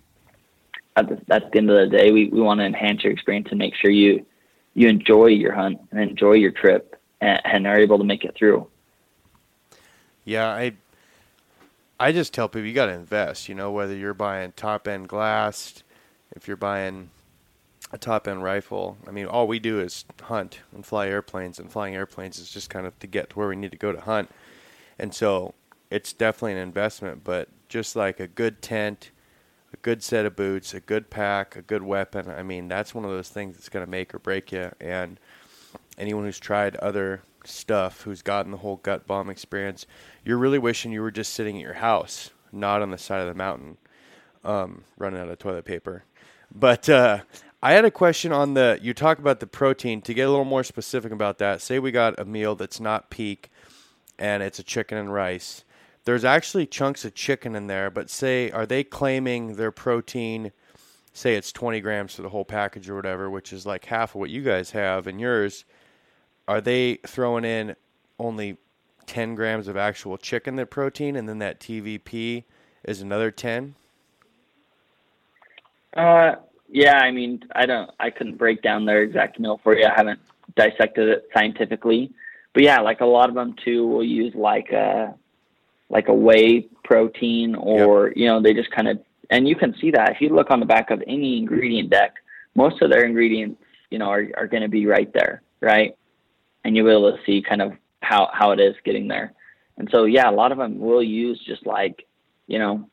at 0.97 1.09
the, 1.09 1.21
at 1.33 1.53
the 1.53 1.59
end 1.59 1.71
of 1.71 1.91
the 1.91 1.97
day, 1.97 2.11
we, 2.11 2.29
we 2.29 2.41
want 2.41 2.59
to 2.61 2.65
enhance 2.65 3.05
your 3.05 3.13
experience 3.13 3.49
and 3.51 3.59
make 3.59 3.75
sure 3.77 3.91
you 3.91 4.27
you 4.75 4.89
enjoy 4.89 5.27
your 5.27 5.53
hunt 5.53 5.79
and 5.91 6.01
enjoy 6.01 6.33
your 6.33 6.51
trip 6.51 7.01
and, 7.21 7.41
and 7.45 7.67
are 7.67 7.79
able 7.79 7.99
to 7.99 8.05
make 8.05 8.25
it 8.25 8.35
through. 8.37 8.67
Yeah, 10.27 10.49
I 10.49 10.75
I 11.99 12.13
just 12.13 12.35
tell 12.35 12.49
people 12.49 12.67
you 12.67 12.75
got 12.75 12.87
to 12.87 12.93
invest. 12.93 13.49
You 13.49 13.55
know, 13.55 13.71
whether 13.71 13.97
you're 13.97 14.13
buying 14.13 14.53
top 14.53 14.87
end 14.87 15.09
glassed, 15.09 15.83
if 16.33 16.47
you're 16.47 16.59
buying 16.59 17.09
a 17.93 17.99
top 17.99 18.27
end 18.29 18.43
rifle. 18.43 18.99
I 19.07 19.11
mean, 19.13 19.27
all 19.27 19.47
we 19.47 19.59
do 19.59 19.81
is 19.81 20.05
hunt 20.23 20.61
and 20.75 20.85
fly 20.85 21.09
airplanes, 21.09 21.59
and 21.59 21.71
flying 21.71 21.95
airplanes 21.95 22.39
is 22.39 22.51
just 22.51 22.69
kind 22.71 22.87
of 22.87 22.99
to 22.99 23.07
get 23.07 23.31
to 23.31 23.39
where 23.39 23.49
we 23.49 23.57
need 23.57 23.71
to 23.71 23.79
go 23.79 23.93
to 23.93 24.01
hunt. 24.01 24.31
And 24.99 25.15
so 25.15 25.55
it's 25.91 26.13
definitely 26.13 26.53
an 26.53 26.59
investment, 26.59 27.23
but 27.23 27.49
just 27.69 27.95
like 27.95 28.19
a 28.19 28.27
good 28.27 28.61
tent, 28.61 29.11
a 29.73 29.77
good 29.79 30.03
set 30.03 30.27
of 30.27 30.35
boots, 30.35 30.75
a 30.75 30.81
good 30.81 31.11
pack, 31.11 31.55
a 31.55 31.63
good 31.63 31.83
weapon, 31.83 32.29
I 32.29 32.43
mean, 32.43 32.67
that's 32.67 32.95
one 32.95 33.05
of 33.05 33.11
those 33.11 33.29
things 33.29 33.57
that's 33.57 33.69
going 33.69 33.85
to 33.85 33.91
make 33.91 34.15
or 34.15 34.19
break 34.19 34.51
you. 34.51 34.73
And 34.81 35.21
anyone 35.97 36.25
who's 36.25 36.41
tried 36.41 36.77
other 36.77 37.23
stuff, 37.47 38.03
who's 38.03 38.23
gotten 38.23 38.53
the 38.53 38.59
whole 38.59 38.77
gut 38.77 39.07
bomb 39.07 39.31
experience, 39.31 39.87
you're 40.25 40.39
really 40.39 40.59
wishing 40.59 40.93
you 40.93 41.03
were 41.03 41.11
just 41.11 41.33
sitting 41.33 41.57
at 41.57 41.63
your 41.63 41.75
house, 41.75 42.31
not 42.53 42.83
on 42.83 42.91
the 42.91 42.99
side 42.99 43.21
of 43.21 43.29
the 43.29 43.35
mountain, 43.35 43.79
um, 44.45 44.85
running 44.99 45.21
out 45.21 45.29
of 45.29 45.39
toilet 45.39 45.65
paper. 45.65 46.05
But 46.55 46.89
uh, 46.89 47.21
I 47.63 47.73
had 47.73 47.85
a 47.85 47.91
question 47.91 48.33
on 48.33 48.55
the. 48.55 48.79
You 48.81 48.95
talk 48.95 49.19
about 49.19 49.41
the 49.41 49.47
protein. 49.47 50.01
To 50.03 50.15
get 50.15 50.29
a 50.29 50.31
little 50.31 50.45
more 50.45 50.65
specific 50.65 51.13
about 51.13 51.39
that, 51.39 51.61
say 51.61 51.79
we 51.79 51.91
got 51.91 52.19
a 52.19 52.25
meal 52.25 52.55
that's 52.55 52.81
not 52.81 53.11
peak, 53.11 53.51
and 54.19 54.43
it's 54.43 54.59
a 54.59 54.63
chicken 54.63 54.99
and 54.99 55.13
rice. 55.13 55.65
There's 56.05 56.25
actually 56.25 56.67
chunks 56.67 57.05
of 57.05 57.15
chicken 57.15 57.57
in 57.57 57.67
there, 57.67 57.91
but 57.91 58.09
say, 58.09 58.51
are 58.53 58.65
they 58.65 58.85
claiming 58.85 59.57
their 59.57 59.73
protein? 59.73 60.53
Say 61.13 61.35
it's 61.35 61.51
20 61.51 61.81
grams 61.81 62.15
for 62.15 62.23
the 62.23 62.29
whole 62.29 62.45
package 62.45 62.89
or 62.89 62.95
whatever, 62.95 63.29
which 63.29 63.53
is 63.53 63.67
like 63.67 63.87
half 63.87 64.11
of 64.15 64.21
what 64.21 64.31
you 64.31 64.43
guys 64.43 64.71
have 64.71 65.09
and 65.09 65.21
yours. 65.21 65.65
Are 66.49 66.61
they 66.61 66.97
throwing 67.07 67.45
in 67.45 67.77
only 68.19 68.57
10 69.07 69.35
grams 69.35 69.69
of 69.69 69.77
actual 69.77 70.17
chicken 70.17 70.57
that 70.57 70.71
protein, 70.71 71.17
and 71.17 71.29
then 71.29 71.39
that 71.39 71.61
TVP 71.61 72.45
is 72.85 73.01
another 73.01 73.31
10? 73.31 73.75
Uh, 75.97 76.37
yeah, 76.69 76.99
I 76.99 77.11
mean, 77.11 77.43
I 77.55 77.67
don't, 77.67 77.91
I 77.99 78.11
couldn't 78.11 78.37
break 78.37 78.63
down 78.63 78.85
their 78.85 79.03
exact 79.03 79.41
meal 79.41 79.61
for 79.63 79.77
you. 79.77 79.87
I 79.87 79.95
haven't 79.97 80.21
dissected 80.57 81.09
it 81.09 81.29
scientifically, 81.35 82.13
but 82.53 82.63
yeah, 82.63 82.81
like 82.81 83.01
a 83.01 83.07
lot 83.07 83.29
of 83.29 83.35
them 83.35 83.55
too 83.65 83.87
will 83.87 84.05
use 84.05 84.35
like 84.35 84.71
a, 84.71 85.15
like 85.89 86.09
a 86.09 86.15
whey 86.15 86.69
protein 86.85 87.55
or, 87.55 88.13
you 88.17 88.27
know, 88.27 88.43
they 88.43 88.53
just 88.53 88.71
kind 88.71 88.89
of, 88.89 89.01
and 89.31 89.49
you 89.49 89.57
can 89.57 89.75
see 89.81 89.91
that 89.91 90.11
if 90.11 90.21
you 90.21 90.29
look 90.29 90.51
on 90.51 90.61
the 90.61 90.67
back 90.67 90.91
of 90.91 91.03
any 91.07 91.39
ingredient 91.39 91.91
deck, 91.91 92.15
most 92.55 92.81
of 92.83 92.91
their 92.91 93.05
ingredients, 93.05 93.61
you 93.91 93.99
know, 93.99 94.07
are, 94.07 94.29
are 94.37 94.47
going 94.47 94.63
to 94.63 94.69
be 94.69 94.87
right 94.87 95.13
there, 95.13 95.43
right? 95.61 95.97
And 96.67 96.77
you'll 96.77 96.87
be 96.87 96.93
able 96.93 97.17
to 97.17 97.23
see 97.25 97.43
kind 97.43 97.63
of 97.63 97.73
how, 98.03 98.29
how 98.33 98.51
it 98.51 98.59
is 98.59 98.75
getting 98.85 99.07
there. 99.07 99.33
And 99.79 99.89
so, 99.93 100.05
yeah, 100.05 100.29
a 100.29 100.33
lot 100.33 100.51
of 100.51 100.59
them 100.59 100.81
will 100.81 101.03
use 101.03 101.39
just 101.47 101.65
like, 101.65 102.07
you 102.49 102.59
know, 102.59 102.89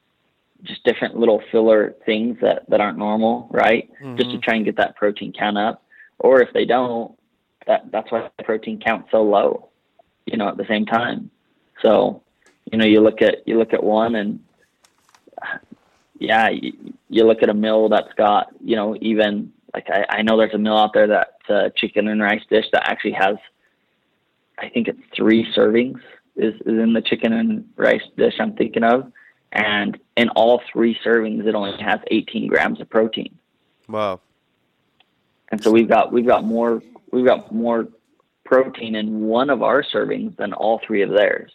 just 0.62 0.84
different 0.84 1.18
little 1.18 1.42
filler 1.52 1.96
things 2.06 2.38
that, 2.42 2.70
that 2.70 2.82
aren't 2.82 3.00
normal, 3.00 3.48
right? 3.52 3.90
Just 4.16 4.30
to 4.30 4.36
mm-hmm. 4.36 4.40
try 4.42 4.56
and 4.56 4.66
get 4.66 4.78
that 4.78 4.96
protein 4.96 5.34
count 5.34 5.58
up. 5.58 5.84
Or 6.20 6.40
if 6.42 6.54
they 6.54 6.66
don't, 6.66 7.18
that 7.66 7.92
that's 7.92 8.12
why 8.12 8.30
the 8.38 8.44
protein 8.44 8.80
count's 8.80 9.10
so 9.10 9.24
low, 9.24 9.70
you 10.26 10.38
know, 10.38 10.50
at 10.50 10.58
the 10.58 10.66
same 10.68 10.86
time. 10.86 11.32
So, 11.82 12.22
you 12.72 12.78
know, 12.78 12.86
you 12.86 13.02
look 13.02 13.22
at 13.22 13.48
you 13.48 13.58
look 13.58 13.74
at 13.74 13.84
one 13.84 14.16
and 14.16 14.40
yeah, 16.20 16.50
you, 16.50 16.94
you 17.10 17.26
look 17.26 17.42
at 17.42 17.50
a 17.50 17.54
meal 17.54 17.90
that's 17.90 18.14
got, 18.14 18.50
you 18.64 18.76
know, 18.76 18.96
even 19.02 19.52
like 19.74 19.88
I, 19.90 20.06
I 20.18 20.22
know 20.22 20.38
there's 20.38 20.54
a 20.54 20.58
meal 20.58 20.78
out 20.78 20.94
there 20.94 21.08
that's 21.08 21.50
a 21.50 21.54
uh, 21.54 21.70
chicken 21.76 22.08
and 22.08 22.22
rice 22.22 22.44
dish 22.50 22.66
that 22.72 22.88
actually 22.88 23.14
has 23.14 23.36
I 24.60 24.70
think 24.70 24.88
it's 24.88 25.02
three 25.16 25.46
servings 25.56 26.00
is, 26.36 26.54
is 26.56 26.80
in 26.80 26.94
the 26.94 27.02
chicken 27.02 27.34
and 27.34 27.68
rice 27.76 28.02
dish 28.18 28.36
I'm 28.40 28.54
thinking 28.54 28.84
of. 28.84 29.12
And 29.52 30.00
in 30.18 30.30
all 30.30 30.62
three 30.72 30.98
servings, 31.06 31.46
it 31.46 31.54
only 31.54 31.80
has 31.82 32.00
18 32.08 32.48
grams 32.48 32.82
of 32.82 32.90
protein. 32.90 33.38
Wow. 33.88 34.22
And 35.52 35.64
so 35.64 35.72
we've 35.72 35.88
got 35.88 36.12
we've 36.12 36.26
got 36.26 36.44
more 36.44 36.82
we've 37.12 37.26
got 37.26 37.54
more 37.54 37.88
protein 38.44 38.96
in 38.96 39.22
one 39.22 39.52
of 39.52 39.62
our 39.62 39.84
servings 39.84 40.36
than 40.38 40.54
all 40.54 40.82
three 40.86 41.04
of 41.04 41.12
theirs. 41.12 41.52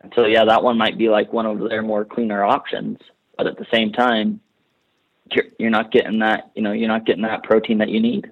And 0.00 0.12
so 0.16 0.24
yeah, 0.24 0.46
that 0.46 0.62
one 0.62 0.78
might 0.78 0.96
be 0.96 1.10
like 1.10 1.32
one 1.32 1.44
of 1.44 1.68
their 1.68 1.82
more 1.82 2.06
cleaner 2.06 2.42
options, 2.42 2.98
but 3.36 3.46
at 3.46 3.58
the 3.58 3.66
same 3.70 3.92
time, 3.92 4.40
you're, 5.30 5.44
you're 5.58 5.70
not 5.70 5.92
getting 5.92 6.20
that 6.20 6.50
you 6.54 6.62
know 6.62 6.72
you're 6.72 6.88
not 6.88 7.04
getting 7.04 7.22
that 7.22 7.42
protein 7.42 7.78
that 7.78 7.90
you 7.90 8.00
need. 8.00 8.30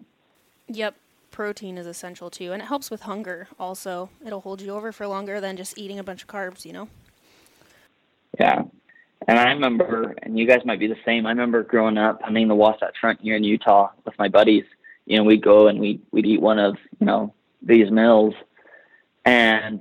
Yep. 0.68 0.94
Protein 1.38 1.78
is 1.78 1.86
essential 1.86 2.30
too, 2.30 2.50
and 2.50 2.60
it 2.60 2.64
helps 2.64 2.90
with 2.90 3.02
hunger. 3.02 3.46
Also, 3.60 4.10
it'll 4.26 4.40
hold 4.40 4.60
you 4.60 4.70
over 4.70 4.90
for 4.90 5.06
longer 5.06 5.40
than 5.40 5.56
just 5.56 5.78
eating 5.78 6.00
a 6.00 6.02
bunch 6.02 6.22
of 6.22 6.28
carbs. 6.28 6.64
You 6.64 6.72
know. 6.72 6.88
Yeah. 8.40 8.62
And 9.28 9.38
I 9.38 9.52
remember, 9.52 10.16
and 10.24 10.36
you 10.36 10.48
guys 10.48 10.62
might 10.64 10.80
be 10.80 10.88
the 10.88 10.96
same. 11.06 11.26
I 11.26 11.28
remember 11.28 11.62
growing 11.62 11.96
up 11.96 12.20
hunting 12.22 12.48
the 12.48 12.56
Wasatch 12.56 12.96
Front 13.00 13.20
here 13.20 13.36
in 13.36 13.44
Utah 13.44 13.90
with 14.04 14.18
my 14.18 14.26
buddies. 14.26 14.64
You 15.06 15.18
know, 15.18 15.22
we'd 15.22 15.44
go 15.44 15.68
and 15.68 15.78
we'd 15.78 16.02
we'd 16.10 16.26
eat 16.26 16.40
one 16.40 16.58
of 16.58 16.76
you 16.98 17.06
know 17.06 17.32
these 17.62 17.88
meals, 17.88 18.34
and 19.24 19.80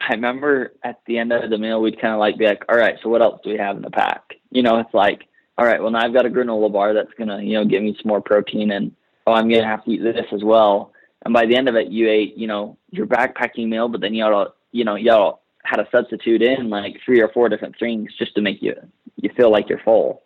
I 0.00 0.14
remember 0.14 0.72
at 0.82 1.02
the 1.04 1.18
end 1.18 1.30
of 1.30 1.50
the 1.50 1.58
meal 1.58 1.82
we'd 1.82 2.00
kind 2.00 2.14
of 2.14 2.20
like 2.20 2.38
be 2.38 2.46
like, 2.46 2.64
all 2.70 2.78
right, 2.78 2.96
so 3.02 3.10
what 3.10 3.20
else 3.20 3.38
do 3.44 3.50
we 3.50 3.58
have 3.58 3.76
in 3.76 3.82
the 3.82 3.90
pack? 3.90 4.32
You 4.50 4.62
know, 4.62 4.78
it's 4.78 4.94
like, 4.94 5.28
all 5.58 5.66
right, 5.66 5.82
well 5.82 5.90
now 5.90 6.06
I've 6.06 6.14
got 6.14 6.24
a 6.24 6.30
granola 6.30 6.72
bar 6.72 6.94
that's 6.94 7.12
gonna 7.18 7.42
you 7.42 7.52
know 7.52 7.66
give 7.66 7.82
me 7.82 7.94
some 8.00 8.08
more 8.08 8.22
protein, 8.22 8.70
and 8.70 8.92
oh 9.26 9.32
I'm 9.32 9.48
gonna 9.48 9.66
have 9.66 9.84
to 9.84 9.90
eat 9.90 10.02
this 10.02 10.26
as 10.32 10.42
well. 10.44 10.92
And 11.22 11.34
by 11.34 11.46
the 11.46 11.56
end 11.56 11.68
of 11.68 11.76
it, 11.76 11.88
you 11.88 12.08
ate 12.08 12.36
you 12.36 12.46
know 12.46 12.76
your 12.90 13.06
backpacking 13.06 13.68
meal, 13.68 13.88
but 13.88 14.00
then 14.00 14.14
you 14.14 14.24
all 14.24 14.54
you 14.72 14.84
know 14.84 14.94
you 14.96 15.12
all 15.12 15.42
had 15.64 15.76
to 15.76 15.88
substitute 15.92 16.42
in 16.42 16.70
like 16.70 16.96
three 17.04 17.20
or 17.20 17.28
four 17.28 17.48
different 17.48 17.78
things 17.78 18.10
just 18.18 18.34
to 18.34 18.40
make 18.40 18.62
you 18.62 18.74
you 19.16 19.30
feel 19.36 19.50
like 19.50 19.68
you're 19.68 19.80
full. 19.80 20.22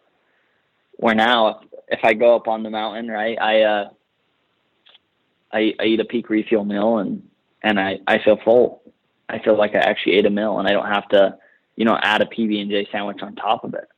Where 0.96 1.14
now, 1.14 1.48
if, 1.48 1.56
if 1.88 2.00
I 2.04 2.14
go 2.14 2.36
up 2.36 2.48
on 2.48 2.62
the 2.62 2.70
mountain, 2.70 3.08
right, 3.08 3.36
I 3.40 3.62
uh, 3.62 3.88
I, 5.52 5.74
I 5.80 5.84
eat 5.84 6.00
a 6.00 6.04
peak 6.04 6.30
refuel 6.30 6.64
meal 6.64 6.98
and 6.98 7.28
and 7.62 7.80
I 7.80 7.98
I 8.06 8.18
feel 8.22 8.38
full. 8.44 8.82
I 9.28 9.38
feel 9.40 9.56
like 9.56 9.74
I 9.74 9.78
actually 9.78 10.14
ate 10.14 10.26
a 10.26 10.30
meal, 10.30 10.58
and 10.58 10.68
I 10.68 10.72
don't 10.72 10.86
have 10.86 11.08
to, 11.08 11.36
you 11.76 11.84
know, 11.84 11.98
add 12.02 12.20
a 12.20 12.26
PB 12.26 12.60
and 12.60 12.70
J 12.70 12.86
sandwich 12.92 13.22
on 13.22 13.34
top 13.34 13.64
of 13.64 13.74
it. 13.74 13.88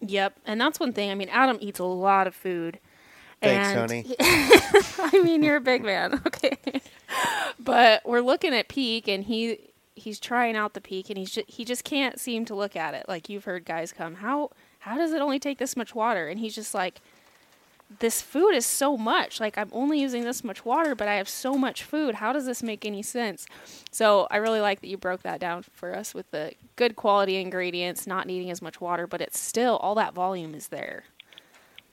Yep, 0.00 0.38
and 0.46 0.60
that's 0.60 0.80
one 0.80 0.92
thing. 0.92 1.10
I 1.10 1.14
mean, 1.14 1.28
Adam 1.28 1.58
eats 1.60 1.80
a 1.80 1.84
lot 1.84 2.26
of 2.26 2.34
food. 2.34 2.78
Thanks, 3.42 3.72
honey. 3.72 4.04
I 4.20 5.22
mean, 5.22 5.42
you're 5.42 5.56
a 5.56 5.60
big 5.60 5.82
man, 5.82 6.20
okay. 6.26 6.58
but 7.58 8.02
we're 8.04 8.20
looking 8.20 8.54
at 8.54 8.68
peak, 8.68 9.08
and 9.08 9.24
he 9.24 9.58
he's 9.94 10.20
trying 10.20 10.56
out 10.56 10.74
the 10.74 10.80
peak, 10.80 11.10
and 11.10 11.18
he's 11.18 11.30
just, 11.30 11.50
he 11.50 11.64
just 11.64 11.84
can't 11.84 12.18
seem 12.20 12.44
to 12.46 12.54
look 12.54 12.76
at 12.76 12.94
it. 12.94 13.06
Like 13.08 13.28
you've 13.28 13.44
heard 13.44 13.64
guys 13.64 13.92
come, 13.92 14.16
how 14.16 14.50
how 14.80 14.96
does 14.96 15.12
it 15.12 15.20
only 15.20 15.38
take 15.38 15.58
this 15.58 15.76
much 15.76 15.94
water? 15.94 16.28
And 16.28 16.40
he's 16.40 16.54
just 16.54 16.74
like, 16.74 17.00
this 17.98 18.22
food 18.22 18.54
is 18.54 18.64
so 18.64 18.96
much. 18.96 19.40
Like 19.40 19.58
I'm 19.58 19.70
only 19.72 20.00
using 20.00 20.24
this 20.24 20.44
much 20.44 20.64
water, 20.64 20.94
but 20.94 21.08
I 21.08 21.14
have 21.16 21.28
so 21.28 21.54
much 21.54 21.82
food. 21.82 22.16
How 22.16 22.32
does 22.32 22.46
this 22.46 22.62
make 22.62 22.86
any 22.86 23.02
sense? 23.02 23.46
So 23.90 24.28
I 24.30 24.36
really 24.36 24.60
like 24.60 24.80
that 24.80 24.88
you 24.88 24.96
broke 24.96 25.22
that 25.22 25.40
down 25.40 25.64
for 25.72 25.94
us 25.94 26.14
with 26.14 26.30
the 26.30 26.52
good 26.76 26.96
quality 26.96 27.36
ingredients, 27.36 28.06
not 28.06 28.26
needing 28.26 28.50
as 28.50 28.62
much 28.62 28.80
water, 28.80 29.06
but 29.06 29.20
it's 29.20 29.38
still 29.38 29.76
all 29.78 29.94
that 29.96 30.14
volume 30.14 30.54
is 30.54 30.68
there. 30.68 31.04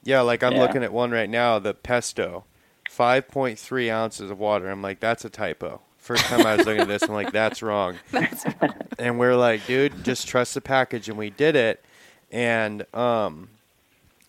Yeah, 0.04 0.20
like 0.22 0.42
I'm 0.42 0.54
Yeah. 0.54 0.60
looking 0.62 0.82
at 0.82 0.92
one 0.92 1.10
right 1.10 1.28
now, 1.28 1.58
the 1.58 1.74
pesto, 1.74 2.44
5.3 2.90 3.90
ounces 3.90 4.30
of 4.30 4.38
water. 4.38 4.68
I'm 4.70 4.82
like, 4.82 5.00
that's 5.00 5.24
a 5.24 5.30
typo. 5.30 5.80
First 5.98 6.24
time 6.24 6.46
I 6.46 6.56
was 6.56 6.66
looking 6.66 6.80
at 6.82 6.88
this, 6.88 7.02
I'm 7.02 7.12
like, 7.12 7.32
that's 7.32 7.62
wrong. 7.62 7.96
and 8.98 9.18
we're 9.18 9.36
like, 9.36 9.66
dude, 9.66 10.04
just 10.04 10.26
trust 10.26 10.54
the 10.54 10.60
package. 10.60 11.08
And 11.08 11.18
we 11.18 11.30
did 11.30 11.54
it. 11.56 11.84
And 12.30 12.86
um, 12.94 13.48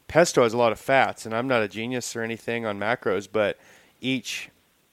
pesto 0.08 0.44
has 0.44 0.54
a 0.54 0.58
lot 0.58 0.72
of 0.72 0.80
fats. 0.80 1.26
And 1.26 1.34
I'm 1.36 1.48
not 1.48 1.62
a 1.62 1.68
genius 1.68 2.16
or 2.16 2.22
anything 2.22 2.66
on 2.66 2.80
macros, 2.80 3.28
but 3.32 3.58
each 4.02 4.50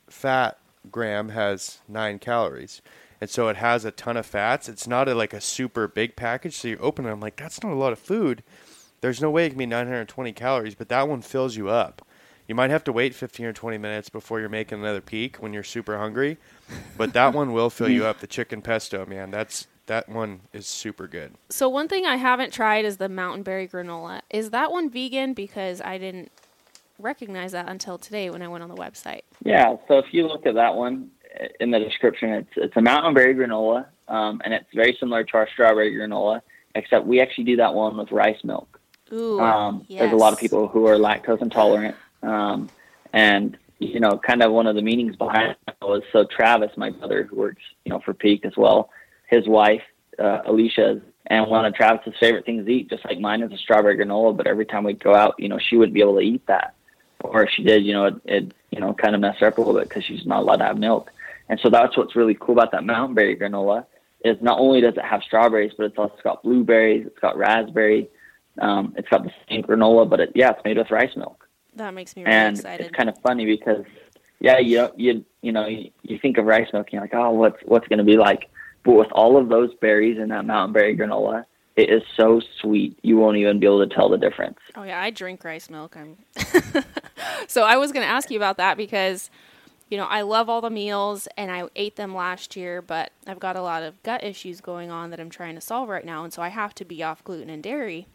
fat 0.08 0.58
gram 0.92 1.30
has 1.30 1.78
nine 1.88 2.18
calories. 2.20 2.80
and 3.20 3.28
so 3.28 3.48
it 3.48 3.56
has 3.56 3.84
a 3.84 3.90
ton 3.90 4.16
of 4.16 4.26
fats. 4.26 4.68
It's 4.68 4.86
not 4.86 5.08
a, 5.08 5.14
like 5.14 5.32
a 5.32 5.40
super 5.40 5.88
big 5.88 6.14
package, 6.16 6.54
so 6.54 6.68
you 6.68 6.76
open 6.78 7.06
it. 7.06 7.10
I'm 7.10 7.20
like, 7.20 7.36
that's 7.36 7.62
not 7.62 7.72
a 7.72 7.74
lot 7.76 7.92
of 7.92 7.98
food. 7.98 8.44
There's 9.06 9.22
no 9.22 9.30
way 9.30 9.46
it 9.46 9.50
can 9.50 9.58
be 9.58 9.66
920 9.66 10.32
calories, 10.32 10.74
but 10.74 10.88
that 10.88 11.06
one 11.08 11.22
fills 11.22 11.54
you 11.54 11.68
up. 11.68 12.04
You 12.48 12.56
might 12.56 12.70
have 12.70 12.82
to 12.82 12.92
wait 12.92 13.14
15 13.14 13.46
or 13.46 13.52
20 13.52 13.78
minutes 13.78 14.08
before 14.08 14.40
you're 14.40 14.48
making 14.48 14.80
another 14.80 15.00
peak 15.00 15.36
when 15.36 15.52
you're 15.52 15.62
super 15.62 15.96
hungry, 15.96 16.38
but 16.96 17.12
that 17.12 17.32
one 17.32 17.52
will 17.52 17.70
fill 17.70 17.88
you 17.88 18.04
up. 18.04 18.18
The 18.18 18.26
chicken 18.26 18.62
pesto, 18.62 19.06
man, 19.06 19.30
that's 19.30 19.68
that 19.86 20.08
one 20.08 20.40
is 20.52 20.66
super 20.66 21.06
good. 21.06 21.34
So 21.50 21.68
one 21.68 21.86
thing 21.86 22.04
I 22.04 22.16
haven't 22.16 22.52
tried 22.52 22.84
is 22.84 22.96
the 22.96 23.08
mountain 23.08 23.44
berry 23.44 23.68
granola. 23.68 24.22
Is 24.28 24.50
that 24.50 24.72
one 24.72 24.90
vegan? 24.90 25.34
Because 25.34 25.80
I 25.80 25.98
didn't 25.98 26.32
recognize 26.98 27.52
that 27.52 27.68
until 27.68 27.98
today 27.98 28.28
when 28.30 28.42
I 28.42 28.48
went 28.48 28.64
on 28.64 28.68
the 28.68 28.74
website. 28.74 29.20
Yeah, 29.44 29.76
so 29.86 29.98
if 29.98 30.06
you 30.10 30.26
look 30.26 30.46
at 30.46 30.56
that 30.56 30.74
one 30.74 31.12
uh, 31.40 31.46
in 31.60 31.70
the 31.70 31.78
description, 31.78 32.30
it's 32.30 32.50
it's 32.56 32.76
a 32.76 32.82
mountain 32.82 33.14
berry 33.14 33.36
granola, 33.36 33.86
um, 34.08 34.42
and 34.44 34.52
it's 34.52 34.66
very 34.74 34.96
similar 34.98 35.22
to 35.22 35.34
our 35.36 35.48
strawberry 35.52 35.94
granola, 35.94 36.40
except 36.74 37.06
we 37.06 37.20
actually 37.20 37.44
do 37.44 37.54
that 37.58 37.72
one 37.72 37.96
with 37.96 38.10
rice 38.10 38.42
milk. 38.42 38.75
Ooh, 39.12 39.40
Um, 39.40 39.84
yes. 39.88 40.00
There's 40.00 40.12
a 40.12 40.16
lot 40.16 40.32
of 40.32 40.38
people 40.38 40.68
who 40.68 40.86
are 40.86 40.96
lactose 40.96 41.42
intolerant, 41.42 41.96
um, 42.22 42.68
and 43.12 43.56
you 43.78 44.00
know, 44.00 44.18
kind 44.18 44.42
of 44.42 44.52
one 44.52 44.66
of 44.66 44.74
the 44.74 44.82
meanings 44.82 45.16
behind 45.16 45.54
it 45.68 45.74
was 45.82 46.02
so 46.12 46.24
Travis, 46.24 46.70
my 46.76 46.90
brother, 46.90 47.24
who 47.24 47.36
works 47.36 47.62
you 47.84 47.90
know 47.90 48.00
for 48.00 48.14
Peak 48.14 48.44
as 48.44 48.56
well, 48.56 48.90
his 49.28 49.46
wife 49.46 49.82
uh, 50.18 50.40
Alicia, 50.46 51.00
and 51.26 51.46
one 51.46 51.64
of 51.64 51.74
Travis's 51.74 52.14
favorite 52.18 52.44
things 52.44 52.64
to 52.66 52.72
eat, 52.72 52.90
just 52.90 53.04
like 53.04 53.20
mine, 53.20 53.42
is 53.42 53.52
a 53.52 53.58
strawberry 53.58 53.96
granola. 53.96 54.36
But 54.36 54.46
every 54.46 54.64
time 54.66 54.84
we'd 54.84 55.02
go 55.02 55.14
out, 55.14 55.34
you 55.38 55.48
know, 55.48 55.58
she 55.58 55.76
wouldn't 55.76 55.94
be 55.94 56.00
able 56.00 56.14
to 56.14 56.20
eat 56.20 56.46
that, 56.46 56.74
or 57.20 57.44
if 57.44 57.50
she 57.50 57.62
did, 57.62 57.84
you 57.84 57.92
know, 57.92 58.06
it, 58.06 58.14
it 58.24 58.54
you 58.70 58.80
know 58.80 58.92
kind 58.94 59.14
of 59.14 59.20
messed 59.20 59.40
her 59.40 59.46
up 59.46 59.58
a 59.58 59.60
little 59.60 59.74
bit 59.74 59.88
because 59.88 60.04
she's 60.04 60.26
not 60.26 60.40
allowed 60.40 60.56
to 60.56 60.64
have 60.64 60.78
milk. 60.78 61.12
And 61.48 61.60
so 61.60 61.70
that's 61.70 61.96
what's 61.96 62.16
really 62.16 62.36
cool 62.38 62.54
about 62.54 62.72
that 62.72 62.84
mountain 62.84 63.14
berry 63.14 63.36
granola 63.36 63.86
is 64.24 64.36
not 64.42 64.58
only 64.58 64.80
does 64.80 64.96
it 64.96 65.04
have 65.04 65.22
strawberries, 65.22 65.72
but 65.76 65.86
it's 65.86 65.98
also 65.98 66.16
got 66.24 66.42
blueberries, 66.42 67.06
it's 67.06 67.18
got 67.20 67.36
raspberry, 67.36 68.08
um, 68.60 68.94
it's 68.96 69.08
got 69.08 69.24
the 69.24 69.32
same 69.48 69.62
granola, 69.62 70.08
but 70.08 70.20
it, 70.20 70.32
yeah, 70.34 70.50
it's 70.50 70.60
made 70.64 70.78
with 70.78 70.90
rice 70.90 71.14
milk. 71.16 71.46
That 71.74 71.92
makes 71.94 72.16
me 72.16 72.22
really 72.22 72.34
And 72.34 72.56
excited. 72.56 72.86
it's 72.86 72.96
kind 72.96 73.08
of 73.08 73.18
funny 73.18 73.44
because 73.44 73.84
yeah, 74.40 74.58
you 74.58 74.88
you 74.96 75.24
you 75.42 75.52
know 75.52 75.66
you, 75.66 75.90
you 76.02 76.18
think 76.18 76.38
of 76.38 76.44
rice 76.46 76.68
milk, 76.72 76.86
and 76.86 76.92
you're 76.94 77.02
like, 77.02 77.14
oh, 77.14 77.30
what's 77.30 77.58
what's 77.64 77.86
going 77.88 77.98
to 77.98 78.04
be 78.04 78.16
like? 78.16 78.48
But 78.84 78.92
with 78.92 79.12
all 79.12 79.36
of 79.36 79.48
those 79.48 79.74
berries 79.80 80.18
in 80.18 80.28
that 80.28 80.44
mountain 80.44 80.72
berry 80.72 80.96
granola, 80.96 81.44
it 81.74 81.90
is 81.90 82.02
so 82.16 82.40
sweet 82.60 82.98
you 83.02 83.16
won't 83.16 83.36
even 83.36 83.58
be 83.58 83.66
able 83.66 83.86
to 83.86 83.94
tell 83.94 84.08
the 84.08 84.16
difference. 84.18 84.58
Oh 84.76 84.82
yeah, 84.84 85.00
I 85.00 85.10
drink 85.10 85.42
rice 85.44 85.68
milk. 85.68 85.96
I'm 85.96 86.16
so 87.48 87.62
I 87.64 87.76
was 87.76 87.92
going 87.92 88.04
to 88.06 88.10
ask 88.12 88.30
you 88.30 88.38
about 88.38 88.56
that 88.58 88.76
because 88.76 89.30
you 89.90 89.96
know 89.96 90.04
I 90.06 90.22
love 90.22 90.48
all 90.48 90.60
the 90.60 90.70
meals 90.70 91.28
and 91.36 91.50
I 91.50 91.64
ate 91.76 91.96
them 91.96 92.14
last 92.14 92.56
year, 92.56 92.80
but 92.82 93.12
I've 93.26 93.40
got 93.40 93.56
a 93.56 93.62
lot 93.62 93.82
of 93.82 94.02
gut 94.02 94.24
issues 94.24 94.60
going 94.60 94.90
on 94.90 95.10
that 95.10 95.20
I'm 95.20 95.30
trying 95.30 95.54
to 95.56 95.60
solve 95.60 95.88
right 95.88 96.04
now, 96.04 96.24
and 96.24 96.32
so 96.32 96.42
I 96.42 96.48
have 96.48 96.74
to 96.76 96.84
be 96.84 97.02
off 97.02 97.22
gluten 97.24 97.50
and 97.50 97.62
dairy. 97.62 98.06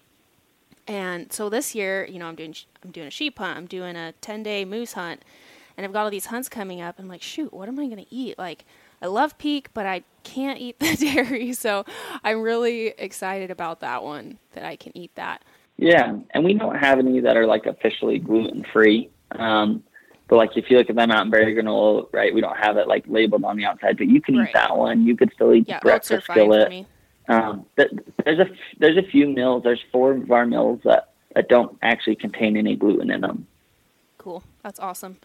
And 0.87 1.31
so 1.31 1.49
this 1.49 1.75
year, 1.75 2.05
you 2.05 2.19
know, 2.19 2.27
I'm 2.27 2.35
doing 2.35 2.55
I'm 2.83 2.91
doing 2.91 3.07
a 3.07 3.11
sheep 3.11 3.37
hunt, 3.39 3.57
I'm 3.57 3.67
doing 3.67 3.95
a 3.95 4.13
10 4.21 4.43
day 4.43 4.65
moose 4.65 4.93
hunt, 4.93 5.23
and 5.77 5.85
I've 5.85 5.93
got 5.93 6.03
all 6.03 6.09
these 6.09 6.27
hunts 6.27 6.49
coming 6.49 6.81
up. 6.81 6.99
I'm 6.99 7.07
like, 7.07 7.21
shoot, 7.21 7.53
what 7.53 7.67
am 7.67 7.79
I 7.79 7.85
going 7.85 8.03
to 8.03 8.13
eat? 8.13 8.37
Like, 8.37 8.65
I 9.01 9.07
love 9.07 9.37
peak, 9.37 9.69
but 9.73 9.85
I 9.85 10.03
can't 10.23 10.59
eat 10.59 10.79
the 10.79 10.95
dairy, 10.95 11.53
so 11.53 11.85
I'm 12.23 12.41
really 12.41 12.87
excited 12.97 13.51
about 13.51 13.79
that 13.81 14.03
one 14.03 14.39
that 14.53 14.63
I 14.63 14.75
can 14.75 14.95
eat 14.97 15.15
that. 15.15 15.43
Yeah, 15.77 16.15
and 16.31 16.43
we 16.43 16.53
don't 16.53 16.75
have 16.75 16.99
any 16.99 17.19
that 17.21 17.37
are 17.37 17.47
like 17.47 17.65
officially 17.65 18.19
gluten 18.19 18.63
free. 18.71 19.09
Um, 19.31 19.83
but 20.27 20.37
like 20.37 20.55
if 20.55 20.69
you 20.69 20.77
look 20.77 20.89
at 20.89 20.95
that 20.95 21.09
mountain 21.09 21.31
berry 21.31 21.55
granola, 21.55 22.07
right, 22.13 22.33
we 22.33 22.39
don't 22.39 22.57
have 22.57 22.77
it 22.77 22.87
like 22.87 23.03
labeled 23.07 23.43
on 23.43 23.57
the 23.57 23.65
outside, 23.65 23.97
but 23.97 24.07
you 24.07 24.21
can 24.21 24.37
Right. 24.37 24.49
eat 24.49 24.53
that 24.53 24.77
one. 24.77 25.05
You 25.05 25.17
could 25.17 25.31
still 25.33 25.53
eat 25.53 25.67
Yeah, 25.67 25.79
the 25.83 25.91
oats 25.91 26.11
are 26.11 26.21
breakfast 26.21 26.31
skillet. 26.31 26.85
Um, 27.27 27.65
th- 27.77 27.91
there's 28.25 28.39
a 28.39 28.49
f- 28.49 28.57
there's 28.77 28.97
a 28.97 29.03
few 29.03 29.27
meals. 29.27 29.63
There's 29.63 29.81
four 29.91 30.13
of 30.13 30.31
our 30.31 30.45
meals 30.45 30.81
that 30.83 31.09
that 31.35 31.49
don't 31.49 31.77
actually 31.81 32.15
contain 32.15 32.57
any 32.57 32.75
gluten 32.75 33.09
in 33.11 33.21
them. 33.21 33.47
Cool. 34.17 34.43
That's 34.63 34.79
awesome. 34.79 35.17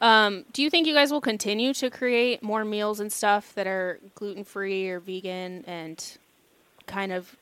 Um, 0.00 0.44
do 0.52 0.62
you 0.62 0.70
think 0.70 0.86
you 0.86 0.94
guys 0.94 1.12
will 1.12 1.20
continue 1.20 1.72
to 1.74 1.90
create 1.90 2.42
more 2.42 2.64
meals 2.64 2.98
and 2.98 3.12
stuff 3.12 3.54
that 3.54 3.68
are 3.68 4.00
gluten 4.16 4.42
free 4.42 4.88
or 4.88 4.98
vegan 4.98 5.64
and 5.66 6.18
kind 6.86 7.12
of 7.12 7.36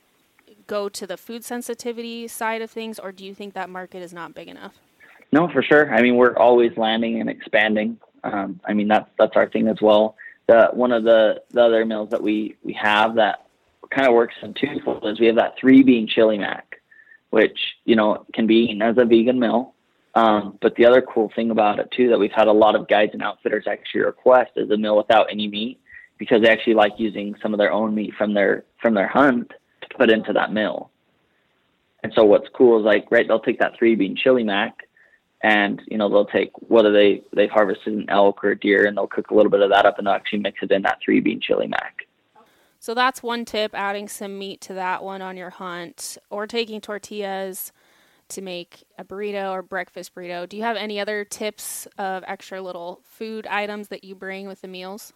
go 0.66 0.88
to 0.88 1.07
the 1.07 1.16
food 1.16 1.44
sensitivity 1.44 2.28
side 2.28 2.61
of 2.61 2.70
things, 2.70 2.98
or 2.98 3.12
do 3.12 3.24
you 3.24 3.34
think 3.34 3.55
that 3.55 3.70
market 3.70 4.03
is 4.03 4.12
not 4.12 4.34
big 4.34 4.48
enough? 4.48 4.74
No, 5.32 5.48
for 5.48 5.62
sure. 5.62 5.92
I 5.94 6.03
mean, 6.03 6.16
we're 6.16 6.36
always 6.36 6.76
landing 6.76 7.20
and 7.20 7.30
expanding. 7.30 7.98
Um, 8.22 8.61
I 8.64 8.74
mean, 8.74 8.88
that's 8.88 9.09
that's 9.18 9.36
our 9.36 9.48
thing 9.48 9.68
as 9.68 9.80
well. 9.80 10.16
The 10.46 10.68
one 10.72 10.92
of 10.92 11.05
the 11.05 11.42
the 11.51 11.62
other 11.62 11.84
meals 11.84 12.11
that 12.11 12.22
we 12.22 12.57
we 12.62 12.72
have 12.74 13.14
that 13.14 13.46
kind 13.91 14.09
of 14.09 14.14
works 14.14 14.34
in 14.43 14.55
twofold 14.55 15.07
is 15.07 15.20
we 15.20 15.26
have 15.26 15.36
that 15.36 15.55
three 15.61 15.82
bean 15.82 16.07
chili 16.07 16.38
mac, 16.38 16.80
which 17.30 17.59
you 17.84 17.97
know 17.97 18.26
can 18.32 18.47
be 18.47 18.57
eaten 18.57 18.82
as 18.82 18.97
a 18.99 19.05
vegan 19.05 19.38
meal. 19.38 19.74
Um, 20.14 20.59
but 20.61 20.74
the 20.74 20.86
other 20.86 21.03
cool 21.03 21.30
thing 21.36 21.51
about 21.51 21.78
it 21.78 21.88
too 21.97 22.09
that 22.09 22.18
we've 22.18 22.32
had 22.32 22.49
a 22.49 22.53
lot 22.53 22.74
of 22.74 22.88
guides 22.88 23.12
and 23.12 23.22
outfitters 23.22 23.66
actually 23.68 24.01
request 24.01 24.51
is 24.57 24.70
a 24.70 24.76
meal 24.76 24.97
without 24.97 25.28
any 25.30 25.47
meat 25.47 25.80
because 26.18 26.43
they 26.43 26.51
actually 26.51 26.74
like 26.74 26.93
using 26.99 27.36
some 27.41 27.55
of 27.55 27.59
their 27.59 27.72
own 27.72 27.95
meat 27.95 28.12
from 28.18 28.34
their 28.34 28.64
from 28.80 28.95
their 28.95 29.09
hunt 29.09 29.53
to 29.82 29.97
put 29.97 30.11
into 30.11 30.32
that 30.32 30.53
meal. 30.53 30.91
And 32.03 32.12
so 32.16 32.24
what's 32.24 32.49
cool 32.55 32.78
is 32.80 32.84
like 32.84 33.11
right 33.11 33.26
they'll 33.26 33.41
take 33.41 33.61
that 33.61 33.76
three 33.78 33.95
bean 33.95 34.16
chili 34.16 34.45
mac 34.45 34.86
and 35.43 35.80
you 35.86 35.97
know 35.97 36.09
they'll 36.09 36.26
take 36.26 36.51
whether 36.68 36.93
they 36.93 37.22
they've 37.34 37.51
harvested 37.51 37.95
an 37.95 38.07
elk 38.09 38.45
or 38.45 38.51
a 38.51 38.59
deer 38.59 38.86
and 38.86 38.97
they'll 38.97 39.07
cook 39.07 39.30
a 39.30 39.34
little 39.34 39.51
bit 39.51 39.61
of 39.61 39.70
that 39.70 39.86
up 39.86 39.99
and 39.99 40.07
they'll 40.07 40.14
actually 40.14 40.41
mix 40.41 40.59
it 40.62 40.70
in 40.70 40.82
that 40.82 40.99
three 41.05 41.20
bean 41.20 41.41
chili 41.41 41.66
mac. 41.66 41.99
So 42.81 42.95
that's 42.95 43.22
one 43.22 43.45
tip 43.45 43.72
adding 43.74 44.09
some 44.09 44.39
meat 44.39 44.62
to 44.62 44.74
that 44.74 45.05
one 45.05 45.20
on 45.20 45.37
your 45.37 45.51
hunt, 45.51 46.16
or 46.31 46.47
taking 46.47 46.81
tortillas 46.81 47.72
to 48.28 48.41
make 48.41 48.85
a 48.99 49.05
burrito 49.05 49.51
or 49.53 49.62
breakfast 49.62 50.14
burrito. 50.14 50.49
Do 50.49 50.57
you 50.57 50.62
have 50.62 50.76
any 50.76 50.99
other 50.99 51.24
tips 51.24 51.87
of 51.99 52.24
extra 52.26 52.62
little 52.62 53.03
food 53.05 53.47
items 53.47 53.89
that 53.89 54.03
you 54.03 54.14
bring 54.14 54.49
with 54.49 54.62
the 54.62 54.68
meals? 54.68 55.12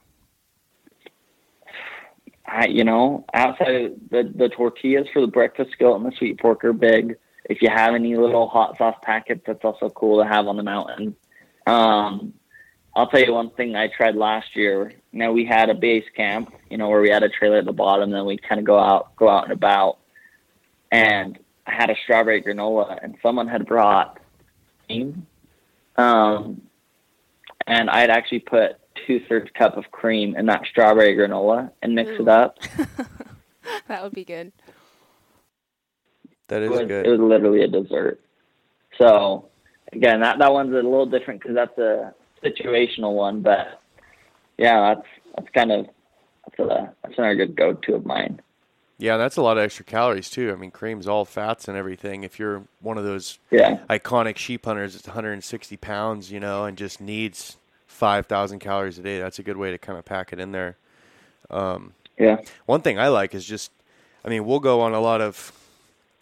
I, 2.47 2.67
you 2.67 2.85
know, 2.85 3.25
outside 3.33 3.95
the 4.11 4.31
the 4.35 4.51
tortillas 4.51 5.07
for 5.13 5.23
the 5.23 5.27
breakfast 5.27 5.71
skillet 5.73 6.03
and 6.03 6.13
the 6.13 6.17
sweet 6.17 6.39
pork 6.39 6.65
are 6.65 6.75
big. 6.75 7.17
If 7.49 7.63
you 7.63 7.71
have 7.75 7.95
any 7.95 8.15
little 8.15 8.47
hot 8.47 8.77
sauce 8.77 8.99
packets, 9.03 9.43
that's 9.47 9.65
also 9.65 9.89
cool 9.89 10.23
to 10.23 10.29
have 10.29 10.47
on 10.47 10.59
the 10.59 10.63
mountain. 10.63 11.17
Um, 11.67 12.35
I'll 12.97 13.09
tell 13.09 13.21
you 13.21 13.33
one 13.33 13.51
thing 13.51 13.75
I 13.75 13.89
tried 13.89 14.15
last 14.15 14.55
year. 14.55 14.93
You 15.13 15.19
know, 15.19 15.33
we 15.33 15.45
had 15.45 15.69
a 15.69 15.75
base 15.75 16.05
camp, 16.17 16.53
you 16.71 16.77
know, 16.79 16.89
where 16.89 17.01
we 17.01 17.11
had 17.11 17.23
a 17.23 17.29
trailer 17.29 17.59
at 17.59 17.65
the 17.65 17.73
bottom, 17.73 18.11
then 18.11 18.25
we'd 18.25 18.43
kind 18.43 18.59
of 18.59 18.65
go 18.65 18.79
out, 18.79 19.17
go 19.17 19.29
out 19.29 19.45
and 19.45 19.53
about. 19.53 19.99
And 20.93 21.39
I 21.67 21.75
had 21.75 21.91
a 21.91 21.97
strawberry 22.05 22.43
granola, 22.43 22.99
and 23.03 23.17
someone 23.23 23.49
had 23.49 23.67
brought 23.67 24.21
cream. 24.87 25.27
Um, 25.97 26.63
and 27.67 27.91
I 27.91 28.01
had 28.01 28.11
actually 28.11 28.41
put 28.41 28.77
two 29.07 29.21
thirds 29.29 29.51
cup 29.59 29.77
of 29.77 29.91
cream 29.91 30.37
in 30.37 30.47
that 30.47 30.63
strawberry 30.71 31.17
granola 31.17 31.71
and 31.83 31.95
mix 31.95 32.11
Ooh. 32.11 32.23
it 32.23 32.29
up. 32.29 32.59
That 33.89 34.03
would 34.03 34.13
be 34.13 34.25
good. 34.25 34.53
That 36.49 36.63
is 36.63 36.71
It 36.71 36.73
is 36.75 36.79
was, 36.81 36.89
good. 36.89 37.07
it 37.07 37.11
was 37.11 37.21
literally 37.21 37.63
a 37.63 37.69
dessert. 37.69 38.21
So 38.99 39.49
again, 39.93 40.21
that 40.21 40.39
that 40.39 40.53
one's 40.53 40.73
a 40.73 40.77
little 40.77 41.07
different 41.07 41.41
because 41.41 41.55
that's 41.55 41.79
a 41.79 42.15
situational 42.45 43.15
one, 43.15 43.41
but 43.41 43.81
yeah, 44.59 44.95
that's 44.95 45.07
that's 45.37 45.51
kind 45.51 45.73
of 45.73 45.87
that's 46.45 46.59
a 46.59 46.95
that's 47.03 47.19
another 47.19 47.35
good 47.37 47.57
go-to 47.57 47.95
of 47.95 48.07
mine. 48.07 48.41
Yeah, 48.99 49.17
that's 49.17 49.37
a 49.37 49.43
lot 49.43 49.59
of 49.59 49.65
extra 49.65 49.85
calories 49.85 50.31
too. 50.31 50.53
I 50.53 50.57
mean, 50.57 50.71
cream's 50.71 51.09
all 51.09 51.25
fats 51.25 51.67
and 51.67 51.77
everything. 51.77 52.23
If 52.23 52.39
you're 52.39 52.63
one 52.81 52.97
of 52.97 53.05
those 53.05 53.39
Yeah, 53.51 53.79
iconic 53.91 54.37
sheep 54.37 54.65
hunters 54.65 54.95
it's 54.95 55.07
160 55.07 55.77
pounds, 55.79 56.31
you 56.31 56.39
know, 56.39 56.65
and 56.65 56.79
just 56.79 57.01
needs 57.01 57.57
5,000 57.87 58.61
calories 58.61 58.99
a 58.99 59.03
day, 59.03 59.19
that's 59.19 59.39
a 59.39 59.43
good 59.43 59.57
way 59.57 59.71
to 59.73 59.79
kind 59.79 59.99
of 59.99 60.05
pack 60.05 60.33
it 60.33 60.39
in 60.39 60.53
there. 60.53 60.77
Um, 61.51 61.95
yeah, 62.19 62.39
One 62.67 62.81
thing 62.83 62.99
I 62.99 63.09
like 63.09 63.35
is 63.35 63.45
just, 63.45 63.73
I 64.25 64.29
mean, 64.29 64.45
we'll 64.47 64.61
go 64.61 64.81
on 64.81 64.95
a 64.95 65.01
lot 65.01 65.21
of 65.21 65.53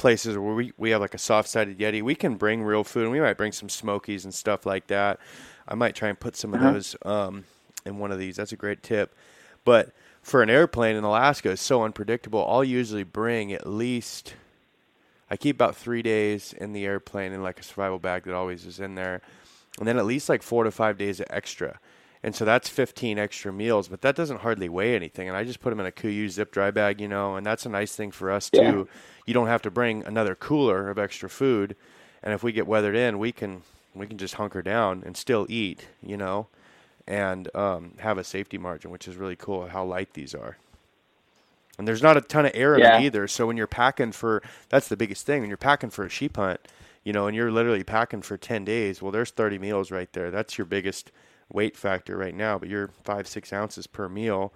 places 0.02 0.36
where 0.36 0.52
we, 0.52 0.72
we 0.76 0.90
have 0.90 1.00
like 1.00 1.14
a 1.14 1.18
soft 1.18 1.48
sided 1.48 1.78
Yeti. 1.78 2.02
We 2.02 2.16
can 2.16 2.34
bring 2.34 2.64
real 2.64 2.82
food 2.82 3.04
and 3.04 3.12
we 3.12 3.20
might 3.20 3.36
bring 3.36 3.52
some 3.52 3.68
smokies 3.68 4.24
and 4.24 4.34
stuff 4.34 4.66
like 4.66 4.88
that. 4.88 5.20
I 5.68 5.76
might 5.76 5.94
try 5.94 6.08
and 6.08 6.18
put 6.18 6.34
some 6.34 6.52
of 6.52 6.60
those 6.60 6.96
um, 7.04 7.44
in 7.86 7.98
one 7.98 8.10
of 8.10 8.18
these. 8.18 8.34
That's 8.34 8.50
a 8.50 8.56
great 8.56 8.82
tip. 8.82 9.14
But 9.64 9.92
for 10.20 10.42
an 10.42 10.50
airplane 10.50 10.96
in 10.96 11.04
Alaska, 11.04 11.52
it's 11.52 11.62
so 11.62 11.84
unpredictable. 11.84 12.44
I'll 12.48 12.64
usually 12.64 13.04
bring 13.04 13.52
at 13.52 13.64
least, 13.64 14.34
I 15.30 15.36
keep 15.36 15.54
about 15.54 15.76
three 15.76 16.02
days 16.02 16.52
in 16.52 16.72
the 16.72 16.84
airplane 16.84 17.32
in 17.32 17.40
like 17.44 17.60
a 17.60 17.62
survival 17.62 18.00
bag 18.00 18.24
that 18.24 18.34
always 18.34 18.66
is 18.66 18.80
in 18.80 18.96
there. 18.96 19.22
And 19.78 19.86
then 19.86 19.98
at 19.98 20.04
least 20.04 20.28
like 20.28 20.42
four 20.42 20.64
to 20.64 20.72
five 20.72 20.98
days 20.98 21.20
of 21.20 21.26
extra. 21.30 21.78
And 22.22 22.34
so 22.34 22.44
that's 22.44 22.68
15 22.68 23.18
extra 23.18 23.52
meals, 23.52 23.88
but 23.88 24.02
that 24.02 24.16
doesn't 24.16 24.40
hardly 24.42 24.68
weigh 24.68 24.94
anything. 24.96 25.28
And 25.28 25.36
I 25.36 25.44
just 25.44 25.60
put 25.60 25.70
them 25.70 25.80
in 25.80 25.86
a 25.86 25.92
KUIU 25.92 26.28
zip 26.30 26.52
dry 26.52 26.70
bag, 26.70 27.00
you 27.00 27.08
know, 27.08 27.36
and 27.36 27.46
that's 27.46 27.66
a 27.66 27.70
nice 27.70 27.96
thing 27.96 28.12
for 28.12 28.30
us 28.30 28.50
Yeah. 28.52 28.74
too. 28.74 28.88
You 29.26 29.34
don't 29.34 29.48
have 29.48 29.62
to 29.62 29.70
bring 29.70 30.04
another 30.04 30.34
cooler 30.34 30.90
of 30.90 30.98
extra 30.98 31.30
food. 31.30 31.76
And 32.22 32.34
if 32.34 32.42
we 32.42 32.52
get 32.52 32.66
weathered 32.66 32.96
in, 32.96 33.18
we 33.18 33.32
can 33.32 33.62
we 33.94 34.06
can 34.06 34.18
just 34.18 34.34
hunker 34.34 34.62
down 34.62 35.02
and 35.06 35.16
still 35.16 35.46
eat, 35.50 35.86
you 36.02 36.16
know. 36.16 36.48
and 37.08 37.54
um, 37.56 37.94
have 37.98 38.18
a 38.18 38.24
safety 38.24 38.58
margin, 38.58 38.90
which 38.90 39.08
is 39.08 39.16
really 39.16 39.36
cool. 39.36 39.68
How 39.68 39.84
light 39.84 40.14
these 40.14 40.34
are. 40.34 40.58
And 41.78 41.88
there's 41.88 42.02
not 42.02 42.16
a 42.16 42.20
ton 42.20 42.46
of 42.46 42.52
air 42.54 42.78
in 42.78 42.94
Yeah. 42.94 42.94
either. 42.94 43.28
So 43.28 43.46
when 43.46 43.56
you're 43.56 43.66
packing 43.66 44.12
for, 44.12 44.42
that's 44.68 44.88
the 44.88 44.96
biggest 44.96 45.26
thing. 45.26 45.40
When 45.40 45.50
you're 45.50 45.56
packing 45.56 45.90
for 45.90 46.04
a 46.04 46.08
sheep 46.10 46.36
hunt, 46.36 46.60
you 47.04 47.12
know, 47.12 47.26
and 47.26 47.36
you're 47.36 47.52
literally 47.52 47.84
packing 47.84 48.22
for 48.22 48.36
10 48.36 48.64
days, 48.64 49.02
well, 49.02 49.12
there's 49.12 49.30
30 49.30 49.58
meals 49.58 49.90
right 49.90 50.12
there. 50.12 50.30
That's 50.30 50.58
your 50.58 50.66
biggest 50.66 51.12
weight 51.52 51.76
factor 51.76 52.16
right 52.16 52.34
now. 52.34 52.58
But 52.58 52.68
you're 52.68 52.88
five, 53.04 53.26
six 53.26 53.52
ounces 53.52 53.86
per 53.86 54.08
meal, 54.08 54.52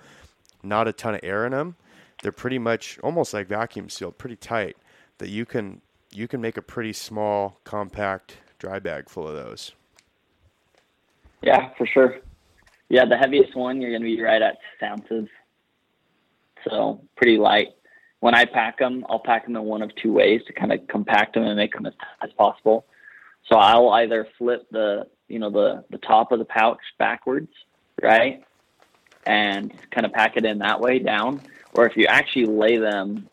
not 0.62 0.88
a 0.88 0.92
ton 0.92 1.14
of 1.14 1.20
air 1.22 1.47
in 1.47 1.53
them. 1.53 1.76
They're 2.22 2.32
pretty 2.32 2.59
much 2.59 2.99
almost 3.03 3.34
like 3.34 3.47
vacuum 3.47 3.88
sealed, 3.88 4.18
pretty 4.18 4.36
tight. 4.36 4.76
That 5.18 5.28
you 5.28 5.47
can 5.47 5.80
you 6.12 6.28
can 6.28 6.40
make 6.40 6.57
a 6.57 6.62
pretty 6.62 6.92
small, 6.92 7.59
compact 7.64 8.38
dry 8.59 8.78
bag 8.78 9.09
full 9.09 9.28
of 9.28 9.34
those. 9.34 9.72
Yeah, 11.42 11.70
for 11.76 11.86
sure. 11.86 12.16
Yeah, 12.88 13.05
the 13.05 13.16
heaviest 13.16 13.55
one 13.55 13.80
you're 13.80 13.90
going 13.90 14.03
to 14.03 14.16
be 14.16 14.20
right 14.20 14.40
at 14.40 14.55
six 14.55 14.82
ounces. 14.82 15.28
So 16.68 17.01
pretty 17.16 17.38
light. 17.38 17.68
When 18.20 18.34
I 18.34 18.44
pack 18.44 18.78
them, 18.78 19.05
I'll 19.09 19.20
pack 19.20 19.44
them 19.44 19.57
in 19.57 19.62
one 19.64 19.82
of 19.82 19.94
two 19.97 20.12
ways 20.12 20.40
to 20.47 20.53
kind 20.53 20.72
of 20.72 20.80
compact 20.88 21.34
them 21.34 21.44
and 21.44 21.57
make 21.57 21.72
them 21.72 21.86
as 21.86 21.92
as 22.22 22.30
possible. 22.32 22.86
So 23.49 23.57
I'll 23.57 23.90
either 23.90 24.26
flip 24.38 24.66
the 24.70 25.07
you 25.29 25.39
know 25.39 25.51
the 25.51 25.85
the 25.91 25.99
top 25.99 26.33
of 26.33 26.39
the 26.39 26.45
pouch 26.45 26.79
backwards, 26.99 27.51
right, 28.03 28.45
and 29.24 29.72
kind 29.91 30.07
of 30.07 30.12
pack 30.12 30.37
it 30.37 30.45
in 30.45 30.59
that 30.59 30.81
way 30.81 30.99
down. 30.99 31.43
Or 31.72 31.87
if 31.87 31.97
you 31.97 32.07
actually 32.07 32.47
lay 32.47 32.79
them 32.79 33.29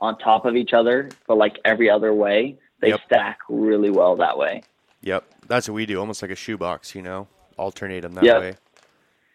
on 0.00 0.18
top 0.18 0.44
of 0.44 0.56
each 0.56 0.72
other, 0.72 1.16
but 1.26 1.36
like 1.36 1.56
every 1.64 1.90
other 1.90 2.14
way, 2.14 2.58
they 2.80 2.88
Yep. 2.90 3.00
stack 3.06 3.38
really 3.48 3.90
well 3.90 4.16
that 4.16 4.38
way. 4.38 4.64
Yep, 5.02 5.24
that's 5.46 5.68
what 5.68 5.74
we 5.74 5.86
do, 5.86 5.98
almost 6.00 6.22
like 6.22 6.30
a 6.30 6.36
shoebox. 6.36 6.94
You 6.94 7.02
know, 7.02 7.28
alternate 7.58 8.00
them 8.00 8.14
that 8.14 8.24
Yep. 8.24 8.40
way. 8.40 8.56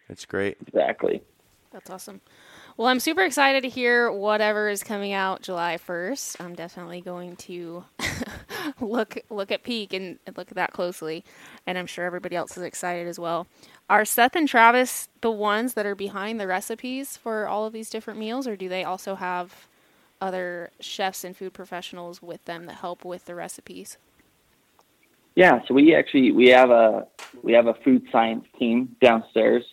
It's 0.08 0.24
great. 0.26 0.56
Exactly. 0.66 1.22
That's 1.72 1.88
awesome. 1.88 2.20
Well, 2.76 2.88
I'm 2.88 2.98
super 2.98 3.22
excited 3.22 3.62
to 3.62 3.68
hear 3.68 4.10
whatever 4.10 4.68
is 4.68 4.82
coming 4.82 5.12
out 5.12 5.42
July 5.42 5.76
1st. 5.76 6.40
I'm 6.40 6.56
definitely 6.56 7.00
going 7.00 7.36
to 7.36 7.84
look 8.80 9.18
look 9.30 9.50
at 9.50 9.62
Peak 9.62 9.92
and, 9.92 10.18
look 10.36 10.50
at 10.50 10.54
that 10.54 10.72
closely, 10.72 11.24
and 11.66 11.78
I'm 11.78 11.86
sure 11.86 12.04
everybody 12.04 12.36
else 12.36 12.56
is 12.56 12.62
excited 12.62 13.06
as 13.06 13.18
well. 13.18 13.46
Are 13.88 14.04
Seth 14.04 14.36
and 14.36 14.48
Travis 14.48 15.08
the 15.20 15.30
ones 15.30 15.74
that 15.74 15.86
are 15.86 15.94
behind 15.94 16.40
the 16.40 16.46
recipes 16.46 17.16
for 17.16 17.46
all 17.46 17.66
of 17.66 17.72
these 17.72 17.90
different 17.90 18.18
meals, 18.18 18.46
or 18.46 18.56
do 18.56 18.68
they 18.68 18.84
also 18.84 19.16
have 19.16 19.66
other 20.20 20.70
chefs 20.80 21.24
and 21.24 21.36
food 21.36 21.52
professionals 21.52 22.22
with 22.22 22.44
them 22.44 22.66
that 22.66 22.76
help 22.76 23.04
with 23.04 23.24
the 23.24 23.34
recipes? 23.34 23.96
Yeah, 25.34 25.60
so 25.66 25.74
we 25.74 25.94
actually 25.94 26.32
we 26.32 26.48
have 26.48 26.70
a 26.70 27.06
we 27.42 27.52
have 27.52 27.66
a 27.66 27.74
food 27.84 28.06
science 28.10 28.44
team 28.58 28.96
downstairs. 29.00 29.64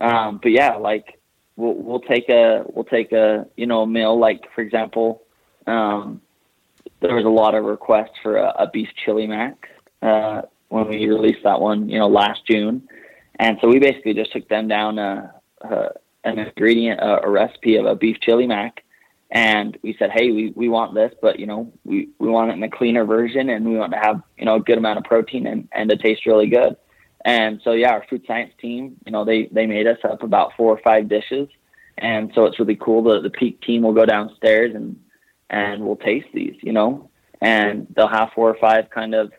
Um, 0.00 0.40
but 0.42 0.52
yeah, 0.52 0.76
like 0.76 1.20
we'll 1.56 1.74
we'll 1.74 2.00
take 2.00 2.28
a 2.28 2.64
we'll 2.66 2.84
take 2.84 3.12
a 3.12 3.46
you 3.56 3.66
know 3.66 3.82
a 3.82 3.86
meal 3.86 4.18
like 4.18 4.44
for 4.54 4.60
example, 4.60 5.22
um, 5.66 6.20
there 7.00 7.14
was 7.14 7.24
a 7.24 7.28
lot 7.28 7.54
of 7.54 7.64
requests 7.64 8.16
for 8.22 8.36
a, 8.36 8.48
a 8.58 8.70
beef 8.70 8.88
chili 9.04 9.26
mac 9.26 9.68
uh, 10.02 10.42
when 10.68 10.88
we 10.88 11.06
released 11.06 11.42
that 11.44 11.60
one 11.60 11.88
you 11.88 11.98
know 11.98 12.08
last 12.08 12.40
June, 12.48 12.88
and 13.38 13.58
so 13.60 13.68
we 13.68 13.78
basically 13.78 14.14
just 14.14 14.32
took 14.32 14.48
them 14.48 14.68
down 14.68 14.98
a, 14.98 15.34
a 15.62 15.88
an 16.24 16.38
ingredient 16.38 17.00
a, 17.00 17.24
a 17.24 17.30
recipe 17.30 17.76
of 17.76 17.86
a 17.86 17.94
beef 17.94 18.18
chili 18.20 18.46
mac 18.46 18.82
and 19.32 19.78
we 19.82 19.94
said, 19.98 20.10
hey, 20.10 20.32
we, 20.32 20.52
we 20.56 20.68
want 20.68 20.94
this, 20.94 21.12
but 21.22 21.38
you 21.38 21.46
know, 21.46 21.72
we, 21.84 22.08
we 22.18 22.28
want 22.28 22.50
it 22.50 22.54
in 22.54 22.62
a 22.62 22.70
cleaner 22.70 23.04
version 23.04 23.48
and 23.48 23.64
we 23.64 23.76
want 23.76 23.92
to 23.92 23.98
have, 23.98 24.20
you 24.36 24.44
know, 24.44 24.56
a 24.56 24.60
good 24.60 24.78
amount 24.78 24.98
of 24.98 25.04
protein 25.04 25.46
and, 25.46 25.68
and 25.72 25.88
to 25.90 25.96
taste 25.96 26.26
really 26.26 26.48
good. 26.48 26.76
And 27.24 27.60
so, 27.62 27.72
yeah, 27.72 27.92
our 27.92 28.04
food 28.10 28.24
science 28.26 28.52
team, 28.60 28.96
you 29.06 29.12
know, 29.12 29.24
they, 29.24 29.48
they 29.52 29.66
made 29.66 29.86
us 29.86 29.98
up 30.04 30.22
about 30.22 30.52
four 30.56 30.72
or 30.72 30.80
five 30.82 31.08
dishes. 31.08 31.48
And 31.98 32.32
so 32.34 32.46
it's 32.46 32.58
really 32.58 32.76
cool. 32.76 33.02
that 33.04 33.22
the 33.22 33.30
peak 33.30 33.60
team 33.60 33.82
will 33.82 33.92
go 33.92 34.06
downstairs 34.06 34.74
and, 34.74 34.98
and 35.50 35.84
we'll 35.84 35.96
taste 35.96 36.28
these, 36.32 36.54
you 36.62 36.72
know, 36.72 37.10
and 37.40 37.86
they'll 37.94 38.08
have 38.08 38.30
four 38.34 38.48
or 38.48 38.56
five 38.58 38.88
kind 38.88 39.14
of 39.14 39.32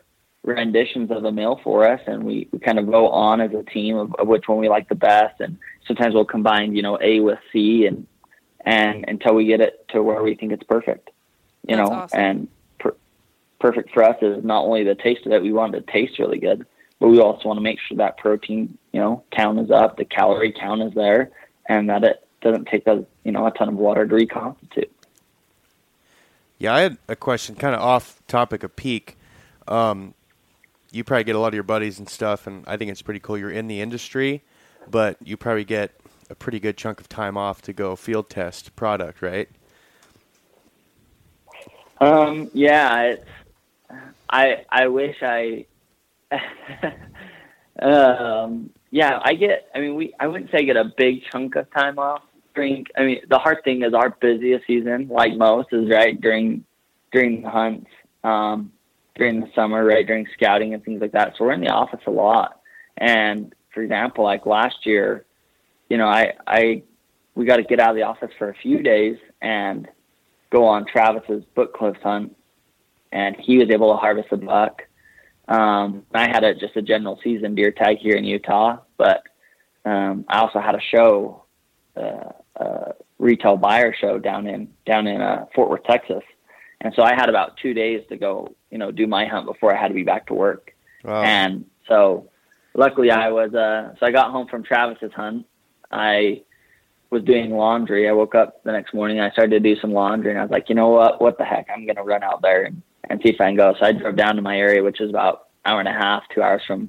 renditions 0.44 1.10
of 1.10 1.24
a 1.24 1.32
meal 1.32 1.60
for 1.64 1.88
us. 1.88 2.00
And 2.06 2.24
we, 2.24 2.48
we 2.52 2.58
kind 2.58 2.78
of 2.78 2.90
go 2.90 3.08
on 3.08 3.40
as 3.40 3.52
a 3.54 3.62
team 3.62 3.96
of, 3.96 4.14
of 4.16 4.28
which 4.28 4.46
one 4.46 4.58
we 4.58 4.68
like 4.68 4.88
the 4.88 4.94
best. 4.94 5.40
And 5.40 5.58
sometimes 5.86 6.14
we'll 6.14 6.24
combine, 6.24 6.76
you 6.76 6.82
know, 6.82 6.98
A 7.00 7.20
with 7.20 7.38
C 7.52 7.86
and, 7.86 8.06
and 8.60 9.04
until 9.08 9.34
we 9.34 9.46
get 9.46 9.60
it 9.60 9.86
to 9.88 10.02
where 10.02 10.22
we 10.22 10.34
think 10.34 10.52
it's 10.52 10.62
perfect, 10.64 11.10
you 11.66 11.76
That's 11.76 11.90
know, 11.90 11.96
awesome. 11.96 12.20
and 12.20 12.48
per- 12.78 12.96
perfect 13.58 13.92
for 13.92 14.04
us 14.04 14.16
is 14.20 14.44
not 14.44 14.64
only 14.64 14.84
the 14.84 14.94
taste 14.94 15.22
that 15.26 15.42
we 15.42 15.52
want 15.52 15.72
to 15.72 15.80
taste 15.80 16.18
really 16.18 16.38
good, 16.38 16.66
but 17.00 17.08
we 17.08 17.20
also 17.20 17.48
want 17.48 17.56
to 17.56 17.62
make 17.62 17.80
sure 17.80 17.96
that 17.96 18.18
protein, 18.18 18.76
you 18.92 19.00
know, 19.00 19.24
count 19.32 19.58
is 19.58 19.70
up, 19.70 19.96
the 19.96 20.04
calorie 20.04 20.52
count 20.52 20.82
is 20.82 20.92
there, 20.94 21.30
and 21.68 21.88
that 21.88 22.04
it 22.04 22.28
doesn't 22.42 22.66
take 22.66 22.86
a, 22.86 23.04
you 23.24 23.32
know, 23.32 23.46
a 23.46 23.50
ton 23.52 23.68
of 23.68 23.76
water 23.76 24.06
to 24.06 24.14
reconstitute. 24.14 24.92
Yeah, 26.62 26.76
I 26.76 26.82
had 26.82 26.98
a 27.08 27.16
question, 27.16 27.56
kind 27.56 27.74
of 27.74 27.80
off 27.80 28.22
topic 28.28 28.62
of 28.62 28.76
peak. 28.76 29.18
Um, 29.66 30.14
you 30.92 31.02
probably 31.02 31.24
get 31.24 31.34
a 31.34 31.40
lot 31.40 31.48
of 31.48 31.54
your 31.54 31.64
buddies 31.64 31.98
and 31.98 32.08
stuff, 32.08 32.46
and 32.46 32.62
I 32.68 32.76
think 32.76 32.92
it's 32.92 33.02
pretty 33.02 33.18
cool. 33.18 33.36
You're 33.36 33.50
in 33.50 33.66
the 33.66 33.80
industry, 33.80 34.44
but 34.88 35.16
you 35.24 35.36
probably 35.36 35.64
get 35.64 35.90
a 36.30 36.36
pretty 36.36 36.60
good 36.60 36.76
chunk 36.76 37.00
of 37.00 37.08
time 37.08 37.36
off 37.36 37.62
to 37.62 37.72
go 37.72 37.96
field 37.96 38.30
test 38.30 38.76
product, 38.76 39.22
right? 39.22 39.48
Um, 42.00 42.48
yeah, 42.54 43.16
I 44.30 44.64
I 44.70 44.86
wish 44.86 45.16
I. 45.20 45.66
um, 47.82 48.70
yeah, 48.92 49.18
I 49.20 49.34
get. 49.34 49.68
I 49.74 49.80
mean, 49.80 49.96
we. 49.96 50.14
I 50.20 50.28
wouldn't 50.28 50.52
say 50.52 50.58
I 50.58 50.62
get 50.62 50.76
a 50.76 50.92
big 50.96 51.24
chunk 51.24 51.56
of 51.56 51.68
time 51.72 51.98
off. 51.98 52.22
During, 52.54 52.86
I 52.96 53.02
mean, 53.04 53.20
the 53.28 53.38
hard 53.38 53.58
thing 53.64 53.82
is 53.82 53.94
our 53.94 54.10
busiest 54.10 54.66
season, 54.66 55.08
like 55.08 55.36
most, 55.36 55.68
is 55.72 55.88
right 55.90 56.20
during 56.20 56.64
during 57.12 57.42
the 57.42 57.50
hunts, 57.50 57.90
um, 58.24 58.72
during 59.14 59.40
the 59.40 59.48
summer, 59.54 59.84
right 59.84 60.06
during 60.06 60.26
scouting 60.34 60.74
and 60.74 60.84
things 60.84 61.00
like 61.00 61.12
that. 61.12 61.34
So 61.36 61.44
we're 61.44 61.52
in 61.52 61.60
the 61.60 61.68
office 61.68 62.00
a 62.06 62.10
lot. 62.10 62.60
And 62.98 63.54
for 63.72 63.82
example, 63.82 64.24
like 64.24 64.46
last 64.46 64.84
year, 64.84 65.24
you 65.88 65.96
know, 65.98 66.08
I 66.08 66.34
I 66.46 66.82
we 67.34 67.44
got 67.46 67.56
to 67.56 67.62
get 67.62 67.80
out 67.80 67.90
of 67.90 67.96
the 67.96 68.02
office 68.02 68.30
for 68.38 68.50
a 68.50 68.54
few 68.54 68.82
days 68.82 69.16
and 69.40 69.88
go 70.50 70.66
on 70.66 70.84
Travis's 70.86 71.44
book 71.54 71.74
close 71.74 71.96
hunt, 72.02 72.36
and 73.10 73.36
he 73.36 73.58
was 73.58 73.70
able 73.70 73.92
to 73.92 73.98
harvest 73.98 74.28
a 74.32 74.36
buck. 74.36 74.82
Um, 75.48 76.04
I 76.14 76.28
had 76.28 76.44
a 76.44 76.54
just 76.54 76.76
a 76.76 76.82
general 76.82 77.18
season 77.24 77.54
deer 77.54 77.72
tag 77.72 77.98
here 77.98 78.16
in 78.16 78.24
Utah, 78.24 78.78
but 78.96 79.22
um, 79.84 80.24
I 80.28 80.38
also 80.40 80.60
had 80.60 80.74
a 80.74 80.80
show, 80.80 81.44
uh, 81.96 82.32
uh, 82.58 82.92
retail 83.18 83.56
buyer 83.56 83.94
show 83.98 84.18
down 84.18 84.46
in 84.46 84.68
down 84.86 85.06
in 85.06 85.20
uh, 85.20 85.46
Fort 85.54 85.70
Worth, 85.70 85.84
Texas, 85.84 86.22
and 86.82 86.92
so 86.94 87.02
I 87.02 87.14
had 87.14 87.28
about 87.28 87.56
two 87.56 87.74
days 87.74 88.02
to 88.08 88.16
go, 88.16 88.54
you 88.70 88.78
know, 88.78 88.90
do 88.90 89.06
my 89.06 89.26
hunt 89.26 89.46
before 89.46 89.74
I 89.74 89.80
had 89.80 89.88
to 89.88 89.94
be 89.94 90.02
back 90.02 90.26
to 90.26 90.34
work. 90.34 90.74
Wow. 91.04 91.22
And 91.22 91.64
so, 91.88 92.28
luckily, 92.74 93.10
I 93.10 93.30
was. 93.30 93.54
Uh, 93.54 93.94
so 93.98 94.06
I 94.06 94.10
got 94.10 94.30
home 94.30 94.48
from 94.48 94.64
Travis's 94.64 95.12
hunt. 95.12 95.46
I 95.90 96.42
was 97.10 97.22
doing 97.22 97.50
laundry. 97.50 98.08
I 98.08 98.12
woke 98.12 98.34
up 98.34 98.64
the 98.64 98.72
next 98.72 98.94
morning. 98.94 99.20
I 99.20 99.30
started 99.30 99.50
to 99.50 99.74
do 99.74 99.80
some 99.80 99.92
laundry, 99.92 100.30
and 100.30 100.40
I 100.40 100.42
was 100.42 100.50
like, 100.50 100.68
you 100.68 100.74
know 100.74 100.88
what? 100.88 101.20
What 101.20 101.38
the 101.38 101.44
heck? 101.44 101.68
I'm 101.72 101.86
gonna 101.86 102.02
run 102.02 102.22
out 102.22 102.42
there 102.42 102.64
and, 102.64 102.82
and 103.08 103.20
see 103.22 103.30
if 103.30 103.40
I 103.40 103.46
can 103.46 103.56
go. 103.56 103.74
So 103.78 103.86
I 103.86 103.92
drove 103.92 104.16
down 104.16 104.36
to 104.36 104.42
my 104.42 104.58
area, 104.58 104.82
which 104.82 105.00
is 105.00 105.10
about 105.10 105.48
hour 105.64 105.78
and 105.78 105.88
a 105.88 105.92
half, 105.92 106.24
two 106.34 106.42
hours 106.42 106.62
from 106.66 106.88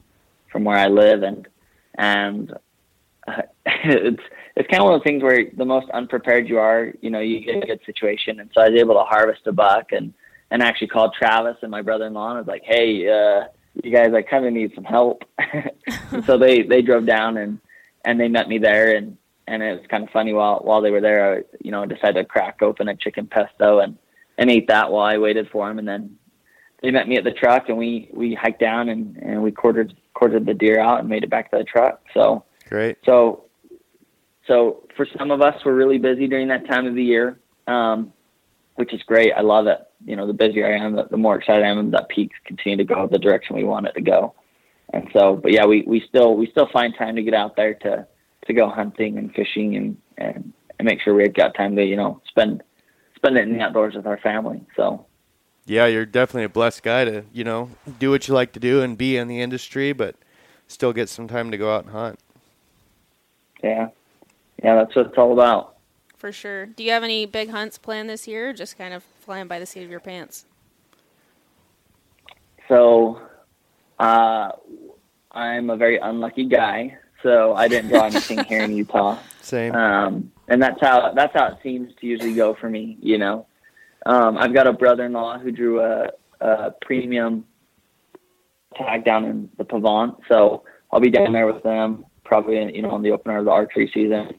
from 0.51 0.63
where 0.63 0.77
I 0.77 0.87
live, 0.87 1.23
and 1.23 1.47
and 1.95 2.53
uh, 3.27 3.41
it's 3.65 4.21
it's 4.55 4.67
kind 4.69 4.81
of 4.81 4.85
one 4.85 4.93
of 4.93 4.99
those 4.99 5.05
things 5.05 5.23
where 5.23 5.45
the 5.57 5.65
most 5.65 5.89
unprepared 5.91 6.47
you 6.47 6.57
are, 6.59 6.93
you 7.01 7.09
know, 7.09 7.19
you 7.19 7.39
get 7.39 7.63
a 7.63 7.65
good 7.65 7.79
situation. 7.85 8.39
And 8.39 8.51
so 8.53 8.61
I 8.61 8.69
was 8.69 8.79
able 8.79 8.95
to 8.95 9.03
harvest 9.03 9.47
a 9.47 9.51
buck 9.51 9.91
and 9.91 10.13
and 10.51 10.61
actually 10.61 10.87
called 10.87 11.15
Travis 11.17 11.57
and 11.61 11.71
my 11.71 11.81
brother-in-law 11.81 12.29
and 12.29 12.37
was 12.37 12.47
like, 12.47 12.61
hey, 12.63 13.07
uh, 13.09 13.45
you 13.81 13.91
guys, 13.91 14.13
I 14.13 14.21
kind 14.21 14.45
of 14.45 14.53
need 14.53 14.71
some 14.75 14.83
help. 14.83 15.23
and 15.39 16.23
so 16.25 16.37
they 16.37 16.61
they 16.61 16.81
drove 16.81 17.05
down 17.05 17.37
and 17.37 17.59
and 18.05 18.19
they 18.19 18.27
met 18.27 18.47
me 18.47 18.57
there 18.57 18.95
and 18.95 19.17
and 19.47 19.61
it 19.61 19.79
was 19.79 19.87
kind 19.89 20.03
of 20.03 20.09
funny 20.11 20.33
while 20.33 20.59
while 20.59 20.81
they 20.81 20.91
were 20.91 21.01
there, 21.01 21.37
I, 21.37 21.41
you 21.61 21.71
know, 21.71 21.85
decided 21.85 22.21
to 22.21 22.25
crack 22.25 22.61
open 22.61 22.87
a 22.87 22.95
chicken 22.95 23.27
pesto 23.27 23.79
and 23.79 23.97
and 24.37 24.49
ate 24.49 24.67
that 24.67 24.91
while 24.91 25.05
I 25.05 25.17
waited 25.17 25.49
for 25.51 25.67
them, 25.67 25.79
and 25.79 25.87
then 25.87 26.17
they 26.81 26.91
met 26.91 27.07
me 27.07 27.17
at 27.17 27.23
the 27.23 27.31
truck 27.31 27.69
and 27.69 27.77
we 27.77 28.09
we 28.13 28.35
hiked 28.35 28.59
down 28.59 28.89
and 28.89 29.17
and 29.17 29.41
we 29.41 29.51
quartered 29.51 29.93
quartered 30.13 30.45
the 30.45 30.53
deer 30.53 30.79
out 30.79 30.99
and 30.99 31.09
made 31.09 31.23
it 31.23 31.29
back 31.29 31.49
to 31.51 31.57
the 31.57 31.63
truck. 31.63 32.01
So 32.13 32.43
Great. 32.73 32.97
so 33.05 33.43
so 34.47 34.87
for 34.97 35.05
some 35.15 35.29
of 35.29 35.43
us, 35.43 35.53
we're 35.63 35.75
really 35.75 35.99
busy 35.99 36.27
during 36.27 36.47
that 36.47 36.67
time 36.67 36.87
of 36.87 36.95
the 36.95 37.03
year, 37.03 37.39
um, 37.67 38.11
which 38.77 38.91
is 38.91 39.03
great. 39.03 39.31
I 39.31 39.41
love 39.41 39.67
it. 39.67 39.77
You 40.03 40.15
know, 40.15 40.25
the 40.25 40.33
busier 40.33 40.65
I 40.65 40.83
am, 40.83 40.95
the, 40.95 41.03
the 41.03 41.17
more 41.17 41.35
excited 41.35 41.63
I 41.63 41.69
am 41.69 41.91
that 41.91 42.09
peaks 42.09 42.35
continue 42.45 42.77
to 42.77 42.83
go 42.83 43.07
the 43.07 43.19
direction 43.19 43.55
we 43.55 43.63
want 43.63 43.85
it 43.85 43.93
to 43.93 44.01
go. 44.01 44.33
And 44.91 45.07
so, 45.13 45.35
but 45.35 45.51
yeah, 45.51 45.67
we, 45.67 45.83
we 45.85 46.03
still 46.09 46.35
we 46.35 46.49
still 46.49 46.67
find 46.73 46.95
time 46.97 47.15
to 47.15 47.21
get 47.21 47.35
out 47.35 47.55
there 47.55 47.75
to 47.75 48.07
to 48.47 48.53
go 48.53 48.67
hunting 48.69 49.19
and 49.19 49.31
fishing 49.35 49.75
and 49.75 49.95
and, 50.17 50.51
and 50.79 50.87
make 50.87 50.99
sure 50.99 51.13
we've 51.13 51.31
got 51.31 51.53
time 51.53 51.75
to 51.75 51.85
you 51.85 51.95
know 51.95 52.23
spend 52.27 52.63
spend 53.15 53.37
it 53.37 53.47
in 53.47 53.55
the 53.55 53.63
outdoors 53.63 53.93
with 53.93 54.07
our 54.07 54.17
family. 54.17 54.65
So 54.75 55.05
Yeah, 55.67 55.85
you're 55.85 56.07
definitely 56.07 56.45
a 56.45 56.49
blessed 56.49 56.81
guy 56.81 57.05
to, 57.05 57.23
you 57.31 57.43
know, 57.43 57.69
do 57.99 58.09
what 58.09 58.27
you 58.27 58.33
like 58.33 58.51
to 58.53 58.59
do 58.59 58.81
and 58.81 58.97
be 58.97 59.15
in 59.15 59.27
the 59.27 59.41
industry, 59.41 59.93
but 59.93 60.15
still 60.67 60.91
get 60.91 61.07
some 61.07 61.27
time 61.27 61.51
to 61.51 61.57
go 61.57 61.73
out 61.73 61.85
and 61.85 61.93
hunt. 61.93 62.19
Yeah, 63.63 63.89
yeah, 64.63 64.75
that's 64.75 64.95
what 64.95 65.07
it's 65.07 65.17
all 65.17 65.33
about. 65.33 65.77
For 66.17 66.31
sure. 66.31 66.67
Do 66.67 66.83
you 66.83 66.91
have 66.91 67.03
any 67.03 67.25
big 67.25 67.49
hunts 67.49 67.77
planned 67.77 68.09
this 68.09 68.27
year? 68.27 68.49
Or 68.49 68.53
just 68.53 68.77
kind 68.77 68.93
of 68.93 69.03
flying 69.03 69.47
by 69.47 69.59
the 69.59 69.65
seat 69.65 69.83
of 69.83 69.89
your 69.89 69.99
pants. 69.99 70.45
So, 72.69 73.21
uh, 73.99 74.51
I'm 75.31 75.69
a 75.69 75.75
very 75.75 75.97
unlucky 75.97 76.45
guy. 76.45 76.97
So 77.23 77.53
I 77.53 77.67
didn't 77.67 77.89
draw 77.89 78.05
anything 78.05 78.43
here 78.45 78.63
in 78.63 78.73
Utah. 78.75 79.17
Same. 79.41 79.73
Um, 79.73 80.31
and 80.47 80.61
that's 80.61 80.79
how 80.81 81.13
that's 81.13 81.33
how 81.33 81.47
it 81.47 81.57
seems 81.63 81.93
to 81.99 82.05
usually 82.05 82.33
go 82.33 82.53
for 82.53 82.69
me. 82.69 82.97
You 83.01 83.17
know, 83.17 83.47
um, 84.05 84.37
I've 84.37 84.53
got 84.53 84.67
a 84.67 84.73
brother-in-law 84.73 85.39
who 85.39 85.51
drew 85.51 85.81
a, 85.81 86.09
a 86.41 86.71
premium 86.81 87.45
tag 88.75 89.05
down 89.05 89.25
in 89.25 89.49
the 89.57 89.63
Pavant, 89.63 90.17
so 90.27 90.63
I'll 90.91 90.99
be 90.99 91.09
down 91.09 91.31
there 91.31 91.47
with 91.47 91.63
them 91.63 92.05
probably 92.23 92.73
you 92.75 92.81
know 92.81 92.91
on 92.91 93.01
the 93.01 93.11
opener 93.11 93.37
of 93.39 93.45
the 93.45 93.51
archery 93.51 93.89
season 93.93 94.33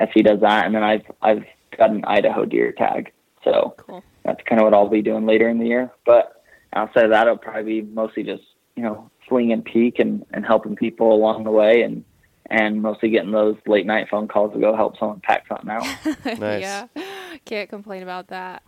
as 0.00 0.08
he 0.14 0.22
does 0.22 0.40
that, 0.40 0.66
and 0.66 0.74
then 0.74 0.82
I've 0.82 1.02
I've 1.22 1.44
got 1.76 1.90
an 1.90 2.04
Idaho 2.06 2.44
deer 2.44 2.72
tag, 2.72 3.12
so 3.44 3.74
Cool. 3.78 4.02
that's 4.24 4.40
kind 4.48 4.60
of 4.60 4.64
what 4.64 4.74
I'll 4.74 4.88
be 4.88 5.02
doing 5.02 5.26
later 5.26 5.48
in 5.48 5.58
the 5.58 5.66
year. 5.66 5.90
But 6.06 6.42
outside 6.74 7.04
of 7.04 7.10
that, 7.10 7.26
it'll 7.26 7.38
probably 7.38 7.82
be 7.82 7.88
mostly 7.88 8.22
just 8.22 8.42
you 8.76 8.82
know 8.82 9.10
swing 9.26 9.52
and 9.52 9.64
peak 9.64 9.98
and 9.98 10.24
and 10.32 10.44
helping 10.46 10.76
people 10.76 11.12
along 11.14 11.44
the 11.44 11.50
way 11.50 11.82
and. 11.82 12.04
And 12.50 12.80
mostly 12.80 13.10
getting 13.10 13.30
those 13.30 13.56
late 13.66 13.84
night 13.84 14.08
phone 14.10 14.26
calls 14.26 14.54
to 14.54 14.58
go 14.58 14.74
help 14.74 14.98
someone 14.98 15.20
pack 15.20 15.46
something 15.48 15.68
out. 15.68 15.84
Nice. 16.40 16.62
yeah. 16.62 16.86
Can't 17.44 17.68
complain 17.68 18.02
about 18.02 18.28
that. 18.28 18.62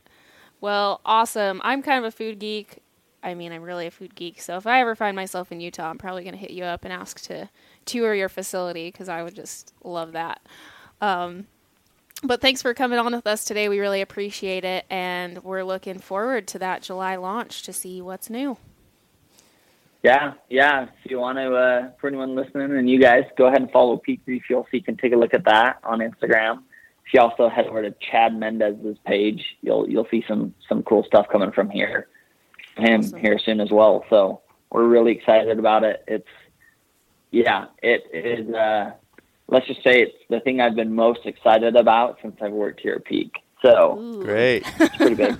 Well, 0.61 1.01
awesome. 1.07 1.63
I'm 1.65 1.81
kind 1.81 2.05
of 2.05 2.05
a 2.05 2.15
food 2.15 2.39
geek. 2.41 2.81
I 3.23 3.33
mean, 3.33 3.53
I'm 3.53 3.63
really 3.63 3.87
a 3.87 3.91
food 3.91 4.15
geek. 4.15 4.43
So 4.43 4.59
if 4.59 4.67
I 4.67 4.83
ever 4.83 4.95
find 4.95 5.17
myself 5.17 5.51
in 5.51 5.63
Utah, 5.63 5.89
I'm 5.89 5.97
probably 5.97 6.25
going 6.25 6.35
to 6.35 6.39
hit 6.39 6.51
you 6.51 6.65
up 6.65 6.85
and 6.85 6.93
ask 6.93 7.21
to 7.23 7.49
tour 7.85 8.15
your 8.15 8.29
facility 8.29 8.89
because 8.89 9.09
I 9.09 9.23
would 9.23 9.35
just 9.35 9.73
love 9.83 10.13
that. 10.13 10.41
Um, 11.01 11.47
but 12.23 12.41
thanks 12.41 12.61
for 12.61 12.75
coming 12.75 12.99
on 12.99 13.15
with 13.15 13.27
us 13.27 13.45
today. 13.45 13.69
We 13.69 13.81
really 13.81 14.03
appreciate 14.03 14.65
it. 14.65 14.85
And 14.91 15.43
we're 15.43 15.65
looking 15.65 15.99
forward 15.99 16.47
to 16.49 16.59
that 16.59 16.83
July 16.83 17.17
launch 17.17 17.63
to 17.63 17.73
see 17.73 18.03
what's 18.03 18.29
new. 18.29 18.59
Yeah, 20.03 20.35
yeah. 20.49 20.87
If 21.05 21.11
you 21.11 21.19
want 21.19 21.39
to, 21.39 21.55
uh, 21.55 21.91
for 22.01 22.09
anyone 22.09 22.35
listening 22.35 22.77
and 22.77 22.89
you 22.89 23.01
guys, 23.01 23.25
go 23.37 23.47
ahead 23.47 23.61
and 23.61 23.71
follow 23.71 23.99
Peak 23.99 24.21
Refuel 24.27 24.63
so 24.65 24.69
you 24.73 24.83
can 24.83 24.97
take 24.97 25.13
a 25.13 25.17
look 25.17 25.35
at 25.35 25.45
that 25.45 25.79
on 25.85 25.99
Instagram. 25.99 26.63
If 27.07 27.15
you 27.15 27.21
also 27.21 27.49
head 27.49 27.67
over 27.67 27.83
to 27.83 27.95
Chad 28.11 28.35
Mendes's 28.35 28.97
page, 29.05 29.45
you'll 29.63 29.89
you'll 29.91 30.07
see 30.11 30.25
some 30.27 30.55
some 30.69 30.83
cool 30.85 31.05
stuff 31.05 31.27
coming 31.31 31.51
from 31.51 31.69
here, 31.69 32.09
him 32.77 33.01
Awesome. 33.01 33.19
here 33.19 33.39
soon 33.45 33.61
as 33.61 33.71
well. 33.71 34.05
So 34.09 34.41
we're 34.71 34.87
really 34.87 35.13
excited 35.13 35.59
about 35.59 35.85
it. 35.85 36.05
It's 36.07 36.29
yeah, 37.31 37.67
it 37.83 38.05
is. 38.13 38.53
Uh, 38.53 38.93
let's 39.49 39.67
just 39.67 39.83
say 39.83 40.03
it's 40.03 40.17
the 40.29 40.41
thing 40.41 40.61
I've 40.61 40.75
been 40.75 40.95
most 40.95 41.21
excited 41.25 41.77
about 41.77 42.19
since 42.23 42.37
I've 42.41 42.53
worked 42.53 42.81
here 42.81 42.95
at 42.95 43.05
Peak. 43.05 43.33
So 43.63 43.99
Ooh. 43.99 44.23
Great. 44.23 44.65
it's 44.81 44.97
pretty 44.97 45.15
big. 45.15 45.37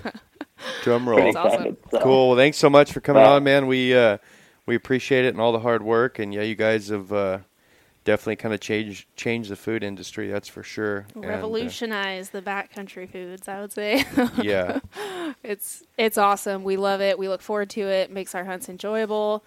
Drum 0.83 1.07
pretty 1.07 1.23
roll. 1.23 1.33
That's 1.33 1.37
awesome. 1.37 1.77
So. 1.91 2.01
Cool. 2.01 2.29
Well, 2.29 2.37
thanks 2.37 2.59
so 2.59 2.69
much 2.71 2.93
for 2.93 3.01
coming 3.01 3.23
Well- 3.23 3.35
on, 3.35 3.45
man. 3.45 3.67
We 3.67 3.95
uh, 3.95 4.19
we 4.67 4.75
appreciate 4.75 5.25
it 5.25 5.29
and 5.29 5.41
all 5.41 5.53
the 5.53 5.61
hard 5.61 5.83
work. 5.83 6.19
And 6.19 6.35
yeah, 6.35 6.43
you 6.43 6.55
guys 6.55 6.89
have 6.89 7.13
uh, 7.13 7.39
definitely 8.05 8.37
kind 8.37 8.55
of 8.55 8.61
changed 8.61 9.07
changed 9.17 9.51
the 9.51 9.57
food 9.57 9.83
industry. 9.83 10.29
That's 10.29 10.49
for 10.49 10.63
sure. 10.63 11.07
And, 11.15 11.25
uh, 11.25 11.29
Revolutionize 11.29 12.31
the 12.31 12.43
backcountry 12.43 13.11
foods, 13.11 13.49
I 13.49 13.61
would 13.61 13.73
say. 13.73 14.05
yeah. 14.43 14.81
It's 15.43 15.85
it's 15.97 16.19
awesome. 16.19 16.63
We 16.63 16.77
love 16.77 17.01
it. 17.01 17.19
We 17.19 17.29
look 17.29 17.43
forward 17.43 17.71
to 17.71 17.81
it. 17.83 18.11
Makes 18.11 18.35
our 18.35 18.45
hunts 18.45 18.69
enjoyable. 18.69 19.45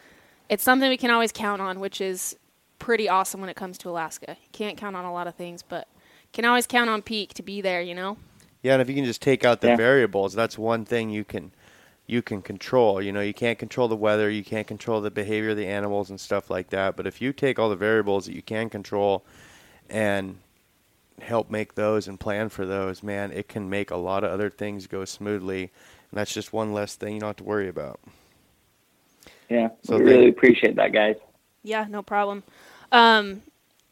It's 0.49 0.63
something 0.63 0.89
we 0.89 0.97
can 0.97 1.11
always 1.11 1.31
count 1.31 1.61
on, 1.61 1.79
which 1.79 2.01
is 2.01 2.35
pretty 2.79 3.07
awesome 3.07 3.39
when 3.39 3.49
it 3.49 3.55
comes 3.55 3.77
to 3.79 3.89
Alaska. 3.89 4.37
You 4.41 4.49
can't 4.51 4.77
count 4.77 4.95
on 4.95 5.05
a 5.05 5.13
lot 5.13 5.27
of 5.27 5.35
things, 5.35 5.63
but 5.63 5.87
can 6.31 6.45
always 6.45 6.67
count 6.67 6.89
on 6.89 7.01
Peak 7.01 7.33
to 7.35 7.43
be 7.43 7.61
there. 7.61 7.81
You 7.81 7.95
know. 7.95 8.17
Yeah, 8.61 8.73
and 8.73 8.81
if 8.81 8.89
you 8.89 8.95
can 8.95 9.05
just 9.05 9.21
take 9.21 9.43
out 9.43 9.61
the 9.61 9.69
Yeah. 9.69 9.75
variables, 9.75 10.33
that's 10.33 10.57
one 10.57 10.85
thing 10.85 11.09
you 11.09 11.23
can 11.23 11.51
you 12.05 12.21
can 12.21 12.41
control. 12.41 13.01
You 13.01 13.13
know, 13.13 13.21
you 13.21 13.33
can't 13.33 13.57
control 13.57 13.87
the 13.87 13.95
weather, 13.95 14.29
you 14.29 14.43
can't 14.43 14.67
control 14.67 14.99
the 14.99 15.09
behavior 15.09 15.51
of 15.51 15.57
the 15.57 15.67
animals 15.67 16.09
and 16.09 16.19
stuff 16.19 16.49
like 16.49 16.69
that. 16.71 16.97
But 16.97 17.07
if 17.07 17.21
you 17.21 17.31
take 17.31 17.57
all 17.57 17.69
the 17.69 17.77
variables 17.77 18.25
that 18.25 18.35
you 18.35 18.41
can 18.41 18.69
control 18.69 19.23
and 19.89 20.39
help 21.21 21.49
make 21.49 21.75
those 21.75 22.07
and 22.09 22.19
plan 22.19 22.49
for 22.49 22.65
those, 22.65 23.03
man, 23.03 23.31
it 23.31 23.47
can 23.47 23.69
make 23.69 23.89
a 23.89 23.95
lot 23.95 24.25
of 24.25 24.31
other 24.31 24.49
things 24.49 24.85
go 24.85 25.05
smoothly. 25.05 25.71
And 26.11 26.17
that's 26.19 26.33
just 26.33 26.51
one 26.51 26.73
less 26.73 26.95
thing 26.95 27.13
you 27.13 27.19
don't 27.21 27.29
have 27.29 27.35
to 27.37 27.43
worry 27.45 27.69
about. 27.69 28.01
Yeah, 29.53 29.69
So 29.83 29.99
we 29.99 30.05
really 30.05 30.29
appreciate 30.29 30.77
that, 30.77 30.93
guys. 30.93 31.15
Yeah, 31.61 31.85
no 31.87 32.01
problem. 32.01 32.41
Um, 32.91 33.43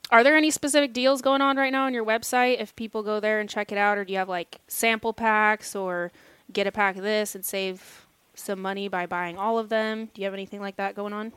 are 0.09 0.23
there 0.23 0.35
any 0.35 0.49
specific 0.49 0.91
deals 0.91 1.21
going 1.21 1.41
on 1.41 1.55
right 1.55 1.71
now 1.71 1.85
on 1.85 1.93
your 1.93 2.03
website 2.03 2.59
if 2.59 2.75
people 2.75 3.03
go 3.03 3.19
there 3.19 3.39
and 3.39 3.47
check 3.47 3.71
it 3.71 3.77
out, 3.77 3.99
or 3.99 4.03
do 4.03 4.11
you 4.11 4.17
have 4.17 4.27
like 4.27 4.59
sample 4.67 5.13
packs 5.13 5.75
or 5.75 6.11
get 6.51 6.65
a 6.65 6.71
pack 6.71 6.95
of 6.95 7.03
this 7.03 7.35
and 7.35 7.45
save 7.45 8.07
some 8.33 8.59
money 8.59 8.87
by 8.87 9.05
buying 9.05 9.37
all 9.37 9.59
of 9.59 9.69
them? 9.69 10.09
Do 10.15 10.21
you 10.21 10.25
have 10.25 10.33
anything 10.33 10.61
like 10.61 10.77
that 10.77 10.95
going 10.95 11.13
on? 11.13 11.31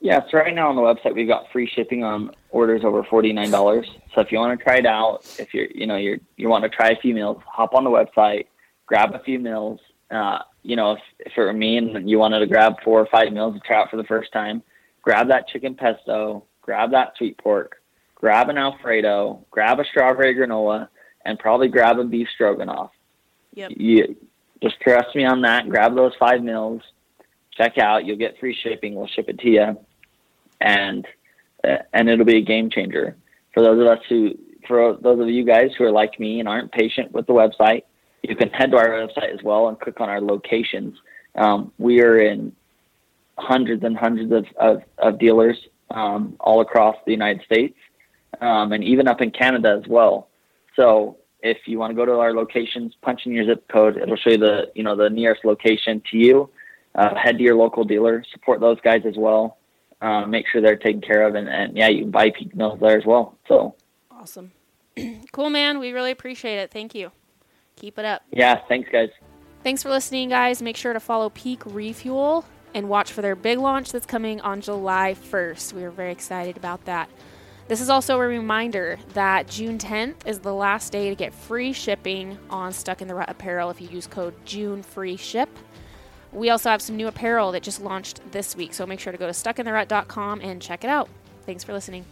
Yeah, 0.00 0.20
so 0.30 0.36
right 0.36 0.54
now 0.54 0.68
on 0.68 0.76
the 0.76 0.82
website 0.82 1.14
we've 1.14 1.26
got 1.26 1.50
free 1.50 1.66
shipping 1.66 2.04
on 2.04 2.32
orders 2.50 2.82
over 2.84 3.02
forty 3.04 3.32
nine 3.32 3.50
dollars. 3.50 3.90
So 4.14 4.20
if 4.20 4.30
you 4.30 4.36
want 4.36 4.58
to 4.58 4.62
try 4.62 4.76
it 4.76 4.86
out, 4.86 5.24
if 5.38 5.54
you're 5.54 5.68
you 5.74 5.86
know 5.86 5.96
you're 5.96 6.18
you 6.36 6.50
want 6.50 6.62
to 6.64 6.68
try 6.68 6.90
a 6.90 6.96
few 6.96 7.14
meals, 7.14 7.38
hop 7.46 7.72
on 7.72 7.84
the 7.84 7.90
website, 7.90 8.48
grab 8.84 9.14
a 9.14 9.18
few 9.20 9.38
meals. 9.38 9.80
Uh, 10.10 10.40
you 10.62 10.76
know, 10.76 10.92
if, 10.92 11.00
if 11.20 11.32
it 11.36 11.40
were 11.40 11.52
me 11.52 11.76
and 11.76 12.08
you 12.08 12.18
wanted 12.18 12.40
to 12.40 12.46
grab 12.46 12.74
four 12.84 13.00
or 13.00 13.08
five 13.10 13.32
meals 13.32 13.54
to 13.54 13.60
try 13.60 13.80
out 13.80 13.90
for 13.90 13.96
the 13.96 14.04
first 14.04 14.32
time, 14.32 14.62
grab 15.02 15.28
that 15.28 15.48
chicken 15.48 15.74
pesto, 15.74 16.44
grab 16.62 16.90
that 16.90 17.12
sweet 17.16 17.38
pork, 17.38 17.76
grab 18.14 18.48
an 18.48 18.58
Alfredo, 18.58 19.44
grab 19.50 19.80
a 19.80 19.84
strawberry 19.84 20.34
granola, 20.34 20.88
and 21.24 21.38
probably 21.38 21.68
grab 21.68 21.98
a 21.98 22.04
beef 22.04 22.28
stroganoff. 22.34 22.90
Yep. 23.54 23.70
You 23.76 24.16
just 24.62 24.80
trust 24.80 25.14
me 25.14 25.24
on 25.24 25.42
that. 25.42 25.68
Grab 25.68 25.94
those 25.94 26.12
five 26.18 26.42
meals. 26.42 26.82
Check 27.56 27.78
out. 27.78 28.04
You'll 28.04 28.18
get 28.18 28.38
free 28.38 28.56
shipping. 28.62 28.94
We'll 28.94 29.08
ship 29.08 29.28
it 29.28 29.38
to 29.40 29.48
you, 29.48 29.78
and 30.60 31.06
uh, 31.64 31.78
and 31.92 32.08
it'll 32.08 32.24
be 32.24 32.38
a 32.38 32.42
game 32.42 32.70
changer 32.70 33.16
for 33.52 33.62
those 33.62 33.80
of 33.80 33.86
us 33.88 33.98
who, 34.08 34.34
for 34.66 34.96
those 35.02 35.20
of 35.20 35.28
you 35.28 35.44
guys 35.44 35.70
who 35.76 35.84
are 35.84 35.90
like 35.90 36.20
me 36.20 36.38
and 36.38 36.48
aren't 36.48 36.70
patient 36.70 37.10
with 37.12 37.26
the 37.26 37.32
website. 37.32 37.82
You 38.22 38.36
can 38.36 38.50
head 38.50 38.70
to 38.72 38.76
our 38.76 38.88
website 38.88 39.32
as 39.32 39.42
well 39.42 39.68
and 39.68 39.78
click 39.78 40.00
on 40.00 40.08
our 40.08 40.20
locations. 40.20 40.98
Um, 41.34 41.72
we 41.78 42.00
are 42.02 42.18
in 42.18 42.52
hundreds 43.38 43.84
and 43.84 43.96
hundreds 43.96 44.32
of, 44.32 44.46
of, 44.58 44.82
of 44.98 45.18
dealers 45.18 45.56
um, 45.90 46.36
all 46.40 46.60
across 46.60 46.96
the 47.06 47.12
United 47.12 47.42
States 47.44 47.76
um, 48.40 48.72
and 48.72 48.82
even 48.84 49.08
up 49.08 49.20
in 49.20 49.30
Canada 49.30 49.80
as 49.80 49.88
well. 49.88 50.28
So 50.76 51.18
if 51.42 51.58
you 51.66 51.78
want 51.78 51.90
to 51.90 51.94
go 51.94 52.04
to 52.04 52.12
our 52.12 52.32
locations, 52.32 52.94
punch 53.02 53.22
in 53.26 53.32
your 53.32 53.44
zip 53.46 53.66
code. 53.68 53.96
It'll 53.96 54.16
show 54.16 54.30
you 54.30 54.38
the 54.38 54.70
you 54.74 54.82
know 54.82 54.96
the 54.96 55.10
nearest 55.10 55.44
location 55.44 56.02
to 56.10 56.16
you. 56.16 56.50
Uh, 56.94 57.14
head 57.14 57.38
to 57.38 57.44
your 57.44 57.54
local 57.54 57.84
dealer. 57.84 58.24
Support 58.32 58.60
those 58.60 58.80
guys 58.80 59.02
as 59.06 59.14
well. 59.16 59.58
Um, 60.00 60.30
make 60.30 60.46
sure 60.48 60.60
they're 60.60 60.76
taken 60.76 61.00
care 61.00 61.26
of, 61.26 61.34
and, 61.34 61.48
and 61.48 61.76
yeah, 61.76 61.88
you 61.88 62.02
can 62.02 62.10
buy 62.10 62.30
peak 62.30 62.54
mills 62.54 62.78
there 62.80 62.96
as 62.98 63.04
well. 63.04 63.36
So 63.48 63.74
Awesome. 64.10 64.52
cool, 65.32 65.50
man. 65.50 65.78
We 65.78 65.92
really 65.92 66.10
appreciate 66.10 66.58
it. 66.58 66.70
Thank 66.70 66.94
you. 66.94 67.12
Keep 67.78 67.98
it 67.98 68.04
up. 68.04 68.22
yeah, 68.32 68.60
thanks 68.68 68.88
guys. 68.90 69.10
Thanks 69.62 69.82
for 69.82 69.90
listening, 69.90 70.30
guys. 70.30 70.60
Make 70.60 70.76
sure 70.76 70.92
to 70.92 71.00
follow 71.00 71.30
Peak 71.30 71.62
Refuel 71.64 72.44
and 72.74 72.88
watch 72.88 73.12
for 73.12 73.22
their 73.22 73.36
big 73.36 73.58
launch 73.58 73.92
that's 73.92 74.06
coming 74.06 74.40
on 74.40 74.60
July 74.60 75.14
1st. 75.30 75.72
We 75.72 75.84
are 75.84 75.90
very 75.90 76.12
excited 76.12 76.56
about 76.56 76.84
that. 76.86 77.08
This 77.68 77.80
is 77.80 77.90
also 77.90 78.18
a 78.18 78.26
reminder 78.26 78.98
that 79.14 79.46
June 79.46 79.78
10th 79.78 80.26
is 80.26 80.38
the 80.40 80.54
last 80.54 80.90
day 80.90 81.10
to 81.10 81.14
get 81.14 81.34
free 81.34 81.72
shipping 81.72 82.38
on 82.50 82.72
Stuck 82.72 83.02
in 83.02 83.08
the 83.08 83.14
Rut 83.14 83.28
apparel 83.28 83.68
if 83.70 83.80
you 83.80 83.88
use 83.88 84.06
code 84.06 84.34
JUNEFREESHIP. 84.46 85.48
We 86.32 86.50
also 86.50 86.70
have 86.70 86.82
some 86.82 86.96
new 86.96 87.08
apparel 87.08 87.52
that 87.52 87.62
just 87.62 87.80
launched 87.80 88.20
this 88.32 88.56
week, 88.56 88.74
so 88.74 88.86
make 88.86 89.00
sure 89.00 89.12
to 89.12 89.18
go 89.18 89.26
to 89.26 89.32
stuckintherut.com 89.32 90.40
and 90.40 90.62
check 90.62 90.82
it 90.82 90.90
out. 90.90 91.08
Thanks 91.46 91.62
for 91.62 91.72
listening. 91.72 92.04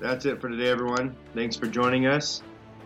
That's 0.00 0.24
it 0.24 0.40
for 0.40 0.48
today, 0.48 0.68
everyone. 0.68 1.14
Thanks 1.34 1.56
for 1.56 1.66
joining 1.66 2.06
us. 2.06 2.42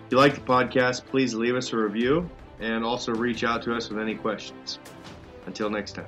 If 0.06 0.12
you 0.12 0.18
like 0.18 0.34
the 0.34 0.40
podcast, 0.42 1.06
please 1.06 1.34
leave 1.34 1.56
us 1.56 1.72
a 1.72 1.76
review 1.78 2.28
and 2.60 2.84
also 2.84 3.12
reach 3.12 3.42
out 3.42 3.62
to 3.62 3.74
us 3.74 3.88
with 3.88 3.98
any 3.98 4.14
questions. 4.14 4.78
Until 5.46 5.70
next 5.70 5.92
time. 5.92 6.06